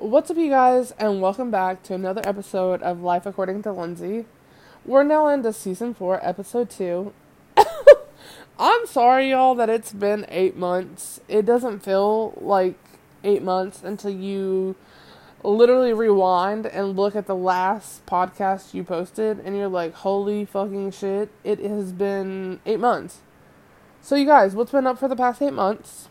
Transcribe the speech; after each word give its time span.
What's 0.00 0.30
up, 0.30 0.36
you 0.36 0.48
guys, 0.48 0.92
and 0.92 1.20
welcome 1.20 1.50
back 1.50 1.82
to 1.82 1.94
another 1.94 2.22
episode 2.24 2.82
of 2.82 3.00
Life 3.00 3.26
According 3.26 3.62
to 3.62 3.72
Lindsay. 3.72 4.26
We're 4.86 5.02
now 5.02 5.26
into 5.26 5.52
season 5.52 5.92
four, 5.92 6.24
episode 6.24 6.70
two. 6.70 7.12
I'm 8.60 8.86
sorry, 8.86 9.30
y'all, 9.30 9.56
that 9.56 9.68
it's 9.68 9.92
been 9.92 10.24
eight 10.28 10.56
months. 10.56 11.20
It 11.26 11.44
doesn't 11.44 11.80
feel 11.80 12.38
like 12.40 12.76
eight 13.24 13.42
months 13.42 13.82
until 13.82 14.12
you 14.12 14.76
literally 15.42 15.92
rewind 15.92 16.66
and 16.66 16.94
look 16.94 17.16
at 17.16 17.26
the 17.26 17.34
last 17.34 18.06
podcast 18.06 18.74
you 18.74 18.84
posted, 18.84 19.40
and 19.40 19.56
you're 19.56 19.66
like, 19.66 19.94
holy 19.94 20.44
fucking 20.44 20.92
shit, 20.92 21.28
it 21.42 21.58
has 21.58 21.90
been 21.90 22.60
eight 22.66 22.78
months. 22.78 23.18
So, 24.00 24.14
you 24.14 24.26
guys, 24.26 24.54
what's 24.54 24.70
been 24.70 24.86
up 24.86 25.00
for 25.00 25.08
the 25.08 25.16
past 25.16 25.42
eight 25.42 25.54
months? 25.54 26.08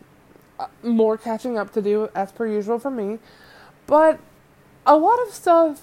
Uh, 0.58 0.66
more 0.82 1.16
catching 1.16 1.56
up 1.56 1.72
to 1.72 1.80
do, 1.80 2.10
as 2.14 2.32
per 2.32 2.46
usual, 2.46 2.78
for 2.78 2.90
me. 2.90 3.18
But 3.88 4.20
a 4.86 4.98
lot 4.98 5.18
of 5.26 5.32
stuff 5.32 5.80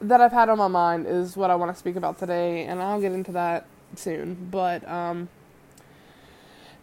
that 0.00 0.20
I've 0.20 0.32
had 0.32 0.48
on 0.48 0.56
my 0.56 0.68
mind 0.68 1.06
is 1.06 1.36
what 1.36 1.50
I 1.50 1.56
want 1.56 1.72
to 1.72 1.78
speak 1.78 1.96
about 1.96 2.18
today, 2.18 2.64
and 2.64 2.80
I'll 2.80 3.00
get 3.00 3.10
into 3.10 3.32
that 3.32 3.66
soon. 3.96 4.48
But 4.48 4.88
um, 4.88 5.28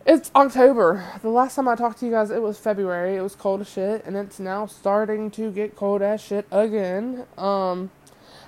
it's 0.06 0.30
October. 0.36 1.06
The 1.22 1.30
last 1.30 1.56
time 1.56 1.70
I 1.70 1.76
talked 1.76 2.00
to 2.00 2.06
you 2.06 2.12
guys, 2.12 2.32
it 2.32 2.42
was 2.42 2.58
February. 2.60 3.16
It 3.16 3.22
was 3.22 3.34
cold 3.34 3.62
as 3.62 3.70
shit, 3.70 4.04
and 4.06 4.18
it's 4.18 4.42
now 4.42 4.66
starting 4.66 5.32
to 5.32 5.52
get 5.52 5.74
cold 5.74 6.02
as 6.02 6.20
shit 6.20 6.46
again. 6.52 7.26
Um, 7.38 7.92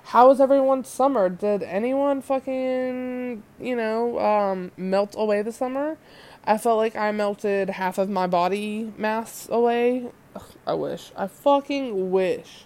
how 0.04 0.28
was 0.28 0.42
everyone's 0.42 0.90
summer? 0.90 1.30
Did 1.30 1.64
anyone 1.64 2.22
fucking, 2.22 3.44
you 3.62 3.76
know, 3.78 4.20
um, 4.20 4.72
melt 4.76 5.16
away 5.18 5.42
the 5.42 5.54
summer? 5.54 5.98
I 6.44 6.58
felt 6.58 6.80
like 6.80 6.98
I 6.98 7.14
melted 7.14 7.70
half 7.70 7.98
of 7.98 8.10
my 8.10 8.28
body 8.28 8.92
mass 8.98 9.48
away 9.50 10.12
Ugh, 10.36 10.44
I 10.66 10.74
wish. 10.74 11.12
I 11.16 11.28
fucking 11.28 12.12
wish. 12.12 12.66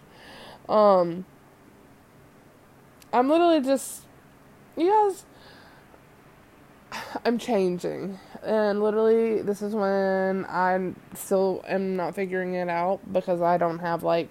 Um, 0.69 1.25
I'm 3.11 3.29
literally 3.29 3.61
just, 3.61 4.03
you 4.75 4.89
guys, 4.89 5.25
I'm 7.25 7.37
changing. 7.37 8.19
And 8.43 8.81
literally, 8.81 9.41
this 9.41 9.61
is 9.61 9.73
when 9.73 10.45
I 10.45 10.93
still 11.13 11.63
am 11.67 11.95
not 11.95 12.15
figuring 12.15 12.53
it 12.53 12.69
out 12.69 12.99
because 13.11 13.41
I 13.41 13.57
don't 13.57 13.79
have 13.79 14.03
like 14.03 14.29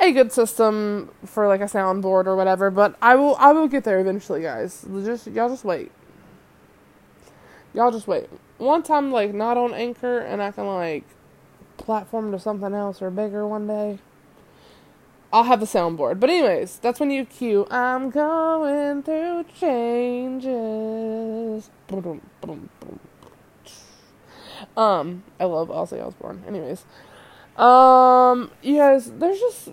a 0.00 0.12
good 0.12 0.32
system 0.32 1.10
for 1.24 1.48
like 1.48 1.60
a 1.60 1.64
soundboard 1.64 2.26
or 2.26 2.36
whatever. 2.36 2.70
But 2.70 2.96
I 3.00 3.14
will, 3.16 3.36
I 3.36 3.52
will 3.52 3.68
get 3.68 3.84
there 3.84 4.00
eventually, 4.00 4.42
guys. 4.42 4.86
Just 5.04 5.26
y'all, 5.28 5.48
just 5.48 5.64
wait. 5.64 5.90
Y'all 7.72 7.90
just 7.90 8.06
wait. 8.06 8.28
Once 8.58 8.88
I'm 8.88 9.10
like 9.10 9.34
not 9.34 9.56
on 9.56 9.74
Anchor 9.74 10.18
and 10.18 10.40
I 10.40 10.52
can 10.52 10.66
like 10.66 11.04
platform 11.76 12.32
to 12.32 12.38
something 12.38 12.74
else 12.74 13.02
or 13.02 13.10
bigger 13.10 13.46
one 13.46 13.66
day. 13.66 13.98
I'll 15.32 15.44
have 15.44 15.62
a 15.62 15.66
soundboard. 15.66 16.20
But 16.20 16.30
anyways, 16.30 16.78
that's 16.78 17.00
when 17.00 17.10
you 17.10 17.24
cue 17.24 17.66
I'm 17.70 18.10
going 18.10 19.02
through 19.02 19.44
changes. 19.58 20.50
Um, 24.76 25.24
I 25.40 25.44
love 25.44 25.68
Ozzy 25.68 26.04
Osbourne. 26.04 26.44
Anyways. 26.46 26.84
Um, 27.56 28.50
you 28.62 28.76
guys, 28.76 29.10
there's 29.12 29.38
just 29.38 29.70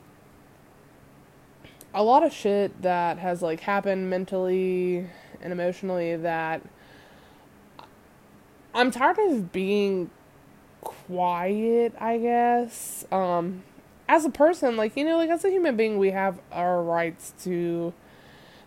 a 1.94 2.04
lot 2.04 2.24
of 2.24 2.32
shit 2.32 2.82
that 2.82 3.18
has 3.20 3.42
like 3.42 3.60
happened 3.62 4.10
mentally 4.10 5.08
and 5.42 5.52
emotionally 5.52 6.16
that 6.16 6.62
I'm 8.74 8.92
tired 8.92 9.18
of 9.20 9.52
being 9.52 10.10
quiet, 10.82 11.94
I 12.00 12.18
guess. 12.18 13.06
Um, 13.12 13.64
as 14.10 14.26
a 14.26 14.30
person, 14.30 14.76
like, 14.76 14.98
you 14.98 15.06
know, 15.06 15.18
like 15.18 15.30
as 15.30 15.46
a 15.46 15.50
human 15.50 15.78
being, 15.78 15.98
we 15.98 16.12
have 16.12 16.40
our 16.52 16.84
rights 16.84 17.34
to 17.44 17.94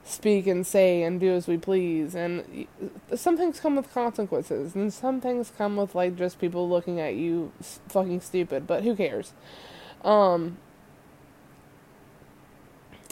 speak 0.04 0.46
and 0.46 0.66
say 0.66 1.02
and 1.02 1.18
do 1.18 1.32
as 1.32 1.46
we 1.46 1.58
please. 1.58 2.14
And 2.14 2.66
some 3.14 3.36
things 3.36 3.60
come 3.60 3.76
with 3.76 3.92
consequences, 3.92 4.74
and 4.74 4.92
some 4.92 5.20
things 5.20 5.52
come 5.56 5.76
with, 5.76 5.94
like, 5.94 6.16
just 6.16 6.40
people 6.40 6.68
looking 6.68 7.00
at 7.00 7.14
you 7.14 7.52
fucking 7.88 8.20
stupid, 8.20 8.66
but 8.66 8.84
who 8.84 8.94
cares? 8.94 9.32
Um, 10.02 10.58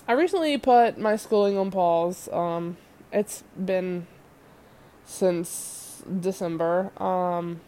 I 0.06 0.12
recently 0.12 0.58
put 0.58 0.98
my 0.98 1.16
schooling 1.16 1.56
on 1.56 1.70
pause. 1.70 2.28
Um, 2.32 2.76
it's 3.12 3.44
been 3.62 4.06
since 5.04 6.02
December. 6.20 6.90
Um, 7.02 7.60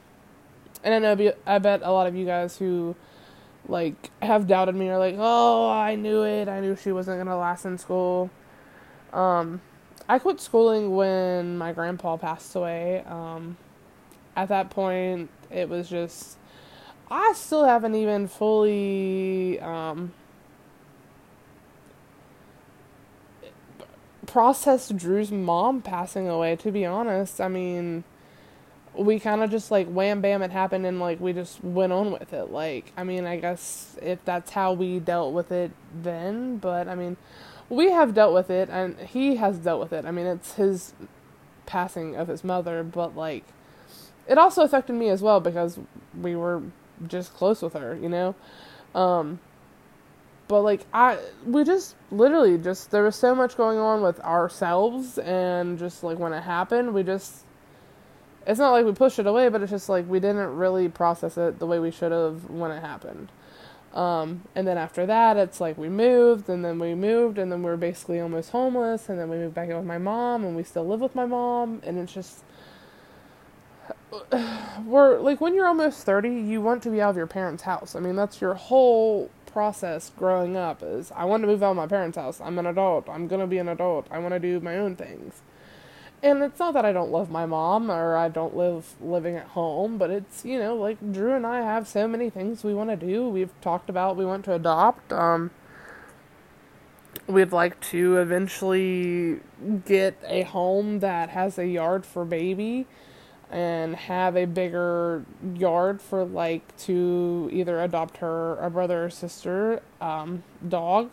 and 0.84 0.94
I 0.94 0.98
know 0.98 1.32
I 1.46 1.58
bet 1.58 1.80
a 1.82 1.90
lot 1.90 2.06
of 2.06 2.14
you 2.14 2.26
guys 2.26 2.56
who 2.56 2.94
like 3.66 4.10
have 4.22 4.46
doubted 4.46 4.74
me 4.74 4.88
are 4.90 4.98
like, 4.98 5.16
"Oh, 5.18 5.68
I 5.68 5.96
knew 5.96 6.22
it. 6.22 6.48
I 6.48 6.60
knew 6.60 6.76
she 6.76 6.92
wasn't 6.92 7.16
going 7.16 7.26
to 7.26 7.36
last 7.36 7.64
in 7.64 7.78
school." 7.78 8.30
Um 9.12 9.60
I 10.08 10.18
quit 10.18 10.40
schooling 10.40 10.94
when 10.94 11.56
my 11.56 11.72
grandpa 11.72 12.16
passed 12.16 12.54
away. 12.54 13.02
Um 13.06 13.56
at 14.36 14.48
that 14.48 14.70
point, 14.70 15.30
it 15.50 15.68
was 15.68 15.88
just 15.88 16.36
I 17.10 17.32
still 17.34 17.64
haven't 17.64 17.94
even 17.94 18.28
fully 18.28 19.58
um 19.60 20.12
processed 24.26 24.96
Drew's 24.96 25.30
mom 25.30 25.80
passing 25.80 26.28
away, 26.28 26.56
to 26.56 26.72
be 26.72 26.84
honest. 26.84 27.40
I 27.40 27.48
mean, 27.48 28.04
we 28.96 29.18
kind 29.18 29.42
of 29.42 29.50
just 29.50 29.70
like 29.70 29.88
wham 29.88 30.20
bam 30.20 30.42
it 30.42 30.50
happened 30.50 30.86
and 30.86 31.00
like 31.00 31.20
we 31.20 31.32
just 31.32 31.62
went 31.64 31.92
on 31.92 32.12
with 32.12 32.32
it. 32.32 32.50
Like 32.50 32.92
i 32.96 33.04
mean 33.04 33.26
i 33.26 33.36
guess 33.36 33.96
if 34.02 34.24
that's 34.24 34.50
how 34.50 34.72
we 34.72 35.00
dealt 35.00 35.32
with 35.34 35.50
it 35.50 35.72
then 36.02 36.58
but 36.58 36.88
i 36.88 36.94
mean 36.94 37.16
we 37.68 37.90
have 37.90 38.14
dealt 38.14 38.34
with 38.34 38.50
it 38.50 38.68
and 38.70 38.98
he 39.00 39.36
has 39.36 39.58
dealt 39.58 39.80
with 39.80 39.92
it. 39.92 40.04
I 40.04 40.10
mean 40.10 40.26
it's 40.26 40.54
his 40.54 40.92
passing 41.66 42.14
of 42.14 42.28
his 42.28 42.44
mother 42.44 42.82
but 42.84 43.16
like 43.16 43.44
it 44.28 44.38
also 44.38 44.62
affected 44.62 44.92
me 44.92 45.08
as 45.08 45.22
well 45.22 45.40
because 45.40 45.78
we 46.20 46.36
were 46.36 46.62
just 47.06 47.34
close 47.34 47.62
with 47.62 47.72
her 47.72 47.96
you 47.96 48.08
know? 48.08 48.34
Um 48.94 49.40
but 50.46 50.60
like 50.60 50.84
i 50.92 51.18
we 51.46 51.64
just 51.64 51.96
literally 52.10 52.58
just 52.58 52.90
there 52.90 53.02
was 53.02 53.16
so 53.16 53.34
much 53.34 53.56
going 53.56 53.78
on 53.78 54.02
with 54.02 54.20
ourselves 54.20 55.18
and 55.18 55.78
just 55.78 56.04
like 56.04 56.18
when 56.18 56.32
it 56.34 56.42
happened 56.42 56.92
we 56.92 57.02
just 57.02 57.43
it's 58.46 58.58
not 58.58 58.72
like 58.72 58.84
we 58.84 58.92
pushed 58.92 59.18
it 59.18 59.26
away, 59.26 59.48
but 59.48 59.62
it's 59.62 59.70
just 59.70 59.88
like 59.88 60.08
we 60.08 60.20
didn't 60.20 60.56
really 60.56 60.88
process 60.88 61.36
it 61.36 61.58
the 61.58 61.66
way 61.66 61.78
we 61.78 61.90
should 61.90 62.12
have 62.12 62.50
when 62.50 62.70
it 62.70 62.80
happened. 62.80 63.30
Um, 63.94 64.42
and 64.56 64.66
then 64.66 64.76
after 64.76 65.06
that, 65.06 65.36
it's 65.36 65.60
like 65.60 65.78
we 65.78 65.88
moved, 65.88 66.48
and 66.48 66.64
then 66.64 66.78
we 66.78 66.94
moved, 66.94 67.38
and 67.38 67.50
then 67.50 67.62
we 67.62 67.70
are 67.70 67.76
basically 67.76 68.20
almost 68.20 68.50
homeless, 68.50 69.08
and 69.08 69.18
then 69.18 69.30
we 69.30 69.36
moved 69.36 69.54
back 69.54 69.68
in 69.68 69.76
with 69.76 69.86
my 69.86 69.98
mom, 69.98 70.44
and 70.44 70.56
we 70.56 70.64
still 70.64 70.86
live 70.86 71.00
with 71.00 71.14
my 71.14 71.26
mom, 71.26 71.80
and 71.84 71.98
it's 71.98 72.12
just 72.12 72.42
we're 74.84 75.18
like 75.18 75.40
when 75.40 75.54
you're 75.54 75.66
almost 75.66 76.04
30 76.04 76.28
you 76.28 76.60
want 76.60 76.82
to 76.82 76.90
be 76.90 77.00
out 77.00 77.10
of 77.10 77.16
your 77.16 77.26
parents 77.26 77.62
house. 77.64 77.94
I 77.94 78.00
mean 78.00 78.16
that's 78.16 78.40
your 78.40 78.54
whole 78.54 79.30
process 79.46 80.10
growing 80.16 80.56
up 80.56 80.82
is 80.82 81.12
i 81.14 81.24
want 81.24 81.40
to 81.40 81.46
move 81.46 81.62
out 81.62 81.70
of 81.70 81.76
my 81.76 81.86
parents 81.86 82.16
house. 82.16 82.40
I'm 82.40 82.58
an 82.58 82.66
adult. 82.66 83.08
I'm 83.08 83.28
going 83.28 83.40
to 83.40 83.46
be 83.46 83.58
an 83.58 83.68
adult. 83.68 84.06
I 84.10 84.18
want 84.18 84.34
to 84.34 84.40
do 84.40 84.58
my 84.60 84.76
own 84.76 84.96
things 84.96 85.42
and 86.24 86.42
it's 86.42 86.58
not 86.58 86.72
that 86.72 86.86
I 86.86 86.92
don't 86.92 87.10
love 87.10 87.30
my 87.30 87.44
mom 87.44 87.90
or 87.90 88.16
I 88.16 88.30
don't 88.30 88.56
live 88.56 88.94
living 88.98 89.36
at 89.36 89.48
home, 89.48 89.98
but 89.98 90.10
it's, 90.10 90.42
you 90.42 90.58
know, 90.58 90.74
like 90.74 90.96
Drew 91.12 91.34
and 91.34 91.46
I 91.46 91.58
have 91.58 91.86
so 91.86 92.08
many 92.08 92.30
things 92.30 92.64
we 92.64 92.72
want 92.72 92.88
to 92.88 92.96
do. 92.96 93.28
We've 93.28 93.52
talked 93.60 93.90
about 93.90 94.16
we 94.16 94.24
want 94.24 94.46
to 94.46 94.54
adopt. 94.54 95.12
Um, 95.12 95.50
we'd 97.26 97.52
like 97.52 97.78
to 97.90 98.16
eventually 98.16 99.40
get 99.84 100.18
a 100.26 100.44
home 100.44 101.00
that 101.00 101.28
has 101.28 101.58
a 101.58 101.66
yard 101.66 102.06
for 102.06 102.24
baby 102.24 102.86
and 103.50 103.94
have 103.94 104.34
a 104.34 104.46
bigger 104.46 105.26
yard 105.54 106.00
for 106.00 106.24
like 106.24 106.74
to 106.78 107.50
either 107.52 107.82
adopt 107.82 108.16
her 108.16 108.56
a 108.56 108.70
brother 108.70 109.04
or 109.04 109.10
sister 109.10 109.82
um, 110.00 110.42
dog 110.66 111.10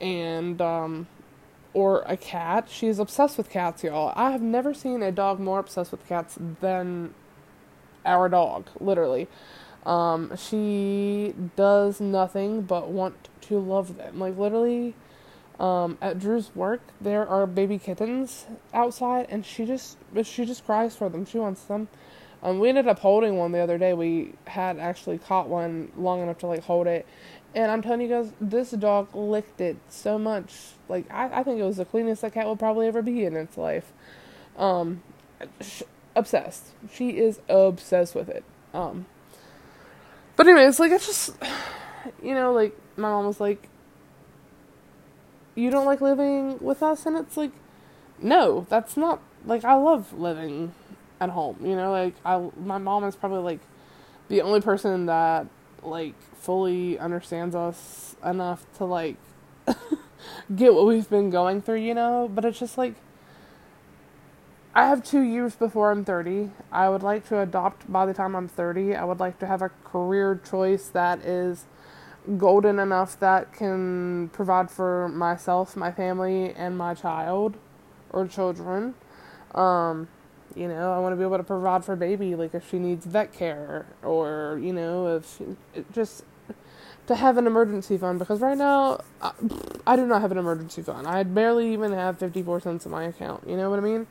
and 0.00 0.62
um, 0.62 1.06
or 1.74 2.02
a 2.06 2.16
cat. 2.16 2.68
She's 2.70 2.98
obsessed 2.98 3.38
with 3.38 3.50
cats, 3.50 3.82
y'all. 3.82 4.12
I 4.16 4.30
have 4.30 4.42
never 4.42 4.74
seen 4.74 5.02
a 5.02 5.12
dog 5.12 5.40
more 5.40 5.58
obsessed 5.58 5.90
with 5.90 6.06
cats 6.06 6.38
than 6.60 7.14
our 8.04 8.28
dog, 8.28 8.68
literally. 8.80 9.28
Um, 9.84 10.36
she 10.36 11.34
does 11.56 12.00
nothing 12.00 12.62
but 12.62 12.88
want 12.88 13.28
to 13.42 13.58
love 13.58 13.96
them. 13.96 14.18
Like 14.18 14.36
literally, 14.38 14.94
um, 15.58 15.98
at 16.00 16.18
Drew's 16.18 16.54
work, 16.54 16.80
there 17.00 17.26
are 17.26 17.46
baby 17.46 17.78
kittens 17.78 18.46
outside, 18.72 19.26
and 19.28 19.44
she 19.44 19.64
just 19.64 19.98
she 20.24 20.44
just 20.44 20.64
cries 20.64 20.94
for 20.94 21.08
them. 21.08 21.24
She 21.24 21.38
wants 21.38 21.62
them. 21.64 21.88
Um, 22.42 22.58
we 22.58 22.68
ended 22.68 22.88
up 22.88 22.98
holding 22.98 23.36
one 23.36 23.52
the 23.52 23.60
other 23.60 23.78
day. 23.78 23.92
We 23.92 24.34
had 24.46 24.78
actually 24.78 25.18
caught 25.18 25.48
one 25.48 25.92
long 25.96 26.22
enough 26.22 26.38
to 26.38 26.46
like 26.46 26.64
hold 26.64 26.86
it, 26.86 27.06
and 27.54 27.70
I'm 27.70 27.82
telling 27.82 28.00
you 28.00 28.08
guys, 28.08 28.32
this 28.40 28.70
dog 28.70 29.14
licked 29.14 29.60
it 29.60 29.76
so 29.88 30.18
much. 30.18 30.52
Like 30.88 31.10
I, 31.10 31.40
I 31.40 31.42
think 31.42 31.60
it 31.60 31.64
was 31.64 31.76
the 31.76 31.84
cleanest 31.84 32.22
that 32.22 32.34
cat 32.34 32.46
will 32.46 32.56
probably 32.56 32.86
ever 32.86 33.02
be 33.02 33.24
in 33.24 33.36
its 33.36 33.56
life. 33.56 33.92
Um, 34.56 35.02
sh- 35.60 35.82
obsessed. 36.14 36.68
She 36.92 37.18
is 37.18 37.40
obsessed 37.48 38.14
with 38.14 38.28
it. 38.28 38.44
Um, 38.72 39.06
but 40.36 40.46
anyways, 40.46 40.80
like 40.80 40.92
it's 40.92 41.06
just 41.06 41.30
you 42.22 42.34
know, 42.34 42.52
like 42.52 42.76
my 42.96 43.10
mom 43.10 43.26
was 43.26 43.40
like, 43.40 43.68
"You 45.54 45.70
don't 45.70 45.86
like 45.86 46.00
living 46.00 46.58
with 46.60 46.82
us," 46.82 47.06
and 47.06 47.16
it's 47.16 47.36
like, 47.36 47.52
no, 48.20 48.66
that's 48.70 48.96
not 48.96 49.20
like 49.44 49.64
I 49.64 49.74
love 49.74 50.12
living 50.12 50.72
at 51.20 51.30
home. 51.30 51.58
You 51.62 51.76
know, 51.76 51.90
like 51.90 52.14
I 52.24 52.48
my 52.58 52.78
mom 52.78 53.04
is 53.04 53.16
probably 53.16 53.42
like 53.42 53.60
the 54.28 54.40
only 54.40 54.60
person 54.60 55.06
that 55.06 55.46
like 55.82 56.14
fully 56.34 56.98
understands 56.98 57.54
us 57.54 58.16
enough 58.24 58.66
to 58.78 58.84
like 58.84 59.16
get 60.56 60.74
what 60.74 60.86
we've 60.86 61.08
been 61.08 61.30
going 61.30 61.62
through, 61.62 61.80
you 61.80 61.94
know, 61.94 62.30
but 62.32 62.44
it's 62.44 62.58
just 62.58 62.78
like 62.78 62.94
I 64.74 64.86
have 64.88 65.04
2 65.04 65.20
years 65.20 65.54
before 65.54 65.90
I'm 65.90 66.04
30. 66.04 66.50
I 66.70 66.88
would 66.88 67.02
like 67.02 67.28
to 67.28 67.40
adopt 67.40 67.92
by 67.92 68.06
the 68.06 68.14
time 68.14 68.34
I'm 68.34 68.48
30. 68.48 68.94
I 68.94 69.04
would 69.04 69.20
like 69.20 69.38
to 69.40 69.46
have 69.46 69.60
a 69.60 69.70
career 69.84 70.40
choice 70.48 70.88
that 70.88 71.20
is 71.20 71.66
golden 72.38 72.78
enough 72.78 73.18
that 73.20 73.52
can 73.52 74.30
provide 74.32 74.70
for 74.70 75.08
myself, 75.08 75.76
my 75.76 75.92
family, 75.92 76.52
and 76.54 76.78
my 76.78 76.94
child 76.94 77.56
or 78.10 78.26
children. 78.26 78.94
Um, 79.54 80.08
you 80.56 80.68
know, 80.68 80.92
I 80.92 80.98
want 80.98 81.12
to 81.12 81.16
be 81.16 81.22
able 81.22 81.38
to 81.38 81.44
provide 81.44 81.84
for 81.84 81.96
baby, 81.96 82.34
like 82.34 82.54
if 82.54 82.68
she 82.70 82.78
needs 82.78 83.06
vet 83.06 83.32
care 83.32 83.86
or, 84.02 84.58
you 84.62 84.72
know, 84.72 85.16
if 85.16 85.38
she, 85.38 85.84
just 85.92 86.24
to 87.06 87.14
have 87.16 87.36
an 87.36 87.46
emergency 87.46 87.98
fund 87.98 88.18
because 88.18 88.40
right 88.40 88.56
now 88.56 89.00
I, 89.20 89.32
I, 89.86 89.96
do 89.96 90.06
not 90.06 90.20
have 90.20 90.32
an 90.32 90.38
emergency 90.38 90.82
fund. 90.82 91.06
I 91.06 91.22
barely 91.24 91.72
even 91.72 91.92
have 91.92 92.18
54 92.18 92.60
cents 92.60 92.86
in 92.86 92.92
my 92.92 93.04
account. 93.04 93.48
You 93.48 93.56
know 93.56 93.70
what 93.70 93.78
I 93.78 93.82
mean? 93.82 94.06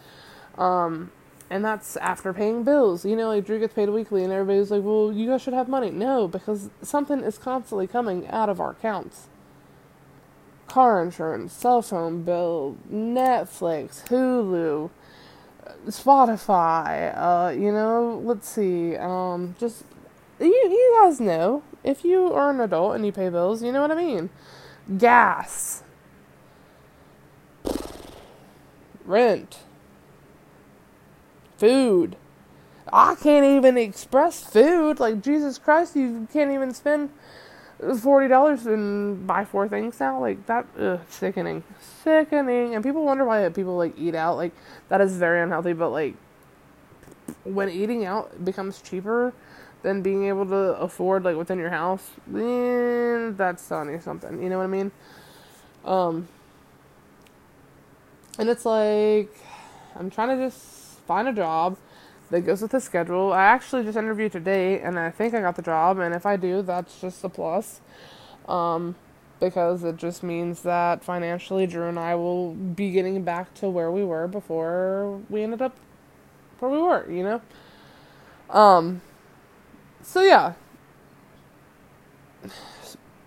Um, 0.58 1.12
and 1.50 1.64
that's 1.64 1.98
after 1.98 2.34
paying 2.34 2.64
bills. 2.64 3.06
You 3.06 3.16
know, 3.16 3.28
like 3.28 3.46
Drew 3.46 3.60
gets 3.60 3.74
paid 3.74 3.90
weekly, 3.90 4.24
and 4.24 4.32
everybody's 4.32 4.72
like, 4.72 4.84
well, 4.84 5.12
you 5.12 5.28
guys 5.28 5.42
should 5.42 5.54
have 5.54 5.68
money. 5.68 5.90
No, 5.90 6.28
because 6.28 6.70
something 6.82 7.20
is 7.20 7.38
constantly 7.38 7.88
coming 7.88 8.28
out 8.28 8.48
of 8.50 8.62
our 8.62 8.72
accounts 8.72 9.28
car 10.72 11.04
insurance, 11.04 11.52
cell 11.52 11.82
phone 11.82 12.24
bill, 12.24 12.78
Netflix, 12.90 14.08
Hulu, 14.08 14.90
Spotify, 15.88 17.14
uh, 17.16 17.52
you 17.52 17.72
know, 17.72 18.22
let's 18.24 18.48
see, 18.48 18.96
um, 18.98 19.56
just, 19.60 19.84
you, 20.40 20.48
you 20.48 21.00
guys 21.02 21.20
know, 21.20 21.64
if 21.84 22.04
you 22.04 22.32
are 22.34 22.52
an 22.52 22.60
adult 22.60 22.96
and 22.96 23.06
you 23.06 23.12
pay 23.12 23.30
bills, 23.30 23.64
you 23.64 23.72
know 23.72 23.82
what 23.82 23.92
I 23.92 23.96
mean. 23.96 24.30
Gas, 24.98 25.84
rent, 29.06 29.60
food. 31.58 32.16
I 32.94 33.16
can't 33.16 33.46
even 33.46 33.78
express 33.78 34.44
food. 34.44 35.00
Like, 35.00 35.22
Jesus 35.22 35.58
Christ, 35.58 35.96
you 35.96 36.28
can't 36.32 36.52
even 36.52 36.74
spend 36.74 37.12
forty 38.00 38.28
dollars 38.28 38.66
and 38.66 39.26
buy 39.26 39.46
four 39.46 39.68
things 39.68 40.00
now. 40.00 40.20
Like 40.20 40.46
that, 40.46 40.66
ugh, 40.80 41.00
sickening, 41.10 41.64
sickening. 42.04 42.76
And 42.76 42.84
people 42.84 43.04
wonder 43.04 43.26
why 43.26 43.48
people 43.50 43.78
like 43.78 43.98
eat 43.98 44.16
out. 44.16 44.38
Like 44.38 44.54
that 44.90 45.02
is 45.02 45.18
very 45.18 45.42
unhealthy. 45.42 45.74
But 45.74 45.90
like 45.90 46.16
when 47.44 47.70
eating 47.70 48.06
out 48.06 48.44
becomes 48.44 48.82
cheaper 48.82 49.34
than 49.84 50.02
being 50.02 50.26
able 50.26 50.46
to 50.46 50.78
afford 50.80 51.24
like 51.24 51.36
within 51.36 51.58
your 51.58 51.72
house, 51.72 52.12
then 52.28 53.36
that's 53.36 53.68
telling 53.68 53.90
you 53.90 54.00
something. 54.00 54.42
You 54.42 54.50
know 54.50 54.58
what 54.58 54.66
I 54.66 54.68
mean? 54.68 54.92
Um, 55.84 56.28
and 58.38 58.50
it's 58.50 58.66
like 58.66 59.34
I'm 59.96 60.10
trying 60.10 60.38
to 60.38 60.46
just 60.46 61.00
find 61.08 61.28
a 61.28 61.34
job 61.34 61.78
that 62.32 62.42
goes 62.42 62.62
with 62.62 62.72
the 62.72 62.80
schedule. 62.80 63.34
I 63.34 63.44
actually 63.44 63.84
just 63.84 63.98
interviewed 63.98 64.32
today, 64.32 64.80
and 64.80 64.98
I 64.98 65.12
think 65.12 65.34
I 65.34 65.42
got 65.42 65.56
the 65.56 65.62
job. 65.62 66.00
And 66.00 66.16
if 66.16 66.26
I 66.26 66.38
do, 66.38 66.62
that's 66.62 67.00
just 67.00 67.24
a 67.24 67.30
plus, 67.30 67.82
um, 68.48 68.96
because 69.40 69.84
it 69.84 69.98
just 69.98 70.24
means 70.24 70.64
that 70.64 71.04
financially, 71.04 71.68
Drew 71.68 71.88
and 71.88 72.00
I 72.00 72.16
will 72.16 72.54
be 72.54 72.92
getting 72.92 73.22
back 73.24 73.54
to 73.56 73.70
where 73.70 73.92
we 73.92 74.04
were 74.04 74.28
before 74.28 75.22
we 75.30 75.44
ended 75.44 75.62
up 75.62 75.76
where 76.60 76.72
we 76.72 76.80
were. 76.80 77.10
You 77.12 77.24
know. 77.24 77.42
Um. 78.50 79.02
So 80.02 80.22
yeah. 80.22 80.54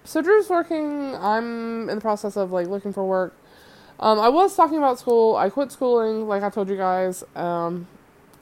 So 0.04 0.22
Drew's 0.22 0.48
working. 0.48 1.14
I'm 1.16 1.88
in 1.88 1.96
the 1.96 2.00
process 2.00 2.36
of 2.36 2.52
like 2.52 2.68
looking 2.68 2.92
for 2.92 3.04
work. 3.04 3.36
Um, 4.00 4.18
I 4.18 4.28
was 4.28 4.56
talking 4.56 4.78
about 4.78 4.98
school. 4.98 5.36
I 5.36 5.50
quit 5.50 5.70
schooling, 5.70 6.26
like 6.26 6.42
I 6.42 6.50
told 6.50 6.68
you 6.68 6.76
guys. 6.76 7.22
Um, 7.36 7.86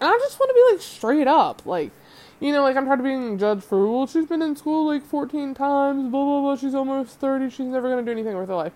and 0.02 0.10
I 0.10 0.18
just 0.18 0.40
want 0.40 0.50
to 0.50 0.54
be 0.54 0.72
like 0.72 0.82
straight 0.82 1.28
up. 1.28 1.64
Like, 1.64 1.92
you 2.40 2.52
know, 2.52 2.62
like 2.62 2.76
I'm 2.76 2.86
tired 2.86 2.98
of 2.98 3.04
being 3.04 3.38
judged 3.38 3.62
for, 3.62 3.86
well, 3.86 4.08
she's 4.08 4.26
been 4.26 4.42
in 4.42 4.56
school 4.56 4.84
like 4.84 5.04
14 5.04 5.54
times, 5.54 6.10
blah, 6.10 6.24
blah, 6.24 6.40
blah. 6.40 6.56
She's 6.56 6.74
almost 6.74 7.20
30. 7.20 7.50
She's 7.50 7.66
never 7.66 7.94
to 7.94 8.02
do 8.02 8.10
anything 8.10 8.36
with 8.36 8.48
her 8.48 8.54
life. 8.56 8.72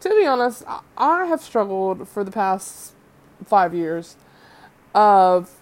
To 0.00 0.08
be 0.08 0.26
honest, 0.26 0.64
I 0.98 1.26
have 1.26 1.40
struggled 1.40 2.08
for 2.08 2.24
the 2.24 2.32
past 2.32 2.94
five 3.44 3.72
years 3.72 4.16
of 4.96 5.60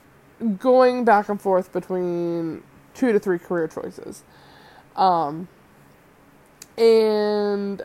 going 0.58 1.04
back 1.04 1.28
and 1.28 1.38
forth 1.38 1.74
between 1.74 2.62
two 2.94 3.12
to 3.12 3.18
three 3.18 3.38
career 3.38 3.68
choices. 3.68 4.22
Um, 4.96 5.46
and 6.78 7.82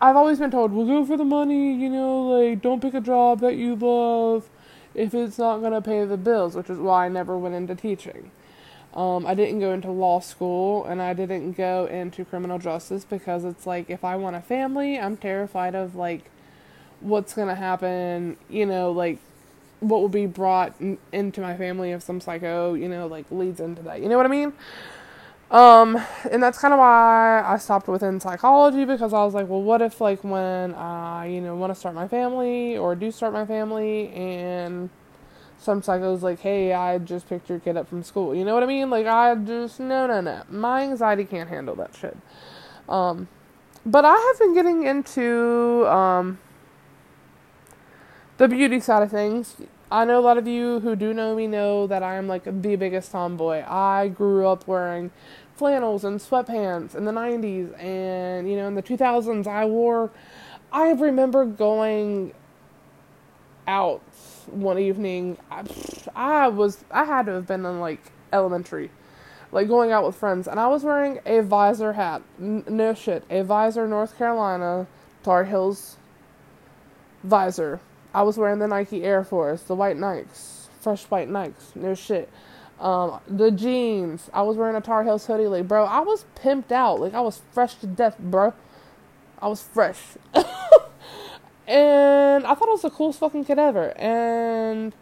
I've 0.00 0.14
always 0.14 0.38
been 0.38 0.52
told, 0.52 0.72
well, 0.72 0.86
go 0.86 1.04
for 1.04 1.16
the 1.16 1.24
money, 1.24 1.74
you 1.74 1.90
know, 1.90 2.22
like, 2.28 2.62
don't 2.62 2.80
pick 2.80 2.94
a 2.94 3.00
job 3.00 3.40
that 3.40 3.56
you 3.56 3.74
love 3.74 4.48
if 4.96 5.14
it's 5.14 5.38
not 5.38 5.58
going 5.58 5.72
to 5.72 5.82
pay 5.82 6.04
the 6.04 6.16
bills, 6.16 6.56
which 6.56 6.70
is 6.70 6.78
why 6.78 7.06
I 7.06 7.08
never 7.08 7.36
went 7.36 7.54
into 7.54 7.74
teaching. 7.74 8.30
Um, 8.94 9.26
I 9.26 9.34
didn't 9.34 9.60
go 9.60 9.74
into 9.74 9.90
law 9.90 10.20
school 10.20 10.86
and 10.86 11.02
I 11.02 11.12
didn't 11.12 11.52
go 11.52 11.84
into 11.84 12.24
criminal 12.24 12.58
justice 12.58 13.04
because 13.04 13.44
it's 13.44 13.66
like 13.66 13.90
if 13.90 14.04
I 14.04 14.16
want 14.16 14.36
a 14.36 14.40
family, 14.40 14.98
I'm 14.98 15.18
terrified 15.18 15.74
of 15.74 15.94
like 15.94 16.30
what's 17.00 17.34
going 17.34 17.48
to 17.48 17.54
happen, 17.54 18.38
you 18.48 18.64
know, 18.64 18.90
like 18.90 19.18
what 19.80 20.00
will 20.00 20.08
be 20.08 20.24
brought 20.24 20.72
in, 20.80 20.96
into 21.12 21.42
my 21.42 21.58
family 21.58 21.90
if 21.90 22.02
some 22.02 22.22
psycho, 22.22 22.72
you 22.72 22.88
know, 22.88 23.06
like 23.06 23.30
leads 23.30 23.60
into 23.60 23.82
that. 23.82 24.00
You 24.00 24.08
know 24.08 24.16
what 24.16 24.24
I 24.24 24.30
mean? 24.30 24.54
Um, 25.50 25.96
and 26.30 26.42
that's 26.42 26.58
kind 26.58 26.74
of 26.74 26.80
why 26.80 27.42
I 27.44 27.56
stopped 27.58 27.86
within 27.86 28.18
psychology 28.18 28.84
because 28.84 29.12
I 29.12 29.24
was 29.24 29.32
like, 29.32 29.48
well, 29.48 29.62
what 29.62 29.80
if 29.80 30.00
like 30.00 30.24
when 30.24 30.74
I, 30.74 31.26
you 31.26 31.40
know, 31.40 31.54
want 31.54 31.72
to 31.72 31.78
start 31.78 31.94
my 31.94 32.08
family 32.08 32.76
or 32.76 32.96
do 32.96 33.12
start 33.12 33.32
my 33.32 33.46
family 33.46 34.08
and 34.08 34.90
some 35.58 35.82
psycho's 35.82 36.22
like, 36.22 36.40
hey, 36.40 36.72
I 36.72 36.98
just 36.98 37.28
picked 37.28 37.48
your 37.48 37.60
kid 37.60 37.76
up 37.76 37.88
from 37.88 38.02
school. 38.02 38.34
You 38.34 38.44
know 38.44 38.54
what 38.54 38.62
I 38.62 38.66
mean? 38.66 38.90
Like, 38.90 39.06
I 39.06 39.34
just, 39.36 39.78
no, 39.80 40.06
no, 40.06 40.20
no. 40.20 40.42
My 40.50 40.82
anxiety 40.82 41.24
can't 41.24 41.48
handle 41.48 41.76
that 41.76 41.94
shit. 41.94 42.16
Um, 42.88 43.28
but 43.84 44.04
I 44.04 44.14
have 44.14 44.38
been 44.38 44.52
getting 44.52 44.84
into, 44.84 45.86
um, 45.88 46.38
the 48.36 48.48
beauty 48.48 48.80
side 48.80 49.02
of 49.02 49.10
things. 49.10 49.56
I 49.90 50.04
know 50.04 50.18
a 50.18 50.20
lot 50.20 50.36
of 50.36 50.48
you 50.48 50.80
who 50.80 50.96
do 50.96 51.14
know 51.14 51.36
me 51.36 51.46
know 51.46 51.86
that 51.86 52.02
I 52.02 52.16
am 52.16 52.26
like 52.26 52.44
the 52.44 52.52
biggest 52.52 53.12
tomboy. 53.12 53.64
I 53.66 54.08
grew 54.08 54.46
up 54.48 54.66
wearing 54.66 55.12
flannels 55.54 56.04
and 56.04 56.18
sweatpants 56.20 56.94
in 56.94 57.04
the 57.04 57.12
90s 57.12 57.78
and 57.80 58.50
you 58.50 58.56
know 58.56 58.68
in 58.68 58.74
the 58.74 58.82
2000s 58.82 59.46
I 59.46 59.64
wore 59.64 60.10
I 60.70 60.90
remember 60.90 61.46
going 61.46 62.34
out 63.66 64.02
one 64.50 64.78
evening 64.78 65.38
I, 65.50 65.64
I 66.14 66.48
was 66.48 66.84
I 66.90 67.04
had 67.04 67.24
to 67.26 67.32
have 67.32 67.46
been 67.46 67.64
in 67.64 67.80
like 67.80 68.12
elementary 68.34 68.90
like 69.50 69.68
going 69.68 69.92
out 69.92 70.04
with 70.04 70.16
friends 70.16 70.46
and 70.46 70.60
I 70.60 70.66
was 70.68 70.82
wearing 70.82 71.20
a 71.24 71.40
visor 71.40 71.94
hat. 71.94 72.22
N- 72.38 72.64
no 72.68 72.92
shit. 72.92 73.24
A 73.30 73.42
visor 73.42 73.86
North 73.88 74.18
Carolina 74.18 74.86
Tar 75.22 75.44
Heels 75.44 75.96
visor 77.24 77.80
I 78.16 78.22
was 78.22 78.38
wearing 78.38 78.60
the 78.60 78.66
Nike 78.66 79.04
Air 79.04 79.22
Force, 79.24 79.60
the 79.64 79.74
white 79.74 79.98
Nikes, 79.98 80.68
fresh 80.80 81.04
white 81.04 81.28
Nikes, 81.28 81.76
no 81.76 81.94
shit. 81.94 82.30
Um, 82.80 83.20
the 83.28 83.50
jeans. 83.50 84.30
I 84.32 84.40
was 84.40 84.56
wearing 84.56 84.74
a 84.74 84.80
Tar 84.80 85.04
Heels 85.04 85.26
hoodie, 85.26 85.46
like, 85.46 85.68
bro. 85.68 85.84
I 85.84 86.00
was 86.00 86.24
pimped 86.34 86.72
out, 86.72 86.98
like 86.98 87.12
I 87.12 87.20
was 87.20 87.42
fresh 87.52 87.74
to 87.74 87.86
death, 87.86 88.18
bro. 88.18 88.54
I 89.38 89.48
was 89.48 89.62
fresh, 89.62 89.98
and 91.66 92.46
I 92.46 92.54
thought 92.54 92.68
I 92.68 92.72
was 92.72 92.82
the 92.82 92.90
coolest 92.90 93.18
fucking 93.18 93.44
kid 93.44 93.58
ever. 93.58 93.92
And 93.98 94.94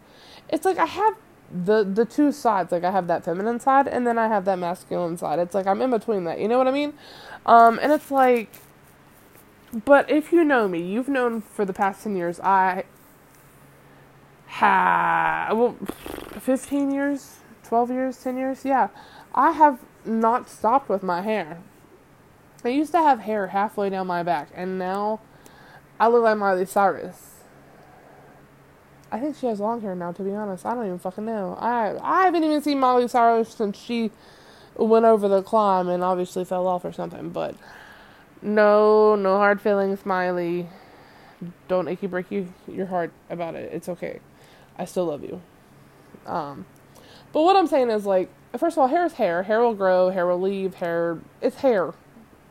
it's 0.49 0.65
like 0.65 0.77
I 0.77 0.85
have 0.85 1.15
the 1.49 1.85
the 1.85 2.03
two 2.03 2.33
sides. 2.33 2.73
Like 2.73 2.83
I 2.83 2.91
have 2.91 3.07
that 3.07 3.23
feminine 3.23 3.61
side, 3.61 3.87
and 3.87 4.05
then 4.05 4.17
I 4.17 4.27
have 4.27 4.43
that 4.43 4.59
masculine 4.59 5.15
side. 5.17 5.39
It's 5.39 5.55
like 5.55 5.67
I'm 5.67 5.81
in 5.81 5.89
between 5.89 6.25
that. 6.25 6.39
You 6.39 6.49
know 6.49 6.57
what 6.57 6.67
I 6.67 6.71
mean? 6.71 6.91
Um, 7.45 7.79
and 7.81 7.93
it's 7.93 8.11
like, 8.11 8.51
but 9.85 10.11
if 10.11 10.33
you 10.33 10.43
know 10.43 10.67
me, 10.67 10.81
you've 10.81 11.07
known 11.07 11.39
for 11.39 11.63
the 11.63 11.71
past 11.71 12.03
ten 12.03 12.17
years, 12.17 12.41
I 12.41 12.83
ha 14.47 15.49
well 15.51 15.75
15 16.39 16.91
years 16.91 17.37
12 17.63 17.91
years 17.91 18.17
10 18.23 18.37
years 18.37 18.65
yeah 18.65 18.87
i 19.33 19.51
have 19.51 19.79
not 20.05 20.49
stopped 20.49 20.87
with 20.89 21.03
my 21.03 21.21
hair 21.21 21.59
i 22.63 22.69
used 22.69 22.91
to 22.91 22.99
have 22.99 23.21
hair 23.21 23.47
halfway 23.47 23.89
down 23.89 24.07
my 24.07 24.23
back 24.23 24.49
and 24.53 24.77
now 24.79 25.19
i 25.99 26.07
look 26.07 26.23
like 26.23 26.37
miley 26.37 26.65
cyrus 26.65 27.41
i 29.11 29.19
think 29.19 29.35
she 29.35 29.47
has 29.47 29.59
long 29.59 29.81
hair 29.81 29.95
now 29.95 30.11
to 30.11 30.23
be 30.23 30.31
honest 30.31 30.65
i 30.65 30.73
don't 30.73 30.85
even 30.85 30.99
fucking 30.99 31.25
know 31.25 31.57
i 31.59 31.97
i 32.01 32.25
haven't 32.25 32.43
even 32.43 32.61
seen 32.61 32.79
miley 32.79 33.07
cyrus 33.07 33.49
since 33.49 33.77
she 33.77 34.11
went 34.77 35.05
over 35.05 35.27
the 35.27 35.41
climb 35.41 35.87
and 35.87 36.03
obviously 36.03 36.45
fell 36.45 36.67
off 36.67 36.85
or 36.85 36.91
something. 36.91 37.29
But 37.29 37.55
no, 38.41 39.15
no 39.15 39.37
hard 39.37 39.61
feelings, 39.61 40.01
Smiley. 40.01 40.67
Don't 41.67 41.87
achy 41.87 42.07
break 42.07 42.31
you, 42.31 42.53
your 42.67 42.87
heart 42.87 43.11
about 43.29 43.55
it. 43.55 43.71
It's 43.73 43.89
okay. 43.89 44.19
I 44.77 44.85
still 44.85 45.05
love 45.05 45.23
you. 45.23 45.41
Um, 46.25 46.65
but 47.33 47.43
what 47.43 47.55
I'm 47.55 47.67
saying 47.67 47.89
is 47.89 48.05
like, 48.05 48.29
first 48.57 48.77
of 48.77 48.81
all, 48.81 48.87
hair 48.87 49.05
is 49.05 49.13
hair. 49.13 49.43
Hair 49.43 49.61
will 49.61 49.73
grow. 49.73 50.09
Hair 50.09 50.27
will 50.27 50.41
leave. 50.41 50.75
Hair, 50.75 51.19
it's 51.41 51.57
hair. 51.57 51.93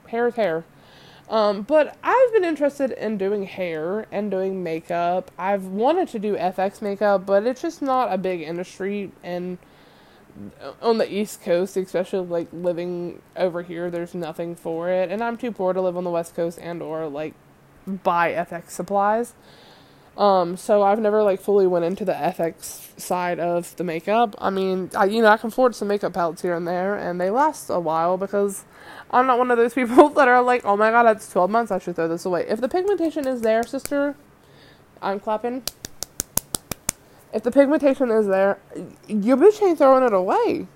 Hair 0.08 0.28
is 0.28 0.34
hair. 0.34 0.64
Um, 1.28 1.62
but 1.62 1.96
I've 2.02 2.32
been 2.32 2.44
interested 2.44 2.90
in 2.90 3.16
doing 3.16 3.44
hair 3.44 4.06
and 4.12 4.30
doing 4.30 4.62
makeup. 4.62 5.30
I've 5.38 5.64
wanted 5.64 6.08
to 6.08 6.18
do 6.18 6.36
FX 6.36 6.82
makeup, 6.82 7.24
but 7.24 7.46
it's 7.46 7.62
just 7.62 7.80
not 7.80 8.12
a 8.12 8.18
big 8.18 8.42
industry 8.42 9.10
and 9.22 9.56
on 10.82 10.98
the 10.98 11.12
East 11.12 11.42
Coast, 11.42 11.76
especially 11.76 12.26
like 12.26 12.48
living 12.52 13.22
over 13.36 13.62
here, 13.62 13.90
there's 13.90 14.14
nothing 14.14 14.56
for 14.56 14.90
it, 14.90 15.10
and 15.10 15.22
I'm 15.22 15.36
too 15.36 15.52
poor 15.52 15.72
to 15.72 15.80
live 15.80 15.96
on 15.96 16.04
the 16.04 16.10
West 16.10 16.34
Coast 16.34 16.58
and 16.60 16.82
or 16.82 17.08
like 17.08 17.34
buy 17.86 18.32
FX 18.32 18.70
supplies. 18.70 19.34
Um, 20.16 20.56
so 20.56 20.82
I've 20.82 21.00
never 21.00 21.22
like 21.22 21.40
fully 21.40 21.66
went 21.66 21.84
into 21.84 22.04
the 22.04 22.12
FX 22.12 22.98
side 23.00 23.40
of 23.40 23.74
the 23.76 23.84
makeup. 23.84 24.34
I 24.38 24.50
mean, 24.50 24.90
I 24.96 25.06
you 25.06 25.22
know 25.22 25.28
I 25.28 25.36
can 25.36 25.48
afford 25.48 25.74
some 25.74 25.88
makeup 25.88 26.12
palettes 26.12 26.42
here 26.42 26.54
and 26.54 26.66
there, 26.66 26.94
and 26.94 27.20
they 27.20 27.30
last 27.30 27.68
a 27.68 27.80
while 27.80 28.16
because 28.16 28.64
I'm 29.10 29.26
not 29.26 29.38
one 29.38 29.50
of 29.50 29.58
those 29.58 29.74
people 29.80 30.10
that 30.10 30.28
are 30.28 30.42
like, 30.42 30.64
oh 30.64 30.76
my 30.76 30.90
god, 30.90 31.16
it's 31.16 31.30
12 31.32 31.50
months, 31.50 31.72
I 31.72 31.78
should 31.78 31.96
throw 31.96 32.08
this 32.08 32.24
away. 32.24 32.46
If 32.48 32.60
the 32.60 32.68
pigmentation 32.68 33.26
is 33.26 33.40
there, 33.40 33.64
sister, 33.64 34.14
I'm 35.02 35.18
clapping 35.18 35.64
if 37.34 37.42
the 37.42 37.50
pigmentation 37.50 38.12
is 38.12 38.28
there, 38.28 38.58
your 39.08 39.36
bitch 39.36 39.60
ain't 39.60 39.78
throwing 39.78 40.04
it 40.04 40.12
away. 40.12 40.68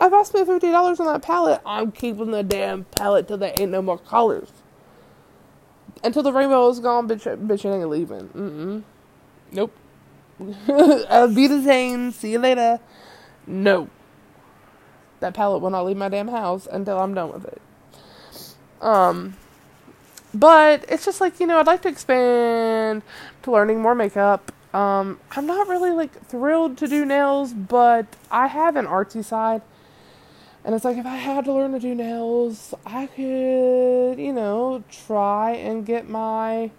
If 0.00 0.12
I 0.12 0.22
spent 0.24 0.46
fifty 0.46 0.70
dollars 0.70 1.00
on 1.00 1.06
that 1.06 1.22
palette, 1.22 1.62
I'm 1.64 1.90
keeping 1.90 2.32
the 2.32 2.42
damn 2.42 2.84
palette 2.84 3.28
till 3.28 3.38
there 3.38 3.54
ain't 3.58 3.70
no 3.70 3.80
more 3.80 3.96
colors. 3.98 4.50
Until 6.04 6.22
the 6.22 6.32
rainbow 6.32 6.68
is 6.68 6.80
gone, 6.80 7.08
bitch, 7.08 7.24
bitch 7.46 7.64
ain't 7.64 7.88
leaving. 7.88 8.28
Mm-mm. 8.28 8.82
Nope. 9.52 9.72
I'll 11.08 11.32
be 11.32 11.46
the 11.46 11.62
same. 11.62 12.10
See 12.10 12.32
you 12.32 12.38
later. 12.38 12.80
No. 13.46 13.88
That 15.20 15.34
palette 15.34 15.62
will 15.62 15.70
not 15.70 15.86
leave 15.86 15.96
my 15.96 16.08
damn 16.08 16.28
house 16.28 16.66
until 16.70 16.98
I'm 16.98 17.14
done 17.14 17.32
with 17.32 17.44
it. 17.44 17.62
Um, 18.80 19.36
but 20.34 20.84
it's 20.88 21.04
just 21.04 21.20
like 21.20 21.38
you 21.38 21.46
know, 21.46 21.60
I'd 21.60 21.66
like 21.68 21.82
to 21.82 21.88
expand 21.88 23.02
to 23.42 23.52
learning 23.52 23.80
more 23.80 23.94
makeup 23.94 24.50
um, 24.74 25.20
I'm 25.32 25.46
not 25.46 25.68
really 25.68 25.90
like 25.90 26.26
thrilled 26.26 26.78
to 26.78 26.88
do 26.88 27.04
nails, 27.04 27.52
but 27.52 28.06
I 28.30 28.46
have 28.46 28.76
an 28.76 28.86
artsy 28.86 29.24
side. 29.24 29.62
And 30.64 30.74
it's 30.74 30.84
like 30.84 30.96
if 30.96 31.06
I 31.06 31.16
had 31.16 31.44
to 31.46 31.52
learn 31.52 31.72
to 31.72 31.80
do 31.80 31.94
nails, 31.94 32.74
I 32.86 33.06
could, 33.06 34.18
you 34.18 34.32
know, 34.32 34.84
try 34.90 35.52
and 35.52 35.84
get 35.84 36.08
my 36.08 36.70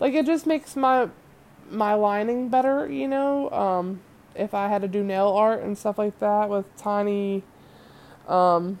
like 0.00 0.14
it 0.14 0.26
just 0.26 0.46
makes 0.46 0.76
my 0.76 1.08
my 1.70 1.94
lining 1.94 2.48
better, 2.48 2.90
you 2.90 3.08
know. 3.08 3.50
Um, 3.50 4.00
if 4.34 4.54
I 4.54 4.68
had 4.68 4.82
to 4.82 4.88
do 4.88 5.02
nail 5.02 5.28
art 5.28 5.62
and 5.62 5.76
stuff 5.76 5.98
like 5.98 6.18
that 6.20 6.48
with 6.48 6.64
tiny 6.76 7.42
um 8.28 8.78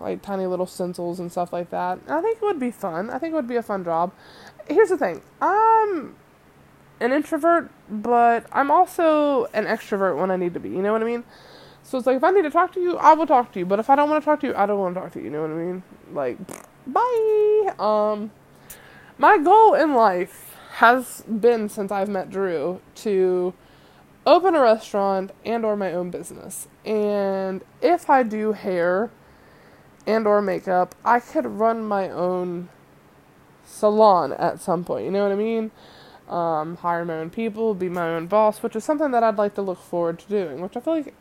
like 0.00 0.22
tiny 0.22 0.46
little 0.46 0.66
stencils 0.66 1.20
and 1.20 1.30
stuff 1.30 1.52
like 1.52 1.70
that. 1.70 1.98
I 2.08 2.20
think 2.20 2.36
it 2.36 2.42
would 2.42 2.58
be 2.58 2.70
fun. 2.70 3.10
I 3.10 3.18
think 3.18 3.32
it 3.32 3.36
would 3.36 3.48
be 3.48 3.56
a 3.56 3.62
fun 3.62 3.84
job. 3.84 4.12
Here's 4.68 4.88
the 4.88 4.98
thing. 4.98 5.22
I'm 5.40 6.16
an 7.00 7.12
introvert, 7.12 7.70
but 7.88 8.46
I'm 8.52 8.70
also 8.70 9.46
an 9.54 9.64
extrovert 9.64 10.18
when 10.18 10.30
I 10.30 10.36
need 10.36 10.54
to 10.54 10.60
be. 10.60 10.70
You 10.70 10.82
know 10.82 10.92
what 10.92 11.02
I 11.02 11.04
mean? 11.04 11.24
So 11.82 11.98
it's 11.98 12.06
like 12.06 12.16
if 12.16 12.24
I 12.24 12.30
need 12.30 12.42
to 12.42 12.50
talk 12.50 12.72
to 12.74 12.80
you, 12.80 12.96
I 12.96 13.14
will 13.14 13.26
talk 13.26 13.52
to 13.52 13.58
you. 13.58 13.66
But 13.66 13.78
if 13.78 13.90
I 13.90 13.96
don't 13.96 14.08
want 14.08 14.22
to 14.22 14.24
talk 14.24 14.40
to 14.40 14.46
you, 14.46 14.54
I 14.54 14.66
don't 14.66 14.78
want 14.78 14.94
to 14.94 15.00
talk 15.00 15.12
to 15.12 15.18
you. 15.18 15.26
You 15.26 15.30
know 15.30 15.42
what 15.42 15.50
I 15.50 15.54
mean? 15.54 15.82
Like, 16.12 16.38
bye. 16.86 17.74
Um, 17.78 18.30
my 19.18 19.38
goal 19.38 19.74
in 19.74 19.94
life 19.94 20.56
has 20.76 21.22
been 21.22 21.68
since 21.68 21.92
I've 21.92 22.08
met 22.08 22.30
Drew 22.30 22.80
to 22.96 23.52
open 24.24 24.54
a 24.54 24.60
restaurant 24.60 25.32
and 25.44 25.64
or 25.64 25.76
my 25.76 25.92
own 25.92 26.10
business. 26.10 26.68
And 26.84 27.62
if 27.80 28.08
I 28.08 28.22
do 28.22 28.52
hair 28.52 29.10
and 30.06 30.26
or 30.26 30.40
makeup, 30.40 30.94
I 31.04 31.20
could 31.20 31.46
run 31.46 31.84
my 31.84 32.08
own 32.08 32.68
salon 33.64 34.32
at 34.32 34.60
some 34.60 34.84
point. 34.84 35.04
You 35.04 35.10
know 35.10 35.22
what 35.22 35.32
I 35.32 35.36
mean? 35.36 35.70
um, 36.32 36.76
hire 36.76 37.04
my 37.04 37.14
own 37.14 37.30
people, 37.30 37.74
be 37.74 37.88
my 37.88 38.08
own 38.08 38.26
boss, 38.26 38.62
which 38.62 38.74
is 38.74 38.84
something 38.84 39.10
that 39.10 39.22
I'd 39.22 39.36
like 39.36 39.54
to 39.54 39.62
look 39.62 39.78
forward 39.78 40.18
to 40.20 40.28
doing. 40.28 40.60
Which 40.60 40.76
I 40.76 40.80
feel 40.80 40.94
like 40.94 41.14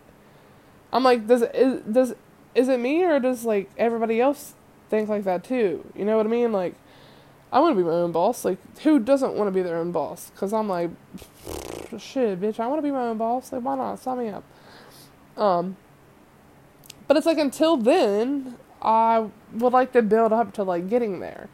I'm 0.94 1.04
like, 1.04 1.28
does 1.28 1.42
is, 1.42 1.82
does 1.82 2.16
is 2.54 2.68
it 2.68 2.80
me 2.80 3.04
or 3.04 3.20
does 3.20 3.46
like 3.46 3.70
everybody 3.78 4.20
else 4.20 4.54
think 4.90 5.10
like 5.10 5.24
that 5.24 5.44
too? 5.44 5.86
You 5.96 6.06
know 6.06 6.18
what 6.18 6.26
I 6.26 6.30
mean? 6.30 6.52
Like, 6.52 6.76
I 7.52 7.60
want 7.60 7.76
to 7.76 7.82
be 7.82 7.88
my 7.88 7.96
own 7.96 8.12
boss. 8.12 8.46
Like, 8.46 8.58
who 8.80 9.00
doesn't 9.00 9.34
want 9.34 9.48
to 9.48 9.52
be 9.52 9.62
their 9.62 9.78
own 9.78 9.92
boss? 9.92 10.32
Cause 10.36 10.54
I'm 10.54 10.68
like, 10.68 10.90
shit, 11.98 12.40
bitch, 12.40 12.60
I 12.60 12.68
want 12.68 12.80
to 12.80 12.84
be 12.84 12.92
my 12.92 13.08
own 13.08 13.18
boss. 13.18 13.52
Like, 13.52 13.64
why 13.64 13.76
not? 13.76 14.00
Sign 14.00 14.20
me 14.20 14.30
up. 14.30 14.44
Um, 15.38 15.78
but 17.08 17.18
it's 17.18 17.26
like 17.26 17.38
until 17.38 17.78
then, 17.78 18.58
I 18.82 19.28
would 19.54 19.74
like 19.74 19.92
to 19.94 20.02
build 20.02 20.34
up 20.34 20.54
to 20.54 20.64
like 20.64 20.90
getting 20.90 21.20
there. 21.20 21.50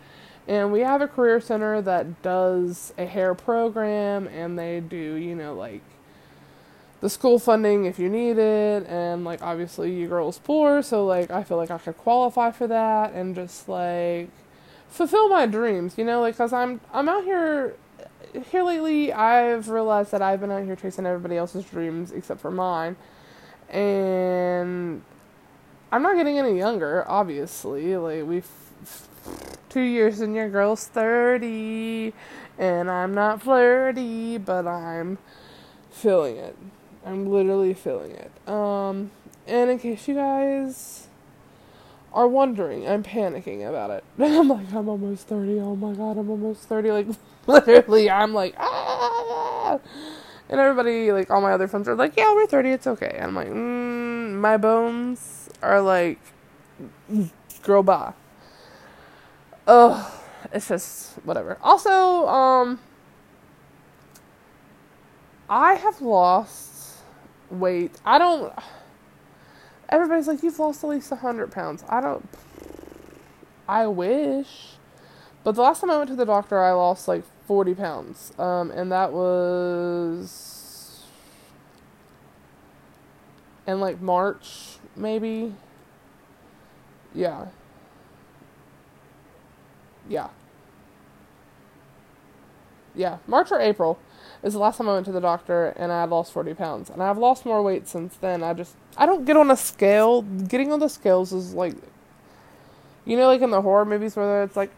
And 0.47 0.71
we 0.71 0.79
have 0.79 1.01
a 1.01 1.07
career 1.07 1.41
center 1.41 1.81
that 1.81 2.21
does 2.21 2.93
a 2.97 3.05
hair 3.05 3.35
program 3.35 4.27
and 4.27 4.57
they 4.57 4.79
do, 4.79 4.95
you 5.15 5.35
know, 5.35 5.53
like 5.53 5.81
the 6.99 7.09
school 7.09 7.37
funding 7.37 7.85
if 7.85 7.99
you 7.99 8.09
need 8.09 8.37
it 8.37 8.85
and 8.87 9.23
like 9.23 9.41
obviously 9.41 9.93
you 9.93 10.07
girls 10.07 10.39
poor, 10.39 10.81
so 10.81 11.05
like 11.05 11.29
I 11.31 11.43
feel 11.43 11.57
like 11.57 11.71
I 11.71 11.77
could 11.77 11.97
qualify 11.97 12.51
for 12.51 12.67
that 12.67 13.13
and 13.13 13.35
just 13.35 13.69
like 13.69 14.29
fulfill 14.89 15.29
my 15.29 15.45
dreams, 15.45 15.97
you 15.97 16.05
know, 16.05 16.21
like 16.21 16.37
cuz 16.37 16.53
I'm 16.53 16.81
I'm 16.93 17.07
out 17.07 17.23
here 17.23 17.75
here 18.51 18.63
lately 18.63 19.13
I've 19.13 19.69
realized 19.69 20.11
that 20.11 20.21
I've 20.21 20.39
been 20.41 20.51
out 20.51 20.63
here 20.63 20.75
chasing 20.75 21.05
everybody 21.05 21.37
else's 21.37 21.65
dreams 21.65 22.11
except 22.11 22.41
for 22.41 22.51
mine. 22.51 22.95
And 23.69 25.01
I'm 25.91 26.01
not 26.01 26.15
getting 26.15 26.39
any 26.39 26.57
younger, 26.57 27.05
obviously. 27.07 27.95
Like 27.97 28.25
we've 28.25 28.49
two 29.69 29.81
years 29.81 30.19
and 30.21 30.35
your 30.35 30.49
girl's 30.49 30.87
30 30.87 32.13
and 32.57 32.89
I'm 32.89 33.13
not 33.13 33.41
flirty, 33.41 34.37
but 34.37 34.65
I'm 34.65 35.17
feeling 35.91 36.37
it. 36.37 36.55
I'm 37.07 37.27
literally 37.27 37.73
feeling 37.73 38.11
it. 38.11 38.31
Um, 38.49 39.11
and 39.47 39.69
in 39.69 39.79
case 39.79 40.07
you 40.07 40.15
guys 40.15 41.07
are 42.13 42.27
wondering, 42.27 42.87
I'm 42.87 43.03
panicking 43.03 43.67
about 43.67 43.91
it. 43.91 44.03
I'm 44.19 44.49
like, 44.49 44.73
I'm 44.73 44.89
almost 44.89 45.27
30. 45.27 45.59
Oh 45.59 45.75
my 45.75 45.93
god, 45.93 46.17
I'm 46.17 46.29
almost 46.29 46.63
30. 46.63 46.91
Like, 46.91 47.07
literally, 47.47 48.09
I'm 48.09 48.33
like, 48.33 48.55
ah! 48.57 49.79
And 50.49 50.59
everybody, 50.59 51.11
like, 51.11 51.29
all 51.29 51.41
my 51.41 51.51
other 51.51 51.67
friends 51.67 51.87
are 51.87 51.95
like, 51.95 52.15
yeah, 52.17 52.33
we're 52.33 52.47
30, 52.47 52.69
it's 52.69 52.87
okay. 52.87 53.13
And 53.15 53.25
I'm 53.25 53.35
like, 53.35 53.49
mm, 53.49 54.33
my 54.33 54.57
bones 54.57 55.49
are 55.61 55.81
like, 55.81 56.19
girl, 57.63 57.83
bye 57.83 58.13
ugh, 59.67 60.11
it's 60.53 60.69
just 60.69 61.15
whatever. 61.23 61.57
Also, 61.61 62.27
um, 62.27 62.79
I 65.49 65.75
have 65.75 66.01
lost 66.01 66.66
weight. 67.49 67.95
I 68.05 68.17
don't. 68.17 68.53
Everybody's 69.89 70.27
like, 70.27 70.43
you've 70.43 70.59
lost 70.59 70.83
at 70.83 70.89
least 70.89 71.09
hundred 71.09 71.51
pounds. 71.51 71.83
I 71.87 72.01
don't. 72.01 72.27
I 73.67 73.87
wish, 73.87 74.75
but 75.43 75.53
the 75.53 75.61
last 75.61 75.81
time 75.81 75.91
I 75.91 75.97
went 75.97 76.09
to 76.09 76.15
the 76.15 76.25
doctor, 76.25 76.59
I 76.59 76.71
lost 76.71 77.07
like 77.07 77.23
forty 77.45 77.73
pounds, 77.73 78.31
um, 78.39 78.71
and 78.71 78.91
that 78.91 79.11
was 79.11 81.03
in 83.65 83.79
like 83.79 84.01
March, 84.01 84.77
maybe. 84.95 85.53
Yeah. 87.13 87.47
Yeah. 90.07 90.29
Yeah, 92.95 93.17
March 93.27 93.51
or 93.51 93.59
April 93.59 93.99
is 94.43 94.53
the 94.53 94.59
last 94.59 94.77
time 94.77 94.89
I 94.89 94.93
went 94.93 95.05
to 95.07 95.11
the 95.11 95.21
doctor 95.21 95.67
and 95.77 95.91
I 95.91 96.03
lost 96.05 96.31
40 96.31 96.53
pounds. 96.53 96.89
And 96.89 97.01
I've 97.01 97.17
lost 97.17 97.45
more 97.45 97.61
weight 97.61 97.87
since 97.87 98.15
then. 98.17 98.43
I 98.43 98.53
just, 98.53 98.75
I 98.97 99.05
don't 99.05 99.25
get 99.25 99.37
on 99.37 99.51
a 99.51 99.57
scale. 99.57 100.21
Getting 100.21 100.71
on 100.71 100.79
the 100.79 100.89
scales 100.89 101.33
is 101.33 101.53
like, 101.53 101.75
you 103.05 103.17
know, 103.17 103.27
like 103.27 103.41
in 103.41 103.51
the 103.51 103.61
horror 103.61 103.85
movies 103.85 104.15
where 104.15 104.43
it's 104.43 104.55
like, 104.55 104.71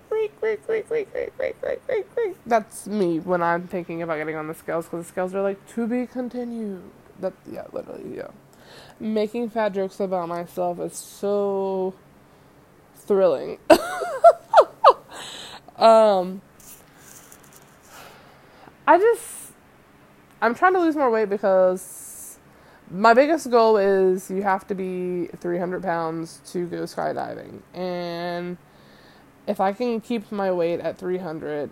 creak, 1.85 2.15
creak. 2.15 2.37
That's 2.45 2.87
me 2.87 3.19
when 3.19 3.41
I'm 3.41 3.67
thinking 3.67 4.01
about 4.01 4.17
getting 4.17 4.35
on 4.35 4.47
the 4.47 4.53
scales 4.53 4.85
because 4.85 5.05
the 5.05 5.11
scales 5.11 5.33
are 5.33 5.41
like, 5.41 5.65
to 5.75 5.87
be 5.87 6.05
continued. 6.05 6.83
That, 7.19 7.33
yeah, 7.51 7.65
literally, 7.71 8.17
yeah. 8.17 8.27
Making 8.99 9.49
fat 9.49 9.69
jokes 9.69 9.99
about 9.99 10.29
myself 10.29 10.79
is 10.79 10.95
so 10.95 11.93
thrilling. 12.95 13.57
Um, 15.79 16.41
I 18.85 18.97
just, 18.97 19.48
I'm 20.41 20.55
trying 20.55 20.73
to 20.73 20.79
lose 20.79 20.95
more 20.95 21.09
weight 21.09 21.29
because 21.29 22.37
my 22.89 23.13
biggest 23.13 23.49
goal 23.51 23.77
is 23.77 24.31
you 24.31 24.41
have 24.43 24.65
to 24.67 24.75
be 24.75 25.27
300 25.37 25.83
pounds 25.83 26.39
to 26.51 26.65
go 26.67 26.83
skydiving. 26.83 27.61
And 27.73 28.57
if 29.47 29.59
I 29.59 29.73
can 29.73 29.99
keep 29.99 30.31
my 30.31 30.51
weight 30.51 30.79
at 30.79 30.97
300 30.97 31.69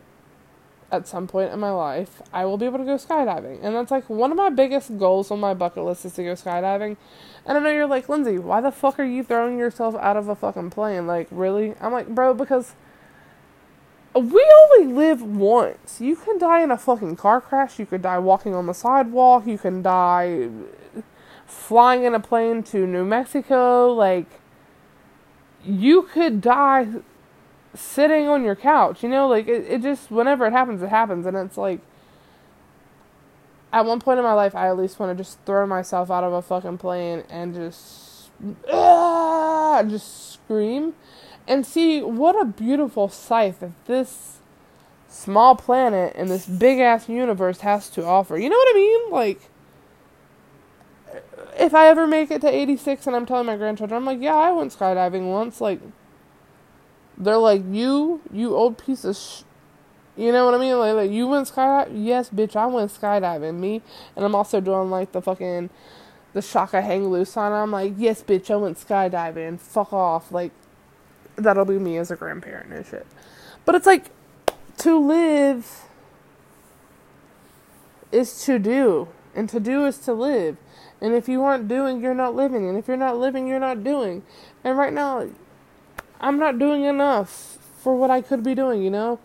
at 0.91 1.07
some 1.07 1.27
point 1.27 1.51
in 1.51 1.59
my 1.59 1.71
life, 1.71 2.21
I 2.31 2.45
will 2.45 2.57
be 2.57 2.65
able 2.65 2.79
to 2.79 2.85
go 2.85 2.95
skydiving. 2.95 3.59
And 3.61 3.75
that's 3.75 3.91
like 3.91 4.09
one 4.09 4.31
of 4.31 4.37
my 4.37 4.49
biggest 4.49 4.97
goals 4.97 5.31
on 5.31 5.39
my 5.39 5.53
bucket 5.53 5.83
list 5.83 6.05
is 6.05 6.13
to 6.13 6.23
go 6.23 6.33
skydiving. 6.33 6.97
And 7.45 7.57
I 7.57 7.61
know 7.61 7.71
you're 7.71 7.87
like, 7.87 8.09
Lindsay, 8.09 8.37
why 8.37 8.61
the 8.61 8.71
fuck 8.71 8.99
are 8.99 9.03
you 9.03 9.23
throwing 9.23 9.57
yourself 9.57 9.95
out 9.95 10.17
of 10.17 10.27
a 10.27 10.35
fucking 10.35 10.69
plane? 10.69 11.07
Like, 11.07 11.27
really? 11.31 11.73
I'm 11.81 11.91
like, 11.91 12.07
bro, 12.07 12.33
because 12.33 12.73
we 14.19 14.45
only 14.61 14.93
live 14.93 15.21
once. 15.21 15.99
You 15.99 16.15
can 16.15 16.37
die 16.37 16.61
in 16.61 16.71
a 16.71 16.77
fucking 16.77 17.15
car 17.17 17.41
crash. 17.41 17.79
You 17.79 17.85
could 17.85 18.01
die 18.01 18.19
walking 18.19 18.55
on 18.55 18.65
the 18.65 18.73
sidewalk. 18.73 19.45
You 19.45 19.57
can 19.57 19.81
die 19.81 20.49
flying 21.45 22.03
in 22.03 22.13
a 22.13 22.19
plane 22.19 22.63
to 22.63 22.85
New 22.87 23.05
Mexico. 23.05 23.91
Like, 23.91 24.27
you 25.65 26.03
could 26.03 26.41
die 26.41 26.87
sitting 27.73 28.27
on 28.27 28.43
your 28.43 28.55
couch. 28.55 29.03
You 29.03 29.09
know, 29.09 29.27
like, 29.27 29.47
it, 29.47 29.65
it 29.67 29.81
just, 29.81 30.09
whenever 30.09 30.45
it 30.45 30.53
happens, 30.53 30.81
it 30.81 30.89
happens. 30.89 31.25
And 31.25 31.35
it's 31.35 31.57
like, 31.57 31.81
at 33.73 33.85
one 33.85 33.99
point 33.99 34.19
in 34.19 34.23
my 34.23 34.33
life, 34.33 34.55
I 34.55 34.69
at 34.69 34.77
least 34.77 34.99
want 34.99 35.17
to 35.17 35.23
just 35.23 35.39
throw 35.45 35.67
myself 35.67 36.09
out 36.09 36.23
of 36.23 36.33
a 36.33 36.41
fucking 36.41 36.77
plane 36.77 37.23
and 37.29 37.53
just, 37.53 38.29
ah, 38.71 39.83
just 39.83 40.33
scream 40.33 40.93
and 41.47 41.65
see 41.65 42.01
what 42.01 42.39
a 42.39 42.45
beautiful 42.45 43.09
sight 43.09 43.59
that 43.61 43.71
this 43.85 44.39
small 45.07 45.55
planet 45.55 46.13
and 46.15 46.29
this 46.29 46.45
big 46.45 46.79
ass 46.79 47.07
universe 47.07 47.61
has 47.61 47.89
to 47.91 48.05
offer. 48.05 48.37
You 48.37 48.49
know 48.49 48.57
what 48.57 48.75
I 48.75 48.77
mean? 48.77 49.11
Like, 49.11 49.41
if 51.57 51.73
I 51.73 51.87
ever 51.87 52.05
make 52.05 52.29
it 52.31 52.41
to 52.41 52.49
86 52.49 53.07
and 53.07 53.15
I'm 53.15 53.25
telling 53.25 53.45
my 53.45 53.55
grandchildren, 53.55 53.97
I'm 53.97 54.05
like, 54.05 54.21
yeah, 54.21 54.35
I 54.35 54.51
went 54.51 54.77
skydiving 54.77 55.31
once. 55.31 55.61
Like, 55.61 55.79
they're 57.17 57.37
like, 57.37 57.63
you, 57.71 58.21
you 58.31 58.55
old 58.55 58.77
piece 58.77 59.05
of 59.05 59.15
sh. 59.15 59.43
You 60.15 60.31
know 60.31 60.45
what 60.45 60.55
I 60.55 60.57
mean? 60.57 60.77
Like, 60.79 60.95
like 60.95 61.11
you 61.11 61.27
went 61.27 61.47
skydiving? 61.47 62.05
Yes, 62.05 62.29
bitch, 62.29 62.55
I 62.55 62.65
went 62.65 62.91
skydiving. 62.91 63.55
Me. 63.59 63.81
And 64.15 64.25
I'm 64.25 64.35
also 64.35 64.59
doing, 64.59 64.89
like, 64.89 65.11
the 65.11 65.21
fucking, 65.21 65.69
the 66.33 66.41
Shaka 66.41 66.81
hang 66.81 67.07
loose 67.07 67.37
on. 67.37 67.53
I'm 67.53 67.71
like, 67.71 67.93
yes, 67.97 68.23
bitch, 68.23 68.51
I 68.51 68.55
went 68.57 68.77
skydiving. 68.77 69.59
Fuck 69.59 69.93
off. 69.93 70.31
Like, 70.31 70.51
that'll 71.37 71.65
be 71.65 71.79
me 71.79 71.97
as 71.97 72.11
a 72.11 72.15
grandparent 72.15 72.73
and 72.73 72.85
shit. 72.85 73.07
But 73.65 73.75
it's 73.75 73.85
like 73.85 74.11
to 74.77 74.97
live 74.97 75.83
is 78.11 78.43
to 78.45 78.59
do, 78.59 79.07
and 79.35 79.49
to 79.49 79.59
do 79.59 79.85
is 79.85 79.97
to 79.99 80.13
live. 80.13 80.57
And 81.01 81.13
if 81.13 81.27
you 81.29 81.43
aren't 81.43 81.67
doing, 81.67 82.01
you're 82.01 82.15
not 82.15 82.35
living. 82.35 82.67
And 82.67 82.77
if 82.77 82.87
you're 82.87 82.97
not 82.97 83.17
living, 83.17 83.47
you're 83.47 83.59
not 83.59 83.83
doing. 83.83 84.23
And 84.63 84.77
right 84.77 84.93
now, 84.93 85.29
I'm 86.19 86.39
not 86.39 86.57
doing 86.57 86.83
enough 86.83 87.57
for 87.79 87.95
what 87.95 88.09
I 88.09 88.21
could 88.21 88.43
be 88.43 88.55
doing, 88.55 88.81
you 88.81 88.89
know? 88.89 89.19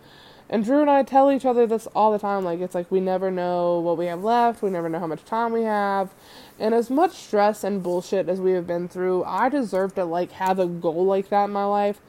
And 0.49 0.63
Drew 0.63 0.81
and 0.81 0.89
I 0.89 1.01
tell 1.01 1.31
each 1.31 1.45
other 1.45 1.65
this 1.65 1.87
all 1.95 2.11
the 2.11 2.19
time. 2.19 2.43
Like, 2.43 2.59
it's 2.59 2.75
like 2.75 2.91
we 2.91 2.99
never 2.99 3.31
know 3.31 3.79
what 3.79 3.97
we 3.97 4.05
have 4.05 4.23
left, 4.23 4.61
we 4.61 4.69
never 4.69 4.87
know 4.89 4.99
how 4.99 5.07
much 5.07 5.25
time 5.25 5.51
we 5.51 5.63
have. 5.63 6.13
And 6.63 6.73
as 6.73 6.89
much 6.89 7.11
stress 7.11 7.65
and 7.65 7.83
bullshit 7.83 8.29
as 8.29 8.39
we 8.39 8.53
have 8.53 8.65
been 8.65 8.87
through, 8.87 9.25
I 9.25 9.49
deserve 9.49 9.95
to, 9.95 10.05
like, 10.05 10.31
have 10.31 10.59
a 10.59 10.65
goal 10.65 11.05
like 11.05 11.27
that 11.27 11.43
in 11.43 11.51
my 11.51 11.65
life. 11.65 11.99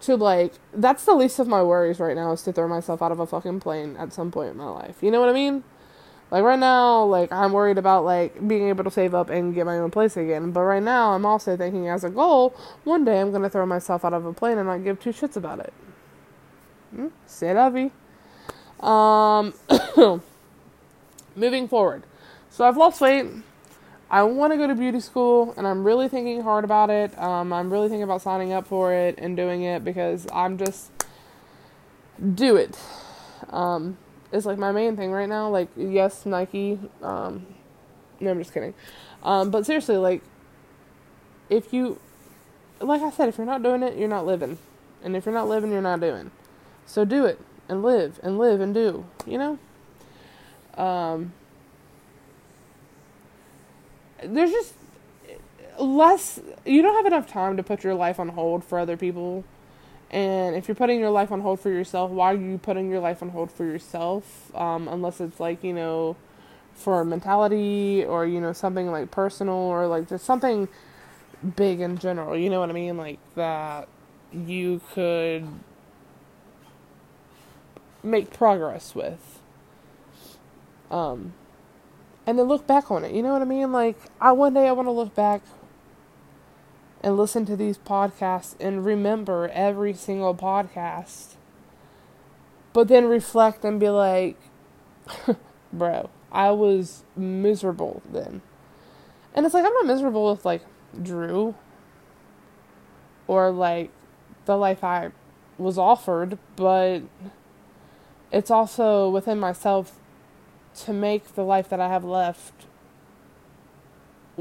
To, 0.00 0.16
like, 0.16 0.54
that's 0.74 1.04
the 1.04 1.14
least 1.14 1.38
of 1.38 1.46
my 1.46 1.62
worries 1.62 2.00
right 2.00 2.16
now 2.16 2.32
is 2.32 2.42
to 2.42 2.52
throw 2.52 2.66
myself 2.66 3.00
out 3.00 3.12
of 3.12 3.20
a 3.20 3.28
fucking 3.28 3.60
plane 3.60 3.96
at 3.96 4.12
some 4.12 4.32
point 4.32 4.50
in 4.50 4.56
my 4.56 4.68
life. 4.68 4.96
You 5.02 5.12
know 5.12 5.20
what 5.20 5.28
I 5.28 5.32
mean? 5.32 5.62
Like, 6.32 6.42
right 6.42 6.58
now, 6.58 7.04
like, 7.04 7.30
I'm 7.30 7.52
worried 7.52 7.78
about, 7.78 8.04
like, 8.04 8.48
being 8.48 8.70
able 8.70 8.82
to 8.82 8.90
save 8.90 9.14
up 9.14 9.30
and 9.30 9.54
get 9.54 9.66
my 9.66 9.78
own 9.78 9.92
place 9.92 10.16
again. 10.16 10.50
But 10.50 10.62
right 10.62 10.82
now, 10.82 11.12
I'm 11.12 11.24
also 11.24 11.56
thinking 11.56 11.88
as 11.88 12.02
a 12.02 12.10
goal, 12.10 12.56
one 12.82 13.04
day 13.04 13.20
I'm 13.20 13.32
to 13.32 13.48
throw 13.48 13.66
myself 13.66 14.04
out 14.04 14.14
of 14.14 14.26
a 14.26 14.32
plane 14.32 14.58
and 14.58 14.66
not 14.66 14.82
give 14.82 14.98
two 14.98 15.10
shits 15.10 15.36
about 15.36 15.60
it. 15.60 15.72
Hmm? 16.92 17.06
C'est 17.24 17.54
la 17.54 17.70
vie. 17.70 17.92
Um, 18.80 19.54
moving 21.36 21.68
forward. 21.68 22.02
So 22.50 22.64
I've 22.64 22.76
lost 22.76 23.00
weight. 23.00 23.26
I 24.12 24.22
want 24.24 24.52
to 24.52 24.58
go 24.58 24.66
to 24.66 24.74
beauty 24.74 25.00
school, 25.00 25.54
and 25.56 25.66
I'm 25.66 25.84
really 25.84 26.06
thinking 26.06 26.42
hard 26.42 26.64
about 26.64 26.90
it. 26.90 27.18
Um, 27.18 27.50
I'm 27.50 27.72
really 27.72 27.88
thinking 27.88 28.02
about 28.02 28.20
signing 28.20 28.52
up 28.52 28.66
for 28.66 28.92
it 28.92 29.14
and 29.16 29.34
doing 29.38 29.62
it 29.62 29.82
because 29.84 30.26
I'm 30.34 30.58
just 30.58 30.90
do 32.34 32.56
it. 32.56 32.78
Um, 33.48 33.96
it's 34.30 34.44
like 34.44 34.58
my 34.58 34.70
main 34.70 34.98
thing 34.98 35.12
right 35.12 35.28
now. 35.28 35.48
Like, 35.48 35.68
yes, 35.78 36.26
Nike. 36.26 36.78
Um, 37.00 37.46
no, 38.20 38.32
I'm 38.32 38.38
just 38.38 38.52
kidding. 38.52 38.74
Um, 39.22 39.50
but 39.50 39.64
seriously, 39.64 39.96
like, 39.96 40.20
if 41.48 41.72
you, 41.72 41.98
like 42.82 43.00
I 43.00 43.10
said, 43.10 43.30
if 43.30 43.38
you're 43.38 43.46
not 43.46 43.62
doing 43.62 43.82
it, 43.82 43.96
you're 43.96 44.10
not 44.10 44.26
living, 44.26 44.58
and 45.02 45.16
if 45.16 45.24
you're 45.24 45.34
not 45.34 45.48
living, 45.48 45.72
you're 45.72 45.80
not 45.80 46.00
doing. 46.00 46.30
So 46.84 47.06
do 47.06 47.24
it 47.24 47.40
and 47.66 47.82
live 47.82 48.20
and 48.22 48.36
live 48.36 48.60
and 48.60 48.74
do. 48.74 49.06
You 49.26 49.38
know. 49.38 49.58
Um, 50.82 51.32
there's 54.24 54.50
just 54.50 54.74
less 55.78 56.40
you 56.64 56.82
don't 56.82 56.94
have 56.94 57.06
enough 57.06 57.26
time 57.26 57.56
to 57.56 57.62
put 57.62 57.82
your 57.82 57.94
life 57.94 58.20
on 58.20 58.28
hold 58.30 58.64
for 58.64 58.78
other 58.78 58.96
people. 58.96 59.44
And 60.10 60.54
if 60.54 60.68
you're 60.68 60.74
putting 60.74 61.00
your 61.00 61.10
life 61.10 61.32
on 61.32 61.40
hold 61.40 61.60
for 61.60 61.70
yourself 61.70 62.10
why 62.10 62.32
are 62.32 62.36
you 62.36 62.58
putting 62.58 62.90
your 62.90 63.00
life 63.00 63.22
on 63.22 63.30
hold 63.30 63.50
for 63.50 63.64
yourself? 63.64 64.54
Um, 64.54 64.88
unless 64.88 65.20
it's 65.20 65.40
like 65.40 65.64
you 65.64 65.72
know 65.72 66.16
for 66.74 67.04
mentality 67.04 68.04
or 68.04 68.26
you 68.26 68.40
know 68.40 68.52
something 68.52 68.90
like 68.90 69.10
personal 69.10 69.54
or 69.54 69.86
like 69.86 70.08
just 70.08 70.24
something 70.24 70.68
big 71.56 71.80
in 71.80 71.98
general. 71.98 72.36
You 72.36 72.50
know 72.50 72.60
what 72.60 72.70
i 72.70 72.72
mean? 72.72 72.96
Like 72.96 73.18
that 73.34 73.88
you 74.32 74.80
could 74.92 75.46
make 78.02 78.32
progress 78.32 78.94
with. 78.94 79.40
Um 80.90 81.32
and 82.26 82.38
then 82.38 82.46
look 82.46 82.66
back 82.66 82.90
on 82.90 83.04
it. 83.04 83.12
You 83.12 83.22
know 83.22 83.32
what 83.32 83.42
I 83.42 83.46
mean? 83.46 83.72
Like, 83.72 83.98
I 84.20 84.32
one 84.32 84.54
day 84.54 84.68
I 84.68 84.72
want 84.72 84.86
to 84.86 84.92
look 84.92 85.14
back 85.14 85.42
and 87.02 87.16
listen 87.16 87.44
to 87.46 87.56
these 87.56 87.78
podcasts 87.78 88.54
and 88.60 88.84
remember 88.84 89.48
every 89.52 89.92
single 89.92 90.34
podcast, 90.34 91.34
but 92.72 92.88
then 92.88 93.06
reflect 93.06 93.64
and 93.64 93.80
be 93.80 93.88
like, 93.88 94.38
bro, 95.72 96.10
I 96.30 96.50
was 96.52 97.04
miserable 97.16 98.02
then. 98.10 98.42
And 99.34 99.44
it's 99.44 99.54
like, 99.54 99.64
I'm 99.64 99.72
not 99.72 99.86
miserable 99.86 100.30
with 100.30 100.44
like 100.44 100.62
Drew 101.00 101.54
or 103.26 103.50
like 103.50 103.90
the 104.44 104.56
life 104.56 104.84
I 104.84 105.10
was 105.58 105.78
offered, 105.78 106.38
but 106.56 107.02
it's 108.30 108.50
also 108.50 109.08
within 109.08 109.38
myself 109.38 109.98
to 110.74 110.92
make 110.92 111.34
the 111.34 111.42
life 111.42 111.68
that 111.68 111.80
I 111.80 111.88
have 111.88 112.04
left 112.04 112.66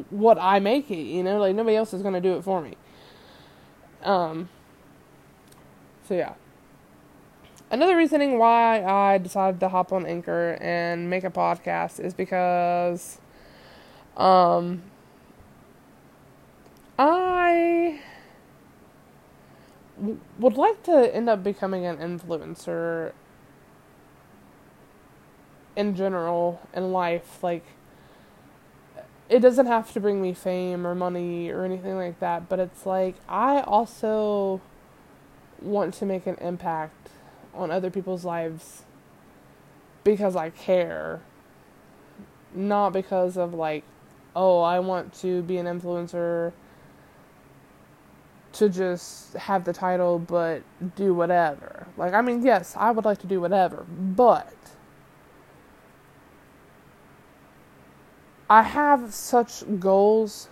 what 0.10 0.38
I 0.40 0.60
make 0.60 0.90
it, 0.90 1.04
you 1.04 1.24
know, 1.24 1.40
like 1.40 1.56
nobody 1.56 1.76
else 1.76 1.94
is 1.94 2.02
going 2.02 2.14
to 2.14 2.22
do 2.22 2.38
it 2.38 2.44
for 2.44 2.62
me. 2.62 2.76
Um 4.04 4.50
so 6.08 6.16
yeah. 6.16 6.34
Another 7.70 7.96
reasoning 7.96 8.38
why 8.38 8.84
I 8.84 9.18
decided 9.18 9.60
to 9.62 9.70
hop 9.70 9.94
on 9.94 10.06
Anchor 10.06 10.58
and 10.60 11.10
make 11.10 11.24
a 11.24 11.30
podcast 11.30 12.00
is 12.00 12.14
because 12.14 13.20
um 14.18 14.84
I 16.98 18.02
would 20.40 20.54
like 20.54 20.84
to 20.84 21.16
end 21.16 21.30
up 21.30 21.44
becoming 21.44 21.86
an 21.86 21.98
influencer 21.98 23.14
in 25.76 25.96
general 25.96 26.62
in 26.74 26.92
life 26.92 27.42
like 27.44 27.66
it 29.30 29.40
doesn't 29.40 29.68
have 29.68 29.94
to 29.94 30.00
bring 30.00 30.22
me 30.22 30.34
fame 30.34 30.86
or 30.86 30.94
money 30.94 31.50
or 31.50 31.64
anything 31.64 31.96
like 31.96 32.20
that 32.20 32.50
but 32.50 32.60
it's 32.60 32.86
like 32.86 33.16
i 33.30 33.62
also 33.62 34.60
want 35.62 35.94
to 35.94 36.06
make 36.06 36.26
an 36.28 36.36
impact 36.36 37.10
on 37.54 37.72
other 37.72 37.90
people's 37.90 38.26
lives 38.26 38.84
because 40.04 40.36
i 40.36 40.50
care. 40.50 41.22
Not 42.54 42.92
because 42.92 43.38
of 43.38 43.54
like 43.54 43.84
oh 44.36 44.62
i 44.62 44.80
want 44.80 45.14
to 45.22 45.42
be 45.44 45.58
an 45.58 45.66
influencer 45.66 46.54
to 48.54 48.68
just 48.68 49.34
have 49.34 49.64
the 49.64 49.72
title 49.72 50.20
but 50.20 50.64
do 50.96 51.14
whatever. 51.14 51.88
Like 51.98 52.14
i 52.14 52.22
mean 52.22 52.44
yes 52.44 52.76
i 52.78 52.92
would 52.92 53.06
like 53.06 53.20
to 53.20 53.28
do 53.28 53.40
whatever 53.40 53.86
but 53.90 54.54
I 58.52 58.64
have 58.64 59.14
such 59.14 59.64
goals 59.80 60.50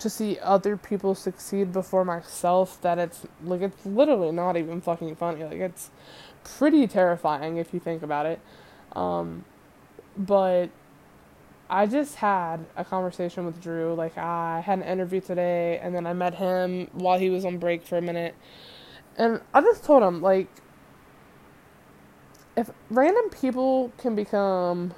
to 0.00 0.10
see 0.10 0.38
other 0.42 0.76
people 0.76 1.14
succeed 1.14 1.72
before 1.72 2.04
myself 2.04 2.78
that 2.82 2.98
it's 2.98 3.24
like 3.42 3.62
it's 3.62 3.86
literally 3.86 4.32
not 4.32 4.58
even 4.58 4.82
fucking 4.82 5.16
funny. 5.16 5.42
Like 5.42 5.54
it's 5.54 5.88
pretty 6.44 6.86
terrifying 6.86 7.56
if 7.56 7.72
you 7.72 7.80
think 7.80 8.02
about 8.02 8.26
it. 8.26 8.38
Um, 8.94 9.46
but 10.14 10.68
I 11.70 11.86
just 11.86 12.16
had 12.16 12.66
a 12.76 12.84
conversation 12.84 13.46
with 13.46 13.62
Drew. 13.62 13.94
Like, 13.94 14.18
I 14.18 14.60
had 14.60 14.80
an 14.80 14.84
interview 14.84 15.22
today, 15.22 15.78
and 15.82 15.94
then 15.94 16.06
I 16.06 16.12
met 16.12 16.34
him 16.34 16.88
while 16.92 17.18
he 17.18 17.30
was 17.30 17.46
on 17.46 17.56
break 17.56 17.86
for 17.86 17.96
a 17.96 18.02
minute. 18.02 18.34
And 19.16 19.40
I 19.54 19.62
just 19.62 19.84
told 19.84 20.02
him, 20.02 20.20
like, 20.20 20.48
if 22.58 22.70
random 22.90 23.30
people 23.30 23.90
can 23.96 24.14
become 24.14 24.94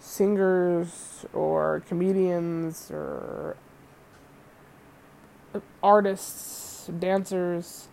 singers 0.00 1.24
or 1.32 1.82
comedians 1.86 2.90
or 2.90 3.56
artists, 5.82 6.88
dancers, 6.98 7.88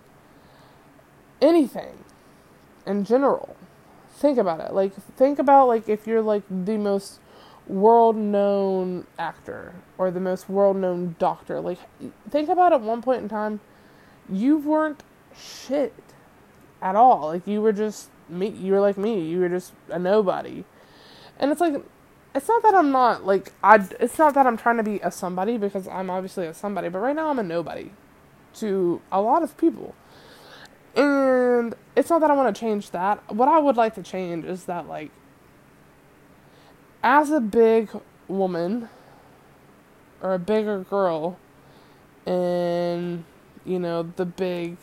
anything 1.42 2.04
in 2.86 3.04
general, 3.04 3.56
think 4.10 4.38
about 4.38 4.60
it. 4.62 4.74
Like 4.74 4.94
think 4.94 5.40
about 5.40 5.68
like 5.68 5.90
if 5.90 6.08
you're 6.08 6.22
like 6.22 6.44
the 6.50 6.78
most 6.78 7.20
world 7.68 8.16
known 8.16 9.06
actor 9.20 9.76
or 9.98 10.10
the 10.10 10.20
most 10.20 10.50
world 10.50 10.78
known 10.78 11.16
doctor. 11.20 11.60
Like 11.60 11.80
think 12.30 12.50
about 12.50 12.74
at 12.74 12.82
one 12.82 13.02
point 13.02 13.22
in 13.22 13.30
time 13.30 13.60
you 14.30 14.58
weren't 14.58 15.04
shit 15.36 15.94
at 16.82 16.96
all. 16.96 17.28
Like 17.28 17.46
you 17.46 17.62
were 17.62 17.74
just 17.74 18.10
me 18.30 18.50
you 18.50 18.74
were 18.74 18.82
like 18.82 18.98
me. 18.98 19.22
You 19.22 19.40
were 19.42 19.50
just 19.50 19.74
a 19.90 20.00
nobody. 20.00 20.64
And 21.40 21.52
it's 21.52 21.62
like 21.62 21.84
it's 22.38 22.48
not 22.48 22.62
that 22.62 22.76
I'm 22.76 22.92
not 22.92 23.26
like 23.26 23.52
I 23.64 23.84
it's 24.00 24.20
not 24.20 24.36
that 24.36 24.46
I'm 24.46 24.58
trying 24.58 24.78
to 24.78 24.84
be 24.84 25.00
a 25.00 25.12
somebody 25.12 25.58
because 25.58 25.88
I'm 25.88 26.10
obviously 26.10 26.46
a 26.46 26.54
somebody, 26.54 26.88
but 26.88 27.00
right 27.00 27.16
now 27.16 27.30
I'm 27.30 27.40
a 27.40 27.44
nobody 27.44 27.90
to 28.56 29.02
a 29.12 29.20
lot 29.22 29.42
of 29.42 29.58
people. 29.58 29.96
And 30.96 31.76
it's 31.96 32.10
not 32.10 32.22
that 32.22 32.32
I 32.32 32.36
want 32.36 32.56
to 32.56 32.60
change 32.60 32.92
that. 32.92 33.34
What 33.34 33.48
I 33.48 33.60
would 33.60 33.76
like 33.76 33.96
to 33.96 34.04
change 34.04 34.46
is 34.46 34.66
that, 34.66 34.88
like, 34.88 35.12
as 37.04 37.30
a 37.30 37.40
big 37.40 37.90
woman 38.28 38.90
or 40.22 40.34
a 40.34 40.40
bigger 40.40 40.80
girl 40.80 41.38
in, 42.26 43.26
you 43.64 43.78
know, 43.78 44.12
the 44.16 44.26
big 44.26 44.78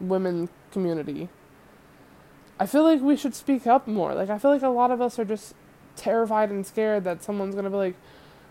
women 0.00 0.48
community, 0.72 1.28
I 2.60 2.66
feel 2.66 2.84
like 2.84 3.00
we 3.00 3.16
should 3.16 3.34
speak 3.34 3.66
up 3.66 3.88
more. 3.88 4.14
Like, 4.14 4.28
I 4.28 4.38
feel 4.38 4.50
like 4.50 4.62
a 4.62 4.68
lot 4.68 4.90
of 4.90 5.00
us 5.00 5.18
are 5.18 5.24
just 5.24 5.54
terrified 5.96 6.50
and 6.50 6.64
scared 6.64 7.04
that 7.04 7.24
someone's 7.24 7.54
gonna 7.54 7.70
be 7.70 7.76
like, 7.76 7.94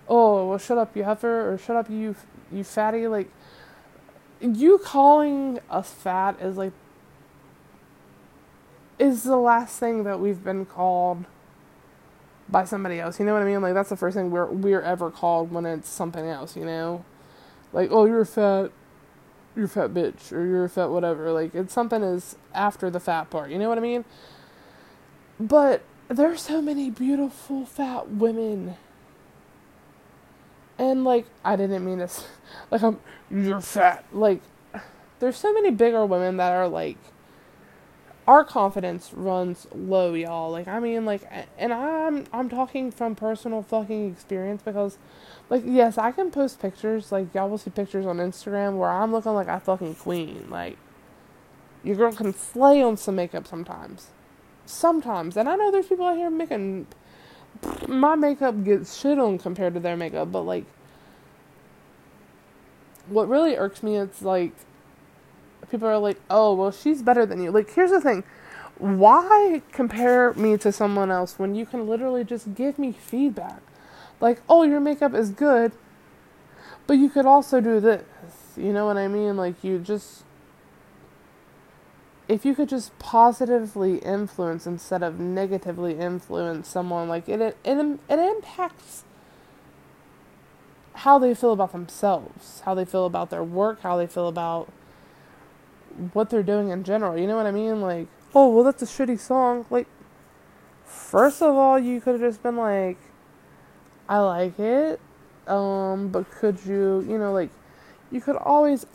"Oh, 0.09 0.49
well, 0.49 0.57
shut 0.57 0.79
up, 0.79 0.97
you 0.97 1.03
heifer," 1.03 1.53
or 1.53 1.57
"Shut 1.57 1.75
up, 1.75 1.89
you 1.89 2.15
you 2.51 2.63
fatty." 2.63 3.07
Like, 3.07 3.29
you 4.41 4.79
calling 4.79 5.59
us 5.69 5.91
fat 5.91 6.41
is 6.41 6.57
like 6.57 6.73
is 8.97 9.23
the 9.23 9.37
last 9.37 9.79
thing 9.79 10.03
that 10.03 10.19
we've 10.19 10.43
been 10.43 10.65
called 10.65 11.25
by 12.49 12.65
somebody 12.65 12.99
else. 12.99 13.19
You 13.19 13.25
know 13.25 13.33
what 13.33 13.41
I 13.43 13.45
mean? 13.45 13.61
Like 13.61 13.73
that's 13.73 13.89
the 13.89 13.95
first 13.95 14.15
thing 14.15 14.31
we're 14.31 14.45
we're 14.47 14.81
ever 14.81 15.11
called 15.11 15.51
when 15.51 15.65
it's 15.65 15.89
something 15.89 16.25
else, 16.25 16.57
you 16.57 16.65
know? 16.65 17.05
Like, 17.73 17.89
oh 17.91 18.05
you're 18.05 18.25
fat 18.25 18.71
you're 19.55 19.65
a 19.65 19.69
fat 19.69 19.93
bitch 19.93 20.31
or 20.31 20.45
you're 20.45 20.65
a 20.65 20.69
fat 20.69 20.87
whatever. 20.87 21.31
Like 21.31 21.55
it's 21.55 21.73
something 21.73 22.03
is 22.03 22.35
after 22.53 22.89
the 22.89 22.99
fat 22.99 23.29
part, 23.29 23.49
you 23.51 23.59
know 23.59 23.69
what 23.69 23.77
I 23.77 23.81
mean? 23.81 24.05
But 25.39 25.83
there's 26.07 26.41
so 26.41 26.61
many 26.61 26.89
beautiful 26.89 27.65
fat 27.65 28.09
women 28.09 28.75
and 30.79 31.03
like 31.03 31.25
I 31.43 31.55
didn't 31.55 31.85
mean 31.85 31.99
this 31.99 32.25
like 32.71 32.81
I'm 32.81 32.99
you're 33.29 33.61
fat. 33.61 34.05
Like 34.11 34.41
there's 35.19 35.37
so 35.37 35.53
many 35.53 35.69
bigger 35.69 36.05
women 36.05 36.37
that 36.37 36.53
are 36.53 36.67
like 36.67 36.97
our 38.29 38.43
confidence 38.43 39.11
runs 39.11 39.65
low, 39.73 40.13
y'all. 40.13 40.51
Like 40.51 40.67
I 40.67 40.79
mean 40.79 41.03
like 41.03 41.23
and 41.57 41.73
I'm 41.73 42.25
I'm 42.31 42.47
talking 42.47 42.91
from 42.91 43.15
personal 43.15 43.63
fucking 43.63 44.11
experience 44.11 44.61
because 44.61 44.99
like 45.49 45.63
yes, 45.65 45.97
I 45.97 46.11
can 46.11 46.29
post 46.29 46.61
pictures, 46.61 47.11
like 47.11 47.33
y'all 47.33 47.49
will 47.49 47.57
see 47.57 47.71
pictures 47.71 48.05
on 48.05 48.17
Instagram 48.17 48.77
where 48.77 48.91
I'm 48.91 49.11
looking 49.11 49.33
like 49.33 49.47
a 49.47 49.59
fucking 49.59 49.95
queen. 49.95 50.45
Like 50.47 50.77
your 51.83 51.95
girl 51.95 52.11
can 52.11 52.31
slay 52.35 52.83
on 52.83 52.97
some 52.97 53.15
makeup 53.15 53.47
sometimes. 53.47 54.09
Sometimes. 54.67 55.35
And 55.35 55.49
I 55.49 55.55
know 55.55 55.71
there's 55.71 55.87
people 55.87 56.05
out 56.05 56.17
here 56.17 56.29
making 56.29 56.85
my 57.87 58.13
makeup 58.13 58.63
gets 58.63 58.95
shit 58.95 59.17
on 59.17 59.39
compared 59.39 59.73
to 59.73 59.79
their 59.79 59.97
makeup, 59.97 60.31
but 60.31 60.43
like 60.43 60.65
what 63.07 63.27
really 63.27 63.55
irks 63.55 63.81
me 63.81 63.97
is 63.97 64.21
like 64.21 64.53
people 65.69 65.87
are 65.87 65.97
like, 65.97 66.19
"Oh, 66.29 66.53
well, 66.53 66.71
she's 66.71 67.01
better 67.01 67.25
than 67.25 67.41
you." 67.41 67.51
Like, 67.51 67.71
here's 67.71 67.91
the 67.91 68.01
thing. 68.01 68.23
Why 68.77 69.61
compare 69.71 70.33
me 70.33 70.57
to 70.57 70.71
someone 70.71 71.11
else 71.11 71.37
when 71.37 71.55
you 71.55 71.65
can 71.65 71.87
literally 71.87 72.23
just 72.23 72.55
give 72.55 72.79
me 72.79 72.91
feedback? 72.91 73.61
Like, 74.21 74.41
"Oh, 74.49 74.63
your 74.63 74.79
makeup 74.79 75.13
is 75.13 75.31
good, 75.31 75.71
but 76.87 76.93
you 76.93 77.09
could 77.09 77.25
also 77.25 77.61
do 77.61 77.79
this." 77.79 78.03
You 78.57 78.73
know 78.73 78.85
what 78.85 78.97
I 78.97 79.07
mean? 79.07 79.37
Like 79.37 79.63
you 79.63 79.79
just 79.79 80.23
if 82.29 82.45
you 82.45 82.53
could 82.53 82.69
just 82.69 82.97
positively 82.99 83.97
influence 83.97 84.67
instead 84.67 85.01
of 85.01 85.19
negatively 85.19 85.97
influence 85.97 86.69
someone, 86.69 87.09
like 87.09 87.27
it 87.27 87.41
it 87.41 87.57
it, 87.65 87.99
it 88.07 88.19
impacts 88.19 89.03
how 90.93 91.17
they 91.17 91.33
feel 91.33 91.53
about 91.53 91.71
themselves, 91.71 92.61
how 92.65 92.75
they 92.75 92.85
feel 92.85 93.05
about 93.05 93.31
their 93.31 93.43
work, 93.43 93.81
how 93.81 93.97
they 93.97 94.05
feel 94.05 94.27
about 94.27 94.71
what 96.13 96.29
they're 96.29 96.43
doing 96.43 96.69
in 96.69 96.83
general. 96.83 97.17
You 97.17 97.27
know 97.27 97.35
what 97.35 97.45
I 97.45 97.51
mean? 97.51 97.81
Like, 97.81 98.07
oh, 98.33 98.49
well, 98.53 98.63
that's 98.63 98.81
a 98.81 98.85
shitty 98.85 99.19
song. 99.19 99.65
Like, 99.69 99.87
first 100.85 101.41
of 101.41 101.55
all, 101.55 101.79
you 101.79 102.01
could 102.01 102.19
have 102.19 102.21
just 102.21 102.43
been 102.43 102.57
like, 102.57 102.97
I 104.07 104.19
like 104.19 104.59
it, 104.59 104.99
um, 105.47 106.09
but 106.09 106.29
could 106.31 106.63
you, 106.65 107.05
you 107.07 107.17
know, 107.17 107.31
like, 107.31 107.49
you 108.11 108.21
could 108.21 108.37
always 108.37 108.85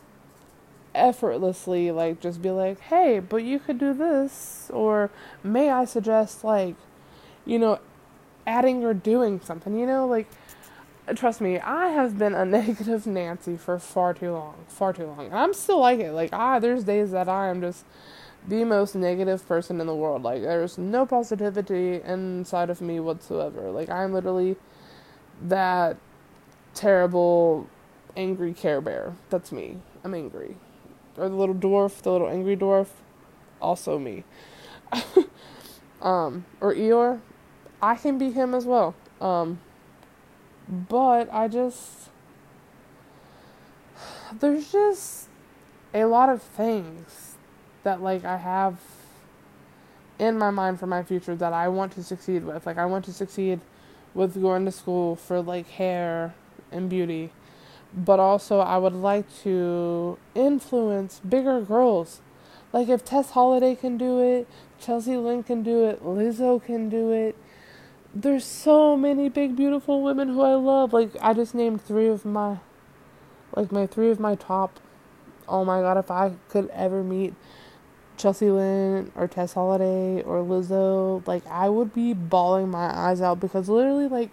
effortlessly 0.95 1.91
like 1.91 2.21
just 2.21 2.41
be 2.41 2.51
like, 2.51 2.79
"Hey, 2.81 3.19
but 3.19 3.39
you 3.39 3.59
could 3.59 3.79
do 3.79 3.93
this," 3.93 4.71
or 4.73 5.11
may 5.43 5.71
I 5.71 5.85
suggest 5.85 6.45
like, 6.45 6.77
you 7.45 7.59
know, 7.59 7.81
adding 8.47 8.85
or 8.85 8.95
doing 8.95 9.41
something, 9.41 9.77
you 9.79 9.87
know, 9.87 10.07
like 10.07 10.29
trust 11.15 11.41
me, 11.41 11.59
I 11.59 11.89
have 11.89 12.19
been 12.19 12.35
a 12.35 12.45
negative 12.61 13.07
Nancy 13.07 13.57
for 13.57 13.79
far 13.79 14.15
too 14.15 14.33
long, 14.33 14.55
far 14.69 14.93
too 14.93 15.07
long. 15.07 15.27
And 15.27 15.35
I'm 15.35 15.55
still 15.55 15.81
like 15.81 16.01
it. 16.01 16.13
Like, 16.13 16.31
ah, 16.33 16.59
there's 16.59 16.85
days 16.85 17.11
that 17.11 17.29
I 17.29 17.49
am 17.49 17.61
just 17.61 17.85
the 18.47 18.65
most 18.65 18.95
negative 18.95 19.47
person 19.47 19.81
in 19.81 19.87
the 19.87 19.95
world. 19.95 20.23
Like, 20.23 20.43
there's 20.43 20.79
no 20.79 21.07
positivity 21.07 22.01
inside 22.03 22.71
of 22.71 22.81
me 22.81 23.01
whatsoever. 23.01 23.71
Like, 23.71 23.91
I'm 23.91 24.13
literally 24.13 24.57
that 25.43 25.97
terrible, 26.75 27.69
angry 28.17 28.53
Care 28.53 28.81
Bear. 28.81 29.15
That's 29.31 29.53
me. 29.53 29.79
I'm 30.03 30.15
angry 30.15 30.57
or 31.17 31.29
the 31.29 31.35
little 31.35 31.55
dwarf, 31.55 32.03
the 32.03 32.11
little 32.11 32.29
angry 32.29 32.57
dwarf, 32.57 32.89
also 33.61 33.99
me. 33.99 34.25
um, 36.03 36.45
or 36.61 36.75
Eeyore, 36.75 37.21
I 37.83 37.97
can 37.97 38.19
be 38.19 38.31
him 38.31 38.55
as 38.55 38.65
well. 38.65 38.95
Um, 39.21 39.61
but 40.69 41.33
I 41.33 41.49
just 41.49 42.11
there's 44.39 44.73
just 44.73 45.29
a 45.93 46.05
lot 46.07 46.29
of 46.29 46.43
things 46.43 47.37
that 47.83 48.03
like 48.03 48.25
I 48.25 48.39
have 48.39 48.79
in 50.19 50.39
my 50.39 50.51
mind 50.51 50.81
for 50.81 50.87
my 50.87 51.03
future 51.03 51.35
that 51.37 51.53
I 51.53 51.69
want 51.69 51.93
to 51.93 52.03
succeed 52.03 52.45
with. 52.45 52.67
Like 52.67 52.79
I 52.79 52.87
want 52.87 53.05
to 53.07 53.13
succeed 53.13 53.61
with 54.15 54.41
going 54.41 54.65
to 54.65 54.73
school 54.73 55.17
for 55.17 55.41
like 55.41 55.69
hair 55.69 56.35
and 56.71 56.89
beauty 56.89 57.31
but 57.97 58.19
also 58.19 58.59
I 58.59 58.79
would 58.79 58.93
like 58.93 59.27
to 59.43 60.19
influence 60.35 61.21
bigger 61.21 61.61
girls. 61.61 62.21
Like 62.73 62.89
if 62.89 63.05
Tess 63.05 63.31
Holliday 63.31 63.77
can 63.77 63.97
do 63.97 64.21
it, 64.21 64.49
Chelsea 64.81 65.17
Lynn 65.17 65.43
can 65.45 65.63
do 65.63 65.85
it, 65.85 66.03
Lizzo 66.03 66.63
can 66.63 66.89
do 66.89 67.13
it. 67.13 67.37
There's 68.15 68.45
so 68.45 68.97
many 68.97 69.29
big 69.29 69.57
beautiful 69.57 70.03
women 70.03 70.29
who 70.29 70.43
I 70.43 70.55
love. 70.55 70.93
Like 70.93 71.11
I 71.21 71.35
just 71.35 71.55
named 71.55 71.83
three 71.83 72.07
of 72.07 72.25
my 72.25 72.59
like 73.57 73.73
my 73.73 73.87
three 73.87 74.11
of 74.11 74.21
my 74.21 74.35
top. 74.35 74.79
Oh 75.49 75.65
my 75.65 75.81
god, 75.81 75.99
if 75.99 76.11
I 76.11 76.35
could 76.49 76.71
ever 76.71 77.03
meet 77.03 77.35
Chelsea 78.17 78.51
Lynn 78.51 79.11
or 79.15 79.27
Tess 79.27 79.55
Holliday 79.55 80.23
or 80.23 80.43
Lizzo, 80.43 81.27
like 81.27 81.47
I 81.47 81.69
would 81.69 81.93
be 81.93 82.13
bawling 82.15 82.71
my 82.71 82.97
eyes 82.97 83.21
out 83.21 83.41
because 83.41 83.69
literally 83.69 84.07
like 84.07 84.31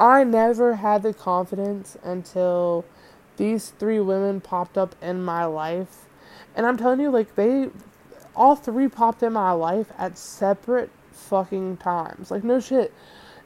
I 0.00 0.22
never 0.22 0.76
had 0.76 1.02
the 1.02 1.12
confidence 1.12 1.96
until 2.04 2.84
these 3.36 3.70
three 3.78 3.98
women 3.98 4.40
popped 4.40 4.78
up 4.78 4.94
in 5.02 5.24
my 5.24 5.44
life. 5.44 6.06
And 6.54 6.66
I'm 6.66 6.76
telling 6.76 7.00
you, 7.00 7.10
like, 7.10 7.34
they, 7.34 7.70
all 8.36 8.54
three 8.54 8.88
popped 8.88 9.22
in 9.22 9.32
my 9.32 9.52
life 9.52 9.90
at 9.98 10.16
separate 10.16 10.90
fucking 11.18 11.78
times. 11.78 12.30
Like, 12.30 12.44
no 12.44 12.60
shit. 12.60 12.92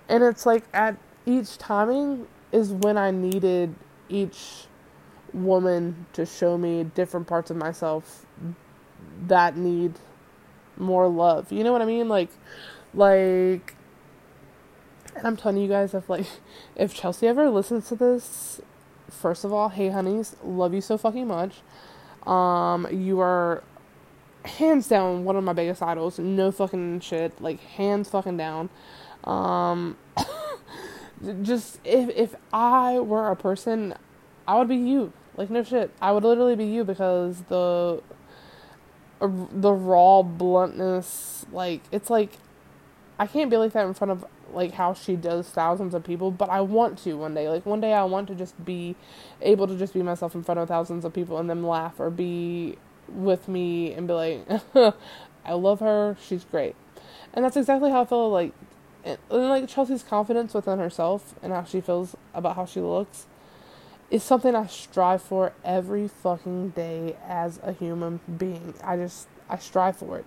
And 0.09 0.23
it's 0.23 0.47
like 0.47 0.65
at 0.73 0.97
each 1.27 1.59
timing 1.59 2.27
is 2.51 2.73
when 2.73 2.99
I 2.99 3.11
needed 3.11 3.75
each 4.09 4.67
woman 5.33 6.07
to 6.13 6.27
show 6.27 6.59
me 6.59 6.85
different 6.85 7.27
parts 7.27 7.51
of 7.51 7.57
myself 7.57 8.27
that 9.27 9.57
need 9.57 9.95
more 10.77 11.09
love. 11.09 11.51
You 11.53 11.65
know 11.65 11.73
what 11.73 11.83
I 11.83 11.87
mean? 11.87 12.09
Like, 12.09 12.31
Like, 12.95 13.75
and 15.17 15.27
I'm 15.27 15.37
telling 15.37 15.59
you 15.59 15.69
guys, 15.69 15.95
if 15.95 16.09
like, 16.09 16.27
if 16.77 16.95
Chelsea 16.95 17.27
ever 17.27 17.49
listens 17.51 17.89
to 17.89 17.97
this, 17.97 18.61
first 19.11 19.45
of 19.45 19.53
all, 19.53 19.71
hey 19.71 19.89
honeys, 19.89 20.37
love 20.45 20.75
you 20.75 20.81
so 20.81 20.99
fucking 20.99 21.27
much. 21.27 21.63
Um, 22.27 22.87
you 22.91 23.21
are 23.21 23.63
hands 24.45 24.89
down 24.89 25.25
one 25.25 25.37
of 25.37 25.45
my 25.45 25.53
biggest 25.53 25.83
idols. 25.83 26.19
No 26.19 26.51
fucking 26.51 27.01
shit. 27.01 27.41
Like 27.41 27.61
hands 27.61 28.09
fucking 28.11 28.37
down. 28.37 28.71
Um, 29.25 29.97
just 31.43 31.81
if 31.85 32.09
if 32.11 32.35
I 32.53 32.99
were 32.99 33.31
a 33.31 33.37
person, 33.37 33.95
I 34.47 34.59
would 34.59 34.69
be 34.69 34.77
you. 34.77 35.13
Like 35.37 35.51
no 35.51 35.63
shit, 35.63 35.91
I 36.01 36.13
would 36.13 36.25
literally 36.25 36.57
be 36.57 36.67
you 36.67 36.85
because 36.85 37.43
the 37.49 38.03
the 39.21 39.73
raw 39.73 40.23
bluntness, 40.23 41.47
like 41.53 41.81
it's 41.93 42.11
like 42.11 42.31
I 43.19 43.27
can't 43.27 43.51
be 43.51 43.57
like 43.57 43.73
that 43.73 43.87
in 43.87 43.95
front 43.95 44.11
of 44.11 44.25
like 44.53 44.73
how 44.73 44.93
she 44.93 45.17
does 45.17 45.49
thousands 45.49 45.95
of 45.95 46.05
people, 46.05 46.31
but 46.31 46.51
I 46.51 46.61
want 46.61 46.99
to 47.05 47.15
one 47.15 47.35
day. 47.35 47.49
Like 47.49 47.65
one 47.65 47.81
day 47.81 47.95
I 47.95 48.05
want 48.05 48.29
to 48.29 48.35
just 48.35 48.63
be 48.65 48.97
able 49.41 49.67
to 49.69 49.77
just 49.77 49.95
be 49.95 50.03
myself 50.03 50.35
in 50.35 50.43
front 50.43 50.61
of 50.61 50.69
thousands 50.69 51.05
of 51.05 51.15
people 51.15 51.39
and 51.39 51.49
them 51.49 51.65
laugh 51.65 51.99
or 51.99 52.11
be 52.11 52.77
with 53.09 53.49
me 53.49 53.93
and 53.93 54.07
be 54.07 54.15
like, 54.15 54.47
I 55.45 55.53
love 55.53 55.81
her, 55.81 56.17
she's 56.27 56.45
great. 56.45 56.77
And 57.35 57.45
that's 57.45 57.57
exactly 57.57 57.91
how 57.91 58.03
I 58.03 58.05
feel 58.05 58.31
like 58.31 58.53
and, 59.05 59.19
like 59.31 59.69
Chelsea's 59.69 60.03
confidence 60.03 60.55
within 60.55 60.79
herself 60.79 61.35
and 61.43 61.53
how 61.53 61.65
she 61.65 61.81
feels 61.81 62.17
about 62.35 62.57
how 62.57 62.67
she 62.67 62.81
looks 62.81 63.27
is 64.11 64.23
something 64.23 64.55
I 64.55 64.67
strive 64.67 65.23
for 65.23 65.53
every 65.65 66.07
fucking 66.07 66.71
day 66.71 67.17
as 67.27 67.59
a 67.63 67.73
human 67.73 68.21
being. 68.39 68.75
I 68.85 68.97
just 68.97 69.27
I 69.49 69.59
strive 69.59 69.97
for 69.97 70.19
it. 70.19 70.27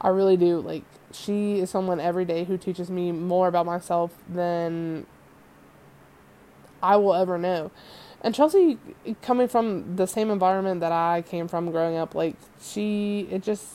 I 0.00 0.08
really 0.08 0.36
do. 0.36 0.60
Like 0.60 0.84
she 1.10 1.58
is 1.60 1.70
someone 1.70 2.00
every 2.00 2.24
day 2.24 2.44
who 2.44 2.58
teaches 2.58 2.90
me 2.90 3.12
more 3.12 3.48
about 3.48 3.66
myself 3.66 4.12
than 4.28 5.06
I 6.82 6.96
will 6.96 7.14
ever 7.14 7.38
know. 7.38 7.70
And 8.24 8.34
Chelsea 8.34 8.78
coming 9.20 9.48
from 9.48 9.96
the 9.96 10.06
same 10.06 10.30
environment 10.30 10.80
that 10.80 10.92
I 10.92 11.22
came 11.22 11.46
from 11.46 11.70
growing 11.70 11.98
up, 11.98 12.14
like 12.14 12.36
she 12.58 13.28
it 13.30 13.42
just 13.42 13.66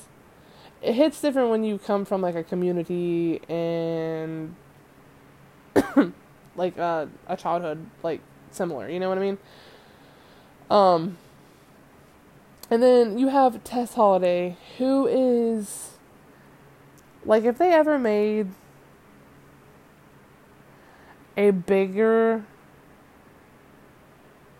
it 0.81 0.93
hits 0.93 1.21
different 1.21 1.51
when 1.51 1.63
you 1.63 1.77
come 1.77 2.03
from 2.03 2.21
like 2.21 2.33
a 2.33 2.43
community 2.43 3.41
and 3.47 4.55
like 6.55 6.79
a 6.79 7.07
a 7.27 7.37
childhood 7.37 7.85
like 8.01 8.21
similar, 8.49 8.89
you 8.89 8.99
know 8.99 9.07
what 9.07 9.19
I 9.19 9.21
mean? 9.21 9.37
Um 10.71 11.17
and 12.71 12.81
then 12.81 13.19
you 13.19 13.27
have 13.27 13.63
Tess 13.63 13.93
Holliday, 13.93 14.57
who 14.79 15.05
is 15.05 15.91
like 17.23 17.43
if 17.43 17.59
they 17.59 17.71
ever 17.71 17.99
made 17.99 18.47
a 21.37 21.51
bigger 21.51 22.45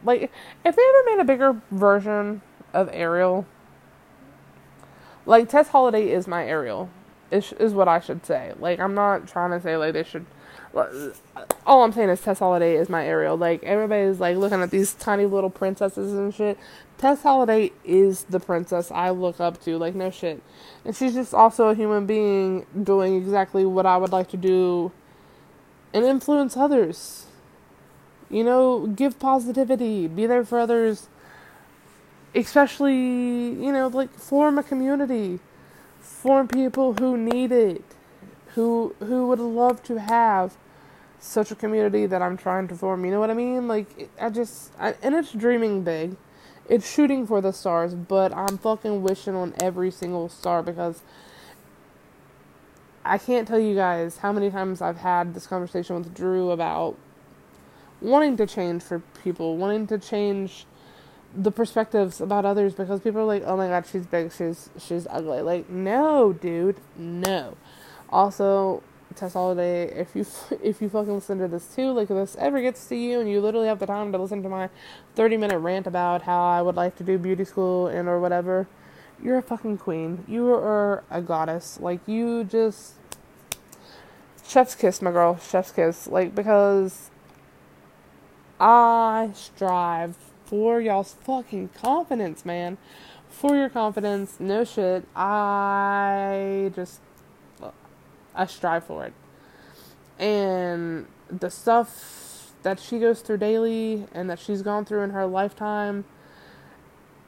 like 0.04 0.32
if 0.66 0.76
they 0.76 0.82
ever 0.82 1.04
made 1.06 1.20
a 1.20 1.26
bigger 1.26 1.62
version 1.72 2.42
of 2.74 2.90
Ariel 2.92 3.46
like 5.30 5.48
Tess 5.48 5.68
Holliday 5.68 6.10
is 6.10 6.28
my 6.28 6.44
Ariel, 6.44 6.90
is 7.32 7.54
is 7.54 7.74
what 7.74 7.88
I 7.88 8.00
should 8.00 8.26
say. 8.26 8.54
Like 8.60 8.80
I'm 8.80 8.96
not 8.96 9.28
trying 9.28 9.52
to 9.52 9.62
say 9.62 9.78
like 9.78 9.94
they 9.94 10.04
should. 10.04 10.26
All 11.68 11.84
I'm 11.84 11.92
saying 11.94 12.10
is 12.10 12.20
Tess 12.20 12.40
Holliday 12.40 12.76
is 12.76 12.90
my 12.90 13.06
Ariel. 13.06 13.38
Like 13.38 13.62
everybody's 13.64 14.20
like 14.20 14.38
looking 14.38 14.62
at 14.62 14.72
these 14.72 14.94
tiny 14.96 15.28
little 15.28 15.52
princesses 15.52 16.14
and 16.14 16.34
shit. 16.34 16.58
Tess 16.98 17.22
Holliday 17.22 17.72
is 17.86 18.24
the 18.24 18.40
princess 18.40 18.90
I 18.90 19.12
look 19.12 19.40
up 19.40 19.62
to. 19.66 19.78
Like 19.78 19.94
no 19.94 20.10
shit, 20.10 20.42
and 20.84 20.96
she's 20.96 21.14
just 21.14 21.36
also 21.36 21.70
a 21.70 21.76
human 21.76 22.08
being 22.08 22.66
doing 22.84 23.16
exactly 23.16 23.68
what 23.68 23.86
I 23.86 23.98
would 23.98 24.12
like 24.12 24.30
to 24.30 24.38
do, 24.38 24.92
and 25.94 26.04
influence 26.04 26.58
others. 26.58 27.28
You 28.30 28.44
know, 28.44 28.88
give 28.88 29.20
positivity, 29.20 30.08
be 30.08 30.28
there 30.28 30.46
for 30.46 30.60
others 30.60 31.08
especially 32.36 32.94
you 32.94 33.72
know 33.72 33.88
like 33.88 34.14
form 34.14 34.58
a 34.60 34.64
community 34.64 35.40
form 36.00 36.48
people 36.48 36.94
who 36.94 37.18
need 37.18 37.52
it 37.52 37.84
who 38.54 38.96
who 39.00 39.28
would 39.28 39.40
love 39.40 39.82
to 39.84 40.00
have 40.00 40.56
such 41.20 41.52
a 41.52 41.56
community 41.56 42.06
that 42.06 42.22
I'm 42.22 42.38
trying 42.38 42.68
to 42.70 42.76
form 42.76 43.04
you 43.06 43.12
know 43.12 43.20
what 43.20 43.30
I 43.30 43.34
mean? 43.34 43.68
Like 43.68 44.10
I 44.20 44.30
just 44.30 44.72
I, 44.80 44.96
and 45.02 45.16
it's 45.16 45.32
dreaming 45.32 45.84
big. 45.84 46.16
It's 46.68 46.90
shooting 46.90 47.26
for 47.26 47.42
the 47.42 47.52
stars 47.52 47.96
but 47.96 48.36
I'm 48.36 48.58
fucking 48.58 49.02
wishing 49.02 49.36
on 49.36 49.54
every 49.60 49.92
single 49.92 50.30
star 50.30 50.62
because 50.62 51.02
I 53.04 53.18
can't 53.18 53.48
tell 53.48 53.60
you 53.60 53.76
guys 53.76 54.18
how 54.18 54.32
many 54.32 54.52
times 54.52 54.82
I've 54.82 54.98
had 54.98 55.34
this 55.34 55.48
conversation 55.48 55.96
with 55.96 56.14
Drew 56.14 56.52
about 56.52 56.96
wanting 58.02 58.38
to 58.38 58.46
change 58.46 58.84
for 58.84 59.00
people 59.24 59.58
wanting 59.58 59.88
to 59.88 59.98
change 59.98 60.66
the 61.36 61.52
perspectives 61.52 62.20
about 62.22 62.46
others 62.46 62.74
because 62.74 63.02
people 63.02 63.22
are 63.22 63.26
like, 63.26 63.44
"Oh 63.46 63.56
my 63.56 63.68
god, 63.68 63.86
she's 63.86 64.06
big, 64.06 64.32
she's 64.32 64.70
she's 64.80 65.08
ugly." 65.10 65.42
Like, 65.42 65.70
no, 65.70 66.34
dude, 66.34 66.78
no. 66.98 67.56
Also, 68.10 68.82
Tess 69.16 69.34
Holliday, 69.34 69.86
if 70.00 70.16
you 70.16 70.26
if 70.64 70.82
you 70.82 70.90
fucking 70.90 71.14
listen 71.14 71.40
to 71.40 71.48
this 71.48 71.68
too, 71.76 71.92
like 71.92 72.10
if 72.10 72.16
this 72.16 72.36
ever 72.40 72.62
gets 72.62 72.86
to 72.88 72.96
you 72.96 73.20
and 73.20 73.30
you 73.30 73.42
literally 73.42 73.68
have 73.68 73.80
the 73.80 73.86
time 73.86 74.12
to 74.12 74.18
listen 74.18 74.42
to 74.44 74.50
my 74.50 74.70
thirty 75.16 75.38
minute 75.38 75.60
rant 75.60 75.88
about 75.88 76.24
how 76.24 76.42
I 76.42 76.62
would 76.62 76.76
like 76.76 76.96
to 76.98 77.04
do 77.04 77.18
beauty 77.18 77.46
school 77.46 77.88
and 77.88 78.08
or 78.08 78.20
whatever, 78.20 78.68
you're 79.22 79.38
a 79.38 79.42
fucking 79.42 79.78
queen. 79.78 80.24
You 80.28 80.52
are 80.54 81.04
a 81.10 81.22
goddess. 81.22 81.80
Like 81.80 82.00
you 82.08 82.44
just 82.44 82.94
chef's 84.46 84.76
kiss, 84.76 85.02
my 85.02 85.12
girl, 85.12 85.38
chef's 85.38 85.72
kiss. 85.72 86.08
Like 86.08 86.34
because 86.34 87.12
I 88.60 89.32
strive 89.34 90.16
for 90.46 90.82
y'all's 90.82 91.14
fucking 91.24 91.70
confidence, 91.70 92.46
man. 92.46 92.78
For 93.30 93.56
your 93.56 93.70
confidence, 93.70 94.40
no 94.40 94.64
shit. 94.64 95.06
I 95.16 96.72
just 96.76 97.00
I 98.36 98.46
strive 98.46 98.86
for 98.86 99.06
it. 99.06 99.14
And 100.18 101.08
the 101.30 101.50
stuff 101.50 102.52
that 102.64 102.80
she 102.80 103.00
goes 103.00 103.22
through 103.22 103.38
daily 103.38 104.06
and 104.12 104.30
that 104.30 104.40
she's 104.40 104.62
gone 104.62 104.86
through 104.86 105.04
in 105.04 105.12
her 105.12 105.26
lifetime, 105.26 106.06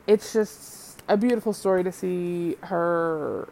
it's 0.08 0.34
just 0.34 1.02
a 1.08 1.16
beautiful 1.16 1.54
story 1.54 1.84
to 1.84 1.92
see 1.92 2.58
her 2.64 3.48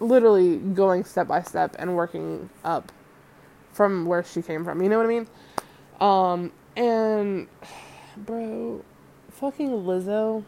literally 0.00 0.58
going 0.58 1.04
step 1.04 1.26
by 1.26 1.42
step 1.42 1.74
and 1.78 1.96
working 1.96 2.50
up 2.64 2.92
from 3.74 4.06
where 4.06 4.22
she 4.22 4.40
came 4.40 4.64
from. 4.64 4.82
You 4.82 4.88
know 4.88 4.96
what 4.96 5.06
I 5.06 5.08
mean? 5.08 5.28
Um, 6.00 6.52
and, 6.76 7.48
bro, 8.16 8.82
fucking 9.30 9.68
Lizzo 9.68 10.44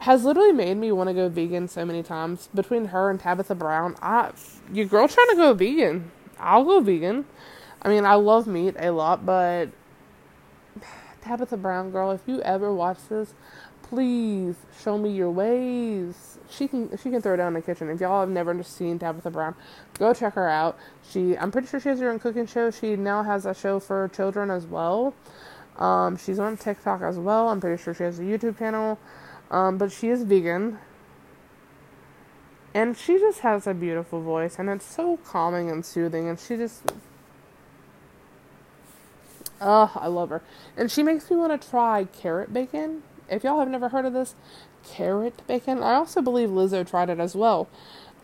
has 0.00 0.24
literally 0.24 0.52
made 0.52 0.76
me 0.76 0.92
want 0.92 1.08
to 1.08 1.14
go 1.14 1.28
vegan 1.28 1.66
so 1.66 1.84
many 1.84 2.02
times. 2.02 2.48
Between 2.54 2.86
her 2.86 3.10
and 3.10 3.18
Tabitha 3.18 3.54
Brown, 3.54 3.96
I, 4.00 4.32
your 4.72 4.86
girl 4.86 5.08
trying 5.08 5.30
to 5.30 5.36
go 5.36 5.54
vegan. 5.54 6.10
I'll 6.38 6.64
go 6.64 6.80
vegan. 6.80 7.24
I 7.82 7.88
mean, 7.88 8.04
I 8.04 8.14
love 8.14 8.46
meat 8.46 8.76
a 8.78 8.90
lot, 8.90 9.24
but 9.24 9.70
Tabitha 11.22 11.56
Brown, 11.56 11.90
girl, 11.90 12.12
if 12.12 12.20
you 12.26 12.40
ever 12.42 12.72
watch 12.72 12.98
this, 13.08 13.34
please 13.88 14.56
show 14.82 14.98
me 14.98 15.10
your 15.10 15.30
ways 15.30 16.38
she 16.50 16.66
can 16.68 16.96
she 16.96 17.10
can 17.10 17.20
throw 17.20 17.34
it 17.34 17.38
down 17.38 17.48
in 17.48 17.54
the 17.54 17.62
kitchen. 17.62 17.90
If 17.90 18.00
y'all 18.00 18.20
have 18.20 18.28
never 18.28 18.62
seen 18.62 18.98
Tabitha 18.98 19.30
Brown, 19.30 19.54
go 19.98 20.14
check 20.14 20.34
her 20.34 20.48
out. 20.48 20.78
She 21.10 21.36
I'm 21.36 21.50
pretty 21.50 21.68
sure 21.68 21.80
she 21.80 21.88
has 21.88 22.00
her 22.00 22.10
own 22.10 22.18
cooking 22.18 22.46
show. 22.46 22.70
She 22.70 22.96
now 22.96 23.22
has 23.22 23.46
a 23.46 23.54
show 23.54 23.78
for 23.80 24.08
children 24.08 24.50
as 24.50 24.66
well. 24.66 25.14
Um, 25.76 26.16
she's 26.16 26.38
on 26.38 26.56
TikTok 26.56 27.02
as 27.02 27.18
well. 27.18 27.48
I'm 27.48 27.60
pretty 27.60 27.82
sure 27.82 27.94
she 27.94 28.02
has 28.02 28.18
a 28.18 28.22
YouTube 28.22 28.58
channel. 28.58 28.98
Um, 29.50 29.78
but 29.78 29.92
she 29.92 30.08
is 30.08 30.22
vegan. 30.24 30.78
And 32.74 32.96
she 32.96 33.18
just 33.18 33.40
has 33.40 33.66
a 33.66 33.74
beautiful 33.74 34.20
voice 34.20 34.58
and 34.58 34.68
it's 34.68 34.84
so 34.84 35.18
calming 35.18 35.70
and 35.70 35.84
soothing 35.84 36.28
and 36.28 36.38
she 36.38 36.56
just 36.56 36.92
Oh, 39.60 39.90
I 39.96 40.06
love 40.06 40.30
her. 40.30 40.40
And 40.76 40.88
she 40.88 41.02
makes 41.02 41.28
me 41.28 41.36
want 41.36 41.60
to 41.60 41.68
try 41.68 42.04
carrot 42.04 42.52
bacon. 42.52 43.02
If 43.28 43.44
y'all 43.44 43.58
have 43.58 43.68
never 43.68 43.90
heard 43.90 44.04
of 44.04 44.12
this, 44.12 44.34
carrot 44.84 45.42
bacon. 45.46 45.82
I 45.82 45.94
also 45.94 46.22
believe 46.22 46.48
Lizzo 46.48 46.88
tried 46.88 47.10
it 47.10 47.20
as 47.20 47.34
well. 47.34 47.68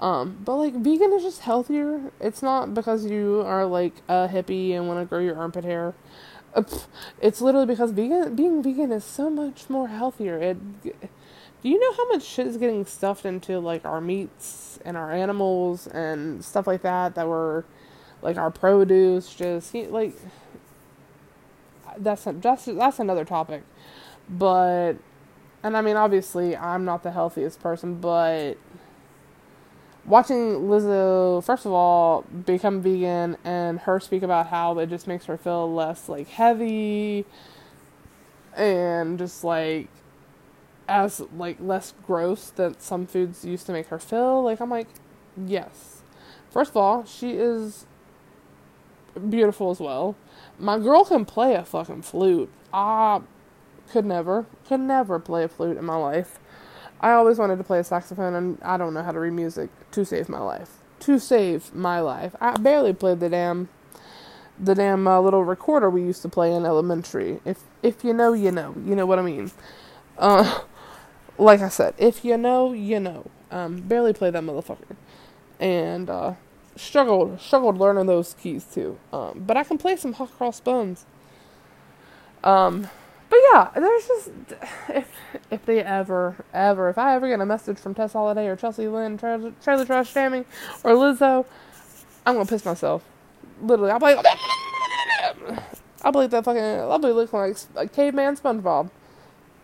Um, 0.00 0.38
but 0.44 0.56
like 0.56 0.74
vegan 0.74 1.12
is 1.12 1.22
just 1.22 1.40
healthier. 1.40 2.12
It's 2.20 2.42
not 2.42 2.74
because 2.74 3.06
you 3.06 3.42
are 3.46 3.64
like 3.64 3.94
a 4.08 4.28
hippie 4.28 4.72
and 4.72 4.88
want 4.88 5.00
to 5.00 5.06
grow 5.06 5.20
your 5.20 5.36
armpit 5.36 5.64
hair. 5.64 5.94
Uh, 6.54 6.64
it's 7.20 7.40
literally 7.40 7.66
because 7.66 7.90
vegan 7.92 8.34
being 8.34 8.62
vegan 8.62 8.92
is 8.92 9.04
so 9.04 9.30
much 9.30 9.70
more 9.70 9.88
healthier. 9.88 10.38
It 10.38 10.82
do 10.82 11.70
you 11.70 11.78
know 11.80 11.92
how 11.96 12.08
much 12.08 12.22
shit 12.22 12.46
is 12.46 12.56
getting 12.56 12.84
stuffed 12.84 13.24
into 13.24 13.58
like 13.58 13.84
our 13.84 14.00
meats 14.00 14.78
and 14.84 14.96
our 14.96 15.10
animals 15.12 15.86
and 15.86 16.44
stuff 16.44 16.66
like 16.66 16.82
that 16.82 17.14
that 17.14 17.26
were 17.26 17.64
like 18.20 18.36
our 18.36 18.50
produce 18.50 19.32
just 19.32 19.74
like 19.74 20.14
that's 21.98 22.24
that's 22.26 22.64
that's 22.66 22.98
another 22.98 23.24
topic. 23.24 23.62
But 24.28 24.94
and 25.62 25.76
I 25.76 25.80
mean, 25.80 25.96
obviously, 25.96 26.56
I'm 26.56 26.84
not 26.84 27.02
the 27.02 27.10
healthiest 27.10 27.60
person, 27.60 27.96
but 27.96 28.58
watching 30.04 30.68
Lizzo, 30.68 31.42
first 31.42 31.64
of 31.64 31.72
all, 31.72 32.22
become 32.22 32.82
vegan 32.82 33.36
and 33.44 33.80
her 33.80 33.98
speak 34.00 34.22
about 34.22 34.48
how 34.48 34.78
it 34.78 34.90
just 34.90 35.06
makes 35.06 35.24
her 35.24 35.38
feel 35.38 35.72
less 35.72 36.08
like 36.08 36.28
heavy 36.28 37.24
and 38.56 39.18
just 39.18 39.42
like 39.42 39.88
as 40.86 41.22
like 41.36 41.56
less 41.60 41.94
gross 42.06 42.50
that 42.50 42.82
some 42.82 43.06
foods 43.06 43.44
used 43.44 43.66
to 43.66 43.72
make 43.72 43.86
her 43.86 43.98
feel. 43.98 44.42
Like 44.42 44.60
I'm 44.60 44.70
like, 44.70 44.88
yes. 45.36 46.02
First 46.50 46.70
of 46.70 46.76
all, 46.76 47.04
she 47.04 47.32
is 47.32 47.86
beautiful 49.30 49.70
as 49.70 49.80
well. 49.80 50.16
My 50.58 50.78
girl 50.78 51.04
can 51.04 51.24
play 51.24 51.54
a 51.54 51.64
fucking 51.64 52.02
flute. 52.02 52.50
I 52.72 53.22
could 53.90 54.04
never, 54.04 54.46
could 54.66 54.80
never 54.80 55.18
play 55.18 55.44
a 55.44 55.48
flute 55.48 55.76
in 55.76 55.84
my 55.84 55.96
life. 55.96 56.38
I 57.00 57.12
always 57.12 57.38
wanted 57.38 57.56
to 57.56 57.64
play 57.64 57.78
a 57.78 57.84
saxophone, 57.84 58.34
and 58.34 58.58
I 58.62 58.76
don't 58.76 58.94
know 58.94 59.02
how 59.02 59.12
to 59.12 59.20
read 59.20 59.32
music 59.32 59.70
to 59.92 60.04
save 60.04 60.28
my 60.28 60.40
life. 60.40 60.78
To 61.00 61.18
save 61.18 61.74
my 61.74 62.00
life, 62.00 62.34
I 62.40 62.56
barely 62.56 62.94
played 62.94 63.20
the 63.20 63.28
damn, 63.28 63.68
the 64.58 64.74
damn 64.74 65.06
uh, 65.06 65.20
little 65.20 65.44
recorder 65.44 65.90
we 65.90 66.02
used 66.02 66.22
to 66.22 66.28
play 66.28 66.52
in 66.52 66.64
elementary. 66.64 67.40
If 67.44 67.60
if 67.82 68.04
you 68.04 68.14
know, 68.14 68.32
you 68.32 68.50
know, 68.50 68.74
you 68.86 68.96
know 68.96 69.04
what 69.04 69.18
I 69.18 69.22
mean. 69.22 69.50
Uh, 70.16 70.60
like 71.38 71.60
I 71.60 71.68
said, 71.68 71.94
if 71.98 72.24
you 72.24 72.36
know, 72.36 72.72
you 72.72 73.00
know. 73.00 73.30
Um, 73.50 73.82
barely 73.82 74.12
played 74.12 74.32
that 74.32 74.42
motherfucker, 74.42 74.96
and 75.60 76.10
uh, 76.10 76.34
struggled 76.76 77.40
struggled 77.40 77.78
learning 77.78 78.06
those 78.06 78.34
keys 78.34 78.64
too. 78.64 78.98
Um, 79.12 79.44
but 79.46 79.56
I 79.56 79.64
can 79.64 79.78
play 79.78 79.96
some 79.96 80.14
hot 80.14 80.36
cross 80.36 80.60
buns. 80.60 81.06
Um, 82.42 82.88
but 83.34 83.42
yeah, 83.52 83.70
there's 83.74 84.06
just 84.06 84.30
if 84.88 85.08
if 85.50 85.66
they 85.66 85.82
ever 85.82 86.36
ever 86.52 86.88
if 86.88 86.98
I 86.98 87.16
ever 87.16 87.28
get 87.28 87.40
a 87.40 87.46
message 87.46 87.78
from 87.78 87.94
Tess 87.94 88.12
Holliday 88.12 88.46
or 88.46 88.54
Chelsea 88.56 88.86
Lynn, 88.88 89.18
Trailer, 89.18 89.52
Trash 89.60 90.12
Tammy, 90.12 90.44
or 90.84 90.92
Lizzo, 90.92 91.44
I'm 92.24 92.34
gonna 92.34 92.46
piss 92.46 92.64
myself. 92.64 93.04
Literally, 93.60 93.90
I'll 93.90 93.98
be 93.98 94.14
like, 94.14 94.26
I'll 96.02 96.12
be 96.12 96.18
like 96.18 96.30
that 96.30 96.44
fucking, 96.44 96.62
I'll 96.62 96.98
be 96.98 97.08
looking 97.08 97.38
like 97.38 97.56
a 97.76 97.88
caveman 97.88 98.36
SpongeBob. 98.36 98.90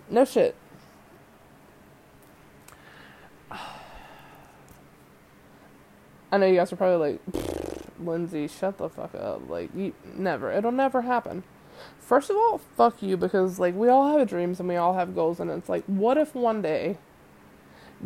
No 0.09 0.24
shit. 0.24 0.56
I 6.33 6.38
know 6.38 6.46
you 6.46 6.56
guys 6.56 6.72
are 6.72 6.76
probably 6.76 7.12
like, 7.12 7.20
Lindsay, 8.00 8.48
shut 8.48 8.78
the 8.78 8.88
fuck 8.88 9.14
up. 9.14 9.48
Like, 9.48 9.70
you, 9.74 9.92
never. 10.14 10.50
It'll 10.50 10.72
never 10.72 11.02
happen. 11.02 11.44
First 11.99 12.31
of 12.31 12.37
all, 12.37 12.59
fuck 12.77 13.03
you 13.03 13.16
because, 13.16 13.59
like, 13.59 13.75
we 13.75 13.88
all 13.88 14.19
have 14.19 14.29
dreams 14.29 14.61
and 14.61 14.69
we 14.69 14.77
all 14.77 14.95
have 14.95 15.14
goals, 15.14 15.40
and 15.40 15.51
it's 15.51 15.69
like, 15.69 15.85
what 15.85 16.16
if 16.19 16.35
one 16.35 16.62
day 16.62 16.99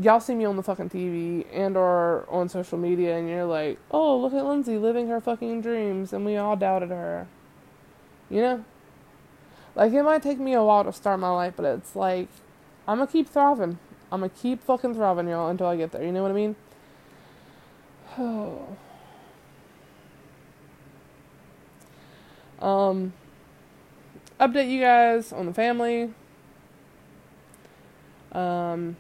y'all 0.01 0.21
see 0.21 0.35
me 0.35 0.45
on 0.45 0.57
the 0.57 0.63
fucking 0.63 0.91
TV 0.91 1.47
and 1.53 1.77
or 1.77 2.27
on 2.29 2.49
social 2.49 2.79
media 2.79 3.17
and 3.17 3.29
you're 3.29 3.45
like, 3.45 3.79
oh, 3.91 4.19
look 4.19 4.35
at 4.35 4.45
Lindsay 4.45 4.77
living 4.77 5.09
her 5.09 5.21
fucking 5.21 5.61
dreams, 5.61 6.13
and 6.13 6.25
we 6.25 6.37
all 6.37 6.57
doubted 6.57 6.91
her. 6.91 7.27
You 8.29 8.41
know? 8.41 8.65
Like, 9.75 9.93
it 9.93 10.03
might 10.03 10.23
take 10.23 10.39
me 10.39 10.55
a 10.55 10.63
while 10.63 10.85
to 10.85 10.93
start 10.93 11.21
my 11.21 11.31
life, 11.31 11.55
but 11.57 11.65
it's 11.65 11.97
like, 11.97 12.29
I'm 12.87 12.99
gonna 12.99 13.11
keep 13.11 13.29
thriving. 13.29 13.79
I'm 14.11 14.21
gonna 14.21 14.31
keep 14.31 14.63
fucking 14.63 14.95
thriving, 14.95 15.29
y'all, 15.29 15.51
until 15.51 15.67
I 15.67 15.77
get 15.77 15.93
there. 15.93 16.05
You 16.05 16.13
know 16.13 16.23
what 16.23 16.31
I 16.31 16.35
mean? 16.35 16.57
Oh. 18.19 18.77
Um, 22.61 23.13
update 24.47 24.71
you 24.71 24.81
guys 24.81 25.33
on 25.33 25.47
the 25.47 25.55
family. 25.55 26.13
Um, 28.33 28.97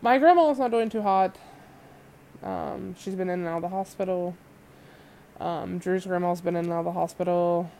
my 0.00 0.18
grandma's 0.18 0.58
not 0.58 0.70
doing 0.70 0.88
too 0.88 1.02
hot. 1.02 1.36
Um, 2.42 2.94
she's 2.98 3.14
been 3.14 3.28
in 3.28 3.40
and 3.40 3.48
out 3.48 3.56
of 3.56 3.62
the 3.62 3.68
hospital. 3.68 4.36
Um, 5.40 5.78
Drew's 5.78 6.06
grandma's 6.06 6.40
been 6.40 6.56
in 6.56 6.64
and 6.64 6.72
out 6.72 6.80
of 6.80 6.84
the 6.86 6.92
hospital. 6.92 7.70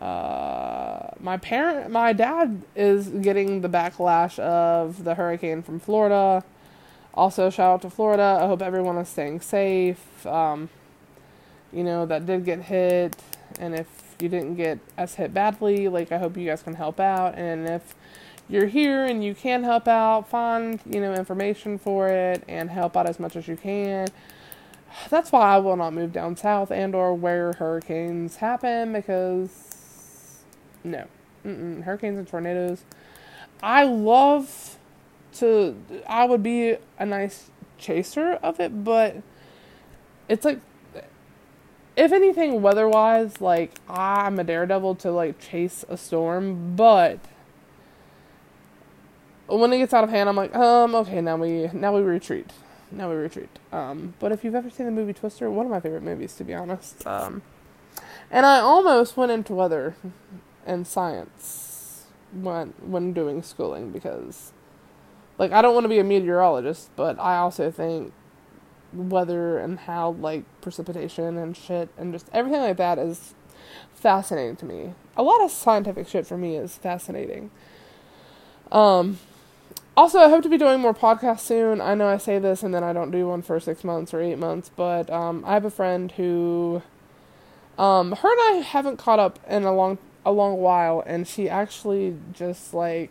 Uh, 0.00 1.08
my 1.20 1.38
parent, 1.38 1.90
my 1.90 2.12
dad 2.12 2.62
is 2.76 3.08
getting 3.08 3.62
the 3.62 3.68
backlash 3.68 4.38
of 4.38 5.04
the 5.04 5.14
hurricane 5.14 5.62
from 5.62 5.80
Florida. 5.80 6.44
Also, 7.14 7.48
shout 7.48 7.74
out 7.74 7.82
to 7.82 7.90
Florida. 7.90 8.38
I 8.42 8.46
hope 8.46 8.60
everyone 8.60 8.98
is 8.98 9.08
staying 9.08 9.40
safe. 9.40 10.26
Um, 10.26 10.68
you 11.72 11.84
know, 11.84 12.06
that 12.06 12.26
did 12.26 12.44
get 12.44 12.62
hit. 12.62 13.16
And 13.58 13.74
if 13.74 14.03
you 14.20 14.28
didn't 14.28 14.54
get 14.56 14.78
as 14.96 15.14
hit 15.14 15.34
badly, 15.34 15.88
like, 15.88 16.12
I 16.12 16.18
hope 16.18 16.36
you 16.36 16.46
guys 16.46 16.62
can 16.62 16.74
help 16.74 17.00
out. 17.00 17.36
And 17.36 17.68
if 17.68 17.94
you're 18.48 18.66
here 18.66 19.04
and 19.04 19.24
you 19.24 19.34
can 19.34 19.62
help 19.62 19.88
out, 19.88 20.28
find, 20.28 20.80
you 20.84 21.00
know, 21.00 21.14
information 21.14 21.78
for 21.78 22.08
it 22.08 22.44
and 22.48 22.70
help 22.70 22.96
out 22.96 23.08
as 23.08 23.18
much 23.18 23.36
as 23.36 23.48
you 23.48 23.56
can. 23.56 24.08
That's 25.10 25.32
why 25.32 25.54
I 25.54 25.58
will 25.58 25.76
not 25.76 25.92
move 25.92 26.12
down 26.12 26.36
south 26.36 26.70
and 26.70 26.94
or 26.94 27.14
where 27.14 27.52
hurricanes 27.54 28.36
happen 28.36 28.92
because 28.92 30.44
no. 30.84 31.06
Mm-mm. 31.44 31.82
Hurricanes 31.82 32.18
and 32.18 32.26
tornadoes. 32.26 32.84
I 33.62 33.84
love 33.84 34.78
to 35.34 35.76
I 36.08 36.26
would 36.26 36.42
be 36.42 36.76
a 36.98 37.06
nice 37.06 37.50
chaser 37.78 38.34
of 38.34 38.60
it, 38.60 38.84
but 38.84 39.16
it's 40.28 40.44
like 40.44 40.60
if 41.96 42.12
anything 42.12 42.62
weather 42.62 42.88
wise, 42.88 43.40
like 43.40 43.72
I'm 43.88 44.38
a 44.38 44.44
daredevil 44.44 44.96
to 44.96 45.10
like 45.10 45.38
chase 45.38 45.84
a 45.88 45.96
storm, 45.96 46.74
but 46.76 47.18
when 49.46 49.72
it 49.72 49.78
gets 49.78 49.92
out 49.94 50.04
of 50.04 50.10
hand 50.10 50.28
I'm 50.28 50.36
like, 50.36 50.54
um, 50.54 50.94
okay, 50.94 51.20
now 51.20 51.36
we 51.36 51.68
now 51.72 51.94
we 51.94 52.02
retreat. 52.02 52.50
Now 52.90 53.10
we 53.10 53.16
retreat. 53.16 53.48
Um, 53.72 54.14
but 54.20 54.30
if 54.32 54.44
you've 54.44 54.54
ever 54.54 54.70
seen 54.70 54.86
the 54.86 54.92
movie 54.92 55.12
Twister, 55.12 55.50
one 55.50 55.66
of 55.66 55.70
my 55.70 55.80
favorite 55.80 56.02
movies 56.02 56.34
to 56.36 56.44
be 56.44 56.54
honest. 56.54 57.06
Um 57.06 57.42
and 58.30 58.46
I 58.46 58.58
almost 58.58 59.16
went 59.16 59.32
into 59.32 59.54
weather 59.54 59.94
and 60.66 60.86
science 60.86 62.06
when 62.32 62.74
when 62.80 63.12
doing 63.12 63.42
schooling 63.42 63.90
because 63.90 64.52
like 65.38 65.52
I 65.52 65.62
don't 65.62 65.74
want 65.74 65.84
to 65.84 65.88
be 65.88 65.98
a 65.98 66.04
meteorologist, 66.04 66.90
but 66.96 67.18
I 67.20 67.36
also 67.36 67.70
think 67.70 68.12
weather 68.94 69.58
and 69.58 69.80
how 69.80 70.10
like 70.12 70.44
precipitation 70.60 71.36
and 71.36 71.56
shit 71.56 71.88
and 71.98 72.12
just 72.12 72.28
everything 72.32 72.60
like 72.60 72.76
that 72.76 72.98
is 72.98 73.34
fascinating 73.94 74.56
to 74.56 74.64
me. 74.64 74.94
A 75.16 75.22
lot 75.22 75.42
of 75.42 75.50
scientific 75.50 76.08
shit 76.08 76.26
for 76.26 76.36
me 76.36 76.56
is 76.56 76.76
fascinating. 76.76 77.50
Um 78.70 79.18
also 79.96 80.18
I 80.18 80.28
hope 80.28 80.42
to 80.42 80.48
be 80.48 80.58
doing 80.58 80.80
more 80.80 80.94
podcasts 80.94 81.40
soon. 81.40 81.80
I 81.80 81.94
know 81.94 82.08
I 82.08 82.18
say 82.18 82.38
this 82.38 82.62
and 82.62 82.74
then 82.74 82.84
I 82.84 82.92
don't 82.92 83.10
do 83.10 83.28
one 83.28 83.42
for 83.42 83.58
6 83.60 83.84
months 83.84 84.12
or 84.12 84.20
8 84.20 84.36
months, 84.38 84.70
but 84.74 85.10
um 85.10 85.44
I 85.46 85.54
have 85.54 85.64
a 85.64 85.70
friend 85.70 86.12
who 86.12 86.82
um 87.78 88.12
her 88.12 88.30
and 88.30 88.58
I 88.58 88.62
haven't 88.64 88.98
caught 88.98 89.18
up 89.18 89.38
in 89.48 89.64
a 89.64 89.74
long 89.74 89.98
a 90.24 90.32
long 90.32 90.56
while 90.56 91.02
and 91.06 91.28
she 91.28 91.48
actually 91.48 92.16
just 92.32 92.72
like 92.72 93.10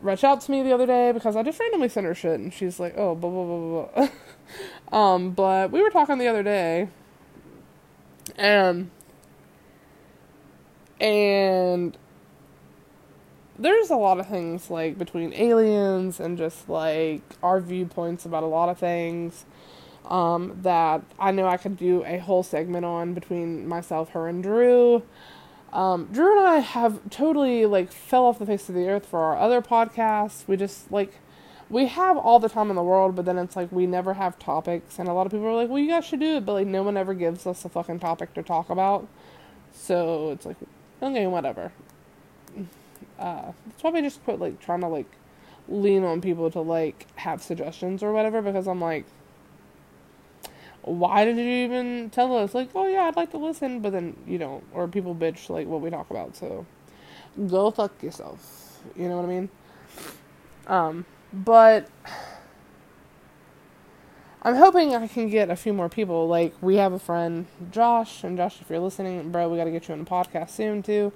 reached 0.00 0.24
out 0.24 0.40
to 0.42 0.50
me 0.50 0.62
the 0.62 0.72
other 0.72 0.86
day 0.86 1.12
because 1.12 1.36
I 1.36 1.42
just 1.42 1.58
randomly 1.58 1.88
sent 1.88 2.06
her 2.06 2.14
shit 2.14 2.38
and 2.38 2.52
she's 2.52 2.78
like, 2.78 2.94
oh, 2.96 3.14
blah, 3.14 3.30
blah, 3.30 3.44
blah, 3.44 4.08
blah. 4.08 4.08
um, 5.14 5.30
but 5.30 5.70
we 5.70 5.82
were 5.82 5.90
talking 5.90 6.18
the 6.18 6.28
other 6.28 6.42
day 6.42 6.88
and, 8.36 8.90
and 11.00 11.96
there's 13.58 13.90
a 13.90 13.96
lot 13.96 14.18
of 14.18 14.28
things 14.28 14.70
like 14.70 14.98
between 14.98 15.32
aliens 15.34 16.20
and 16.20 16.36
just 16.36 16.68
like 16.68 17.22
our 17.42 17.60
viewpoints 17.60 18.24
about 18.24 18.42
a 18.42 18.46
lot 18.46 18.68
of 18.68 18.78
things 18.78 19.44
um, 20.06 20.58
that 20.62 21.02
I 21.18 21.30
know 21.30 21.46
I 21.46 21.56
could 21.56 21.76
do 21.76 22.04
a 22.04 22.18
whole 22.18 22.42
segment 22.42 22.84
on 22.84 23.14
between 23.14 23.66
myself, 23.66 24.10
her, 24.10 24.28
and 24.28 24.42
Drew. 24.42 25.02
Um, 25.74 26.08
Drew 26.12 26.38
and 26.38 26.46
I 26.46 26.60
have 26.60 27.10
totally 27.10 27.66
like 27.66 27.90
fell 27.90 28.24
off 28.24 28.38
the 28.38 28.46
face 28.46 28.68
of 28.68 28.76
the 28.76 28.88
earth 28.88 29.04
for 29.06 29.18
our 29.18 29.36
other 29.36 29.60
podcasts. 29.60 30.46
We 30.46 30.56
just 30.56 30.90
like 30.92 31.12
we 31.68 31.86
have 31.86 32.16
all 32.16 32.38
the 32.38 32.48
time 32.48 32.70
in 32.70 32.76
the 32.76 32.82
world, 32.82 33.16
but 33.16 33.24
then 33.24 33.38
it's 33.38 33.56
like 33.56 33.72
we 33.72 33.86
never 33.86 34.14
have 34.14 34.38
topics, 34.38 35.00
and 35.00 35.08
a 35.08 35.12
lot 35.12 35.26
of 35.26 35.32
people 35.32 35.46
are 35.48 35.54
like, 35.54 35.68
"Well, 35.68 35.80
you 35.80 35.88
guys 35.88 36.04
should 36.04 36.20
do 36.20 36.36
it," 36.36 36.46
but 36.46 36.52
like 36.52 36.68
no 36.68 36.84
one 36.84 36.96
ever 36.96 37.12
gives 37.12 37.44
us 37.46 37.64
a 37.64 37.68
fucking 37.68 37.98
topic 37.98 38.34
to 38.34 38.42
talk 38.42 38.70
about. 38.70 39.08
So 39.72 40.30
it's 40.30 40.46
like, 40.46 40.56
okay, 41.02 41.26
whatever. 41.26 41.72
Uh, 43.18 43.52
that's 43.66 43.82
why 43.82 43.90
we 43.90 44.00
just 44.00 44.22
quit 44.24 44.38
like 44.38 44.60
trying 44.60 44.80
to 44.80 44.88
like 44.88 45.10
lean 45.68 46.04
on 46.04 46.20
people 46.20 46.50
to 46.52 46.60
like 46.60 47.06
have 47.16 47.42
suggestions 47.42 48.02
or 48.02 48.12
whatever 48.12 48.42
because 48.42 48.68
I'm 48.68 48.80
like 48.80 49.06
why 50.84 51.24
did 51.24 51.36
you 51.36 51.44
even 51.44 52.10
tell 52.10 52.36
us? 52.36 52.54
Like, 52.54 52.70
oh 52.74 52.86
yeah, 52.88 53.04
I'd 53.04 53.16
like 53.16 53.30
to 53.32 53.38
listen, 53.38 53.80
but 53.80 53.92
then 53.92 54.16
you 54.26 54.38
don't, 54.38 54.64
or 54.72 54.88
people 54.88 55.14
bitch 55.14 55.48
like 55.50 55.66
what 55.66 55.80
we 55.80 55.90
talk 55.90 56.10
about. 56.10 56.36
So 56.36 56.66
go 57.48 57.70
fuck 57.70 58.02
yourself. 58.02 58.82
You 58.96 59.08
know 59.08 59.16
what 59.16 59.24
I 59.24 59.28
mean? 59.28 59.48
Um, 60.66 61.06
but 61.32 61.88
I'm 64.42 64.56
hoping 64.56 64.94
I 64.94 65.08
can 65.08 65.28
get 65.30 65.50
a 65.50 65.56
few 65.56 65.72
more 65.72 65.88
people. 65.88 66.28
Like 66.28 66.54
we 66.60 66.76
have 66.76 66.92
a 66.92 66.98
friend, 66.98 67.46
Josh, 67.72 68.24
and 68.24 68.36
Josh, 68.36 68.60
if 68.60 68.70
you're 68.70 68.78
listening, 68.80 69.30
bro, 69.32 69.48
we 69.48 69.56
got 69.58 69.64
to 69.64 69.70
get 69.72 69.88
you 69.88 69.94
on 69.94 70.00
the 70.00 70.10
podcast 70.10 70.50
soon 70.50 70.82
too. 70.82 71.12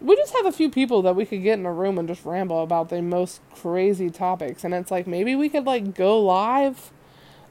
we 0.00 0.16
just 0.16 0.34
have 0.34 0.46
a 0.46 0.52
few 0.52 0.70
people 0.70 1.02
that 1.02 1.16
we 1.16 1.24
could 1.26 1.42
get 1.42 1.58
in 1.58 1.66
a 1.66 1.72
room 1.72 1.98
and 1.98 2.08
just 2.08 2.24
ramble 2.24 2.62
about 2.62 2.90
the 2.90 3.02
most 3.02 3.40
crazy 3.54 4.10
topics 4.10 4.64
and 4.64 4.74
it's 4.74 4.90
like 4.90 5.06
maybe 5.06 5.34
we 5.34 5.48
could 5.48 5.64
like 5.66 5.94
go 5.94 6.20
live 6.22 6.92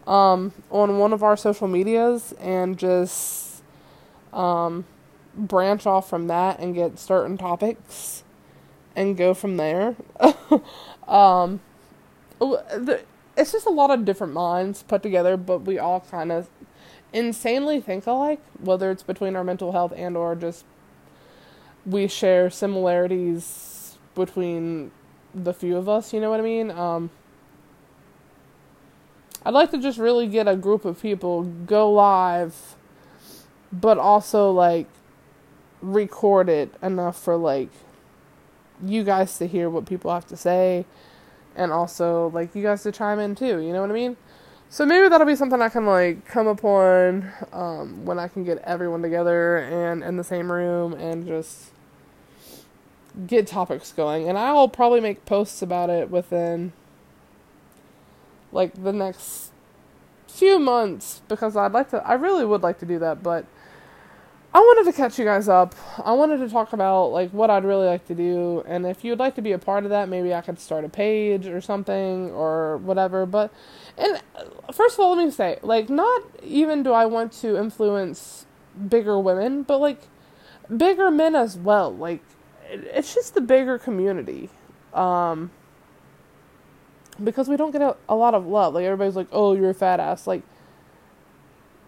um, 0.08 0.54
on 0.70 0.98
one 0.98 1.14
of 1.14 1.24
our 1.24 1.36
social 1.36 1.68
medias 1.68 2.34
and 2.40 2.78
just 2.78 3.64
um, 4.34 4.86
branch 5.36 5.86
off 5.86 6.10
from 6.10 6.28
that 6.28 6.60
and 6.60 6.76
get 6.76 7.00
certain 7.00 7.38
topics 7.38 8.24
and 8.96 9.18
go 9.18 9.34
from 9.34 9.58
there 9.58 9.96
um, 11.08 11.60
it's 13.38 13.52
just 13.52 13.66
a 13.66 13.72
lot 13.72 13.92
of 13.92 14.06
different 14.06 14.34
minds 14.34 14.84
put 14.84 15.02
together 15.04 15.36
but 15.36 15.60
we 15.60 15.78
all 15.78 16.02
kind 16.12 16.32
of 16.32 16.48
insanely 17.12 17.80
think 17.82 18.06
alike 18.08 18.42
whether 18.60 18.92
it's 18.92 19.04
between 19.04 19.36
our 19.36 19.44
mental 19.44 19.72
health 19.72 19.94
and 19.96 20.16
or 20.16 20.36
just 20.36 20.66
we 21.86 22.08
share 22.08 22.50
similarities 22.50 23.98
between 24.16 24.92
the 25.34 25.54
few 25.54 25.78
of 25.78 25.88
us, 25.88 26.14
you 26.14 26.20
know 26.20 26.30
what 26.30 26.40
I 26.40 26.44
mean? 26.44 26.72
Um, 26.72 27.10
I'd 29.46 29.54
like 29.54 29.70
to 29.72 29.78
just 29.78 30.00
really 30.00 30.28
get 30.28 30.48
a 30.48 30.56
group 30.56 30.86
of 30.86 31.00
people 31.02 31.44
go 31.44 31.92
live, 31.92 32.76
but 33.72 34.00
also 34.00 34.50
like 34.52 34.88
record 35.82 36.50
it 36.50 36.74
enough 36.82 37.22
for 37.22 37.38
like 37.38 37.70
you 38.84 39.04
guys 39.04 39.38
to 39.38 39.48
hear 39.48 39.70
what 39.70 39.86
people 39.86 40.12
have 40.12 40.26
to 40.28 40.36
say 40.36 40.86
and 41.56 41.72
also 41.72 42.30
like 42.34 42.56
you 42.56 42.64
guys 42.64 42.84
to 42.84 42.92
chime 42.92 43.20
in 43.20 43.36
too, 43.36 43.60
you 43.60 43.72
know 43.72 43.82
what 43.82 43.92
I 43.92 43.94
mean? 43.94 44.18
So 44.70 44.86
maybe 44.86 45.08
that'll 45.08 45.28
be 45.28 45.36
something 45.36 45.62
I 45.62 45.70
can 45.70 45.86
like 45.86 46.26
come 46.26 46.48
upon 46.48 47.32
um, 47.54 48.04
when 48.04 48.18
I 48.18 48.28
can 48.28 48.44
get 48.44 48.58
everyone 48.60 49.02
together 49.02 49.58
and 49.58 50.04
in 50.04 50.18
the 50.18 50.24
same 50.24 50.52
room 50.52 50.94
and 50.94 51.26
just 51.26 51.70
get 53.28 53.48
topics 53.48 53.94
going, 53.94 54.28
and 54.28 54.38
I'll 54.38 54.68
probably 54.68 55.00
make 55.00 55.26
posts 55.26 55.62
about 55.62 55.90
it 55.90 56.10
within 56.10 56.74
like 58.56 58.82
the 58.82 58.94
next 58.94 59.52
few 60.28 60.58
months 60.58 61.22
because 61.28 61.56
I'd 61.56 61.74
like 61.74 61.90
to 61.92 61.98
I 62.06 62.14
really 62.14 62.46
would 62.46 62.64
like 62.64 62.80
to 62.80 62.86
do 62.86 62.98
that, 63.00 63.22
but 63.22 63.46
I 64.54 64.60
wanted 64.60 64.90
to 64.90 64.96
catch 64.96 65.20
you 65.20 65.26
guys 65.26 65.50
up. 65.50 65.76
I 66.04 66.14
wanted 66.14 66.38
to 66.38 66.48
talk 66.48 66.72
about 66.72 67.08
like 67.08 67.32
what 67.32 67.50
I'd 67.50 67.66
really 67.66 67.86
like 67.86 68.08
to 68.08 68.16
do 68.16 68.64
and 68.66 68.86
if 68.86 69.04
you'd 69.04 69.20
like 69.20 69.36
to 69.36 69.42
be 69.42 69.52
a 69.52 69.60
part 69.60 69.84
of 69.84 69.90
that, 69.90 70.08
maybe 70.08 70.34
I 70.34 70.40
could 70.42 70.60
start 70.60 70.86
a 70.86 70.90
page 70.90 71.46
or 71.48 71.60
something 71.60 72.32
or 72.32 72.78
whatever. 72.78 73.26
But 73.26 73.54
and 73.98 74.22
first 74.74 74.96
of 74.96 75.02
all, 75.02 75.16
let 75.16 75.26
me 75.26 75.32
say, 75.32 75.60
like 75.62 75.90
not 75.90 76.24
even 76.42 76.82
do 76.82 76.94
I 76.94 77.06
want 77.06 77.34
to 77.44 77.58
influence 77.58 78.46
bigger 78.88 79.20
women, 79.20 79.64
but 79.64 79.80
like 79.80 80.02
bigger 80.76 81.12
men 81.12 81.36
as 81.36 81.58
well. 81.58 81.94
Like 81.94 82.22
it's 82.70 83.14
just 83.14 83.34
the 83.34 83.42
bigger 83.42 83.78
community. 83.78 84.50
Um, 84.94 85.52
because 87.24 87.48
we 87.48 87.58
don't 87.58 87.72
get 87.72 87.82
a, 87.82 87.96
a 88.10 88.16
lot 88.16 88.34
of 88.34 88.46
love. 88.46 88.74
Like 88.74 88.86
everybody's 88.86 89.16
like, 89.16 89.28
"Oh, 89.32 89.54
you're 89.56 89.70
a 89.70 89.74
fat 89.74 90.00
ass." 90.00 90.28
Like 90.28 90.44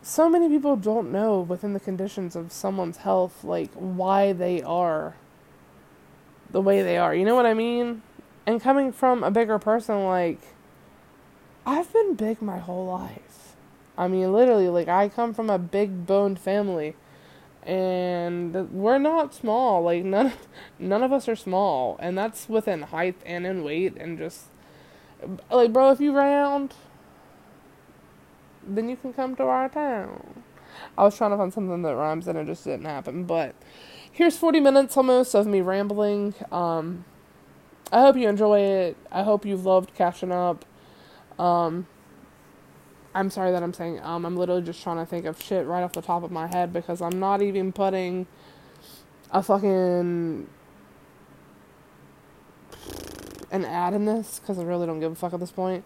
so 0.01 0.29
many 0.29 0.47
people 0.47 0.75
don't 0.75 1.11
know 1.11 1.41
within 1.41 1.73
the 1.73 1.79
conditions 1.79 2.35
of 2.35 2.51
someone's 2.51 2.97
health 2.97 3.43
like 3.43 3.69
why 3.73 4.31
they 4.31 4.61
are 4.61 5.15
the 6.51 6.61
way 6.61 6.81
they 6.81 6.97
are. 6.97 7.13
You 7.13 7.25
know 7.25 7.35
what 7.35 7.45
I 7.45 7.53
mean? 7.53 8.03
And 8.45 8.61
coming 8.61 8.91
from 8.91 9.23
a 9.23 9.31
bigger 9.31 9.59
person 9.59 10.05
like 10.05 10.39
I've 11.65 11.91
been 11.91 12.13
big 12.13 12.41
my 12.41 12.59
whole 12.59 12.87
life. 12.87 13.55
I 13.97 14.07
mean, 14.07 14.31
literally 14.31 14.69
like 14.69 14.87
I 14.87 15.09
come 15.09 15.33
from 15.33 15.49
a 15.49 15.57
big 15.59 16.05
boned 16.05 16.39
family 16.39 16.95
and 17.67 18.71
we're 18.71 18.97
not 18.97 19.33
small. 19.33 19.83
Like 19.83 20.05
none, 20.05 20.31
none 20.79 21.03
of 21.03 21.11
us 21.11 21.27
are 21.27 21.35
small, 21.35 21.97
and 21.99 22.17
that's 22.17 22.47
within 22.47 22.83
height 22.83 23.17
and 23.25 23.45
in 23.45 23.63
weight, 23.63 23.97
and 23.97 24.17
just 24.17 24.45
like 25.51 25.73
bro, 25.73 25.91
if 25.91 25.99
you 25.99 26.15
round, 26.15 26.73
then 28.65 28.89
you 28.89 28.95
can 28.95 29.13
come 29.13 29.35
to 29.35 29.43
our 29.43 29.69
town. 29.69 30.43
I 30.97 31.03
was 31.03 31.17
trying 31.17 31.31
to 31.31 31.37
find 31.37 31.53
something 31.53 31.81
that 31.81 31.95
rhymes, 31.95 32.27
and 32.27 32.37
it 32.37 32.45
just 32.45 32.63
didn't 32.63 32.85
happen. 32.85 33.23
But 33.23 33.55
here's 34.11 34.37
40 34.37 34.59
minutes 34.59 34.95
almost 34.97 35.33
of 35.35 35.47
me 35.47 35.61
rambling. 35.61 36.33
Um, 36.51 37.05
I 37.91 38.01
hope 38.01 38.17
you 38.17 38.27
enjoy 38.27 38.59
it. 38.59 38.97
I 39.11 39.23
hope 39.23 39.45
you've 39.45 39.65
loved 39.65 39.93
catching 39.95 40.31
up. 40.31 40.65
Um, 41.39 41.87
I'm 43.15 43.29
sorry 43.29 43.51
that 43.51 43.63
I'm 43.63 43.73
saying 43.73 43.99
um. 44.01 44.25
I'm 44.25 44.35
literally 44.35 44.61
just 44.61 44.83
trying 44.83 44.97
to 44.97 45.05
think 45.05 45.25
of 45.25 45.41
shit 45.41 45.65
right 45.65 45.81
off 45.81 45.93
the 45.93 46.01
top 46.01 46.23
of 46.23 46.31
my 46.31 46.47
head 46.47 46.73
because 46.73 47.01
I'm 47.01 47.19
not 47.19 47.41
even 47.41 47.71
putting 47.71 48.27
a 49.31 49.41
fucking 49.41 50.47
an 53.57 53.65
ad 53.65 53.93
in 53.93 54.05
this 54.05 54.39
because 54.39 54.57
I 54.59 54.63
really 54.63 54.85
don't 54.85 54.99
give 54.99 55.11
a 55.11 55.15
fuck 55.15 55.33
at 55.33 55.39
this 55.39 55.51
point. 55.51 55.83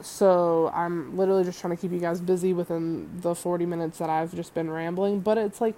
So 0.00 0.70
I'm 0.74 1.16
literally 1.16 1.44
just 1.44 1.60
trying 1.60 1.76
to 1.76 1.80
keep 1.80 1.92
you 1.92 1.98
guys 1.98 2.20
busy 2.20 2.52
within 2.52 3.20
the 3.20 3.34
40 3.34 3.66
minutes 3.66 3.98
that 3.98 4.10
I've 4.10 4.34
just 4.34 4.54
been 4.54 4.70
rambling. 4.70 5.20
But 5.20 5.38
it's 5.38 5.60
like 5.60 5.76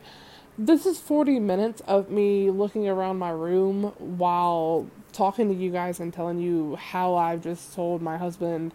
this 0.56 0.86
is 0.86 0.98
40 0.98 1.40
minutes 1.40 1.82
of 1.82 2.10
me 2.10 2.50
looking 2.50 2.88
around 2.88 3.18
my 3.18 3.30
room 3.30 3.92
while 3.98 4.88
talking 5.12 5.48
to 5.48 5.54
you 5.54 5.70
guys 5.70 6.00
and 6.00 6.12
telling 6.12 6.38
you 6.38 6.76
how 6.76 7.16
I've 7.16 7.42
just 7.42 7.74
told 7.74 8.02
my 8.02 8.16
husband 8.16 8.72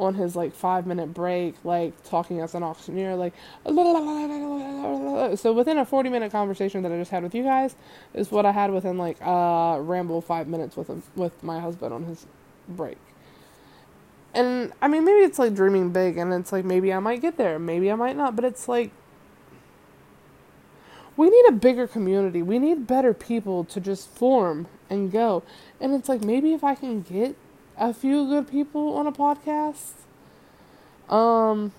on 0.00 0.14
his 0.14 0.34
like 0.34 0.54
five 0.54 0.86
minute 0.86 1.12
break, 1.12 1.54
like 1.62 1.92
talking 2.04 2.40
as 2.40 2.54
an 2.54 2.62
auctioneer, 2.62 3.14
like 3.14 3.34
so 5.38 5.52
within 5.52 5.78
a 5.78 5.84
forty 5.84 6.08
minute 6.08 6.32
conversation 6.32 6.82
that 6.82 6.90
I 6.90 6.96
just 6.96 7.10
had 7.10 7.22
with 7.22 7.34
you 7.34 7.42
guys 7.42 7.76
is 8.14 8.32
what 8.32 8.46
I 8.46 8.52
had 8.52 8.72
within 8.72 8.96
like 8.98 9.18
uh 9.20 9.78
ramble 9.80 10.22
five 10.22 10.48
minutes 10.48 10.76
with 10.76 10.88
him 10.88 11.02
with 11.14 11.42
my 11.44 11.60
husband 11.60 11.92
on 11.92 12.04
his 12.04 12.26
break. 12.68 12.96
And 14.34 14.72
I 14.80 14.88
mean 14.88 15.04
maybe 15.04 15.20
it's 15.20 15.38
like 15.38 15.54
dreaming 15.54 15.90
big 15.90 16.16
and 16.16 16.32
it's 16.32 16.50
like 16.50 16.64
maybe 16.64 16.92
I 16.92 16.98
might 16.98 17.20
get 17.20 17.36
there, 17.36 17.58
maybe 17.58 17.92
I 17.92 17.94
might 17.94 18.16
not, 18.16 18.34
but 18.34 18.44
it's 18.44 18.68
like 18.68 18.90
we 21.16 21.28
need 21.28 21.44
a 21.48 21.52
bigger 21.52 21.86
community. 21.86 22.40
We 22.42 22.58
need 22.58 22.86
better 22.86 23.12
people 23.12 23.64
to 23.64 23.80
just 23.80 24.08
form 24.08 24.66
and 24.88 25.12
go. 25.12 25.42
And 25.78 25.92
it's 25.94 26.08
like 26.08 26.24
maybe 26.24 26.54
if 26.54 26.64
I 26.64 26.74
can 26.74 27.02
get 27.02 27.36
a 27.80 27.94
few 27.94 28.26
good 28.28 28.48
people 28.48 28.94
on 28.94 29.06
a 29.06 29.12
podcast. 29.12 29.92
Um, 31.08 31.72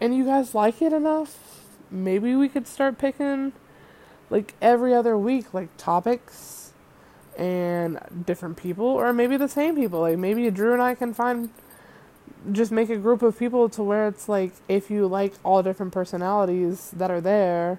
and 0.00 0.14
you 0.14 0.24
guys 0.24 0.54
like 0.54 0.82
it 0.82 0.92
enough, 0.92 1.38
maybe 1.90 2.34
we 2.34 2.48
could 2.48 2.66
start 2.66 2.98
picking 2.98 3.52
like 4.28 4.54
every 4.60 4.92
other 4.92 5.16
week, 5.16 5.54
like 5.54 5.68
topics 5.78 6.72
and 7.38 8.00
different 8.26 8.56
people, 8.56 8.84
or 8.84 9.12
maybe 9.12 9.36
the 9.36 9.48
same 9.48 9.76
people. 9.76 10.00
Like 10.00 10.18
maybe 10.18 10.50
Drew 10.50 10.72
and 10.72 10.82
I 10.82 10.94
can 10.96 11.14
find 11.14 11.50
just 12.52 12.72
make 12.72 12.90
a 12.90 12.96
group 12.96 13.22
of 13.22 13.38
people 13.38 13.68
to 13.70 13.82
where 13.82 14.08
it's 14.08 14.28
like 14.28 14.52
if 14.68 14.90
you 14.90 15.06
like 15.06 15.32
all 15.44 15.62
different 15.62 15.92
personalities 15.92 16.90
that 16.90 17.10
are 17.10 17.20
there 17.20 17.78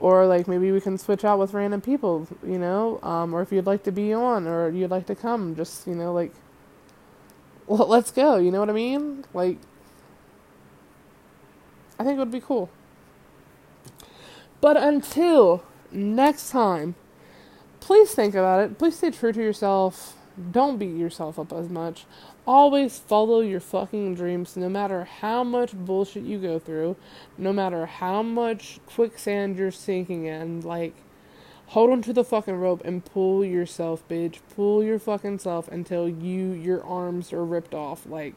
or 0.00 0.26
like 0.26 0.46
maybe 0.46 0.70
we 0.70 0.80
can 0.80 0.96
switch 0.98 1.24
out 1.24 1.38
with 1.38 1.54
random 1.54 1.80
people, 1.80 2.28
you 2.46 2.58
know, 2.58 3.00
um, 3.02 3.34
or 3.34 3.42
if 3.42 3.52
you'd 3.52 3.66
like 3.66 3.82
to 3.84 3.92
be 3.92 4.12
on 4.12 4.46
or 4.46 4.70
you'd 4.70 4.90
like 4.90 5.06
to 5.06 5.14
come, 5.14 5.56
just 5.56 5.86
you 5.86 5.94
know, 5.94 6.12
like, 6.12 6.32
well, 7.66 7.86
let's 7.88 8.10
go. 8.10 8.36
You 8.36 8.50
know 8.50 8.60
what 8.60 8.70
I 8.70 8.74
mean? 8.74 9.24
Like, 9.34 9.58
I 11.98 12.04
think 12.04 12.16
it 12.16 12.20
would 12.20 12.30
be 12.30 12.40
cool. 12.40 12.70
But 14.60 14.76
until 14.76 15.64
next 15.90 16.50
time, 16.50 16.94
please 17.80 18.12
think 18.12 18.34
about 18.34 18.60
it. 18.60 18.78
Please 18.78 18.96
stay 18.96 19.10
true 19.10 19.32
to 19.32 19.42
yourself. 19.42 20.16
Don't 20.50 20.78
beat 20.78 20.96
yourself 20.96 21.38
up 21.38 21.52
as 21.52 21.68
much. 21.68 22.06
Always 22.48 22.98
follow 22.98 23.40
your 23.40 23.60
fucking 23.60 24.14
dreams 24.14 24.56
no 24.56 24.70
matter 24.70 25.04
how 25.04 25.44
much 25.44 25.74
bullshit 25.74 26.22
you 26.22 26.38
go 26.38 26.58
through, 26.58 26.96
no 27.36 27.52
matter 27.52 27.84
how 27.84 28.22
much 28.22 28.80
quicksand 28.86 29.58
you're 29.58 29.70
sinking 29.70 30.24
in. 30.24 30.62
Like, 30.62 30.94
hold 31.66 31.90
on 31.90 32.00
to 32.00 32.14
the 32.14 32.24
fucking 32.24 32.56
rope 32.56 32.80
and 32.86 33.04
pull 33.04 33.44
yourself, 33.44 34.02
bitch. 34.08 34.38
Pull 34.56 34.82
your 34.82 34.98
fucking 34.98 35.40
self 35.40 35.68
until 35.68 36.08
you, 36.08 36.52
your 36.52 36.82
arms 36.84 37.34
are 37.34 37.44
ripped 37.44 37.74
off. 37.74 38.06
Like, 38.06 38.32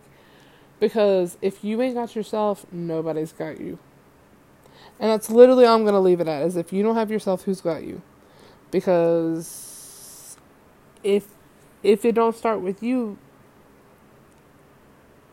because 0.82 1.38
if 1.42 1.64
you 1.64 1.82
ain't 1.82 1.96
got 1.96 2.14
yourself, 2.14 2.66
nobody's 2.70 3.32
got 3.32 3.62
you. 3.62 3.80
And 5.00 5.10
that's 5.10 5.30
literally 5.30 5.64
all 5.64 5.78
I'm 5.78 5.86
gonna 5.86 6.02
leave 6.02 6.20
it 6.20 6.28
at 6.28 6.42
is 6.42 6.58
if 6.58 6.74
you 6.74 6.84
don't 6.84 6.96
have 6.96 7.12
yourself, 7.12 7.44
who's 7.44 7.62
got 7.62 7.84
you? 7.84 8.02
Because 8.72 10.36
if 11.02 11.28
if 11.82 12.04
it 12.04 12.14
don't 12.14 12.36
start 12.36 12.60
with 12.60 12.84
you, 12.84 13.18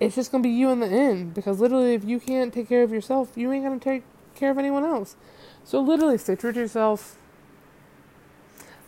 it's 0.01 0.15
just 0.15 0.31
gonna 0.31 0.43
be 0.43 0.51
you 0.51 0.71
in 0.71 0.81
the 0.81 0.89
end. 0.89 1.35
Because 1.35 1.61
literally, 1.61 1.95
if 1.95 2.05
you 2.05 2.21
can't 2.21 2.53
take 2.53 2.69
care 2.69 2.83
of 2.83 2.93
yourself, 2.93 3.33
you 3.37 3.53
ain't 3.53 3.65
gonna 3.65 3.79
take 3.79 4.05
care 4.35 4.51
of 4.51 4.59
anyone 4.59 4.85
else. 4.85 5.17
So 5.65 5.81
literally, 5.81 6.19
stay 6.19 6.37
true 6.37 6.53
to 6.53 6.61
yourself. 6.61 7.17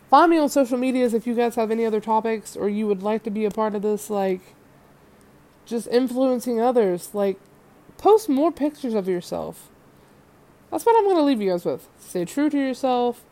Find 0.09 0.29
me 0.29 0.37
on 0.37 0.49
social 0.49 0.77
medias 0.77 1.13
if 1.13 1.25
you 1.25 1.33
guys 1.33 1.55
have 1.55 1.71
any 1.71 1.85
other 1.85 2.01
topics 2.01 2.57
or 2.57 2.67
you 2.67 2.85
would 2.87 3.01
like 3.01 3.23
to 3.23 3.29
be 3.29 3.45
a 3.45 3.51
part 3.51 3.75
of 3.75 3.81
this, 3.81 4.09
like 4.09 4.41
just 5.65 5.87
influencing 5.87 6.59
others. 6.59 7.13
Like, 7.13 7.39
post 7.97 8.27
more 8.27 8.51
pictures 8.51 8.93
of 8.93 9.07
yourself. 9.07 9.69
That's 10.69 10.85
what 10.85 10.97
I'm 10.97 11.07
gonna 11.07 11.23
leave 11.23 11.41
you 11.41 11.51
guys 11.51 11.65
with. 11.65 11.87
Stay 11.99 12.25
true 12.25 12.49
to 12.49 12.57
yourself. 12.57 13.23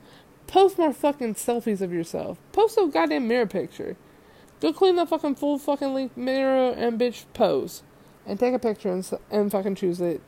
Post 0.47 0.77
more 0.77 0.93
fucking 0.93 1.35
selfies 1.35 1.81
of 1.81 1.93
yourself. 1.93 2.37
Post 2.51 2.77
a 2.77 2.87
goddamn 2.87 3.27
mirror 3.27 3.45
picture. 3.45 3.97
Go 4.59 4.73
clean 4.73 4.95
the 4.97 5.05
fucking 5.05 5.35
full 5.35 5.57
fucking 5.57 6.11
mirror 6.15 6.71
and 6.71 6.99
bitch 6.99 7.25
pose. 7.33 7.83
And 8.25 8.39
take 8.39 8.53
a 8.53 8.59
picture 8.59 8.91
and, 8.91 9.09
and 9.31 9.51
fucking 9.51 9.75
choose 9.75 10.01
it. 10.01 10.21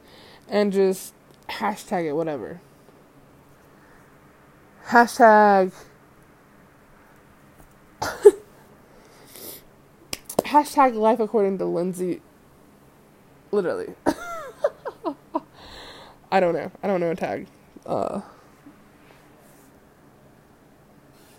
And 0.47 0.71
just 0.71 1.13
hashtag 1.49 2.05
it, 2.05 2.13
whatever. 2.13 2.61
Hashtag. 4.87 5.73
hashtag 10.39 10.95
life 10.95 11.19
according 11.19 11.57
to 11.59 11.65
Lindsay. 11.65 12.21
Literally. 13.51 13.93
I 16.31 16.39
don't 16.39 16.53
know. 16.53 16.71
I 16.81 16.87
don't 16.87 17.01
know 17.01 17.11
a 17.11 17.15
tag. 17.15 17.47
Uh, 17.85 18.21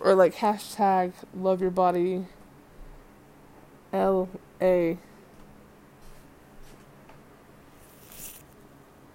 or 0.01 0.15
like 0.15 0.35
hashtag 0.35 1.13
love 1.35 1.61
your 1.61 1.71
body 1.71 2.27
L 3.93 4.29
A 4.61 4.99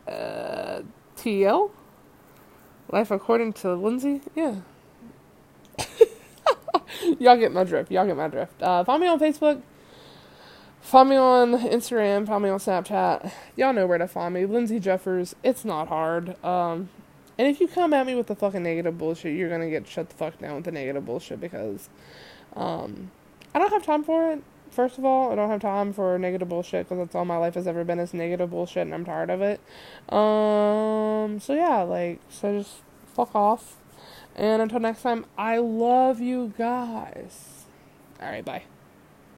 uh, 0.07 0.82
T 1.15 1.45
L 1.45 1.71
Life 2.89 3.11
according 3.11 3.53
to 3.53 3.73
Lindsay? 3.73 4.21
Yeah. 4.34 4.55
Y'all 7.19 7.38
get 7.38 7.51
my 7.51 7.63
drift. 7.65 7.91
Y'all 7.91 8.05
get 8.05 8.15
my 8.15 8.30
drift. 8.30 8.61
Uh, 8.61 8.84
follow 8.84 8.99
me 8.99 9.07
on 9.07 9.19
Facebook. 9.19 9.61
Follow 10.80 11.03
me 11.09 11.15
on 11.17 11.51
Instagram. 11.69 12.25
Follow 12.25 12.39
me 12.39 12.49
on 12.49 12.59
Snapchat. 12.59 13.30
Y'all 13.57 13.73
know 13.73 13.86
where 13.86 13.97
to 13.97 14.07
find 14.07 14.34
me. 14.34 14.45
Lindsay 14.45 14.80
Jeffers. 14.80 15.36
It's 15.43 15.65
not 15.65 15.89
hard. 15.89 16.41
Um, 16.45 16.89
and 17.38 17.47
if 17.47 17.59
you 17.59 17.67
come 17.67 17.93
at 17.93 18.07
me 18.07 18.15
with 18.15 18.28
the 18.28 18.36
fucking 18.36 18.63
negative 18.63 18.97
bullshit, 18.97 19.36
you're 19.36 19.49
gonna 19.49 19.69
get 19.69 19.86
shut 19.86 20.09
the 20.09 20.15
fuck 20.15 20.39
down 20.39 20.55
with 20.55 20.63
the 20.63 20.71
negative 20.71 21.05
bullshit 21.05 21.41
because, 21.41 21.89
um, 22.55 23.11
I 23.53 23.59
don't 23.59 23.71
have 23.71 23.84
time 23.84 24.03
for 24.03 24.32
it. 24.32 24.41
First 24.78 24.99
of 24.99 25.05
all, 25.05 25.32
I 25.32 25.36
don't 25.36 25.49
have 25.49 25.61
time 25.61 25.91
for 25.91 26.19
negative 26.19 26.49
bullshit 26.49 26.86
because 26.88 26.99
that's 26.99 27.15
all 27.15 27.25
my 27.25 27.38
life 27.38 27.55
has 27.55 27.65
ever 27.65 27.84
been 27.84 27.97
is 27.97 28.13
negative 28.13 28.51
bullshit, 28.51 28.84
and 28.84 28.93
I'm 28.93 29.05
tired 29.05 29.32
of 29.32 29.41
it. 29.41 29.59
Um, 30.13 31.39
so 31.39 31.55
yeah, 31.55 31.82
like, 31.82 32.19
so 32.30 32.59
just 32.59 32.75
fuck 33.07 33.34
off. 33.34 33.78
And 34.36 34.61
until 34.61 34.80
next 34.80 35.01
time, 35.01 35.25
I 35.36 35.57
love 35.57 36.21
you 36.21 36.53
guys. 36.59 37.65
All 38.21 38.30
right, 38.30 38.45
bye. 38.45 38.65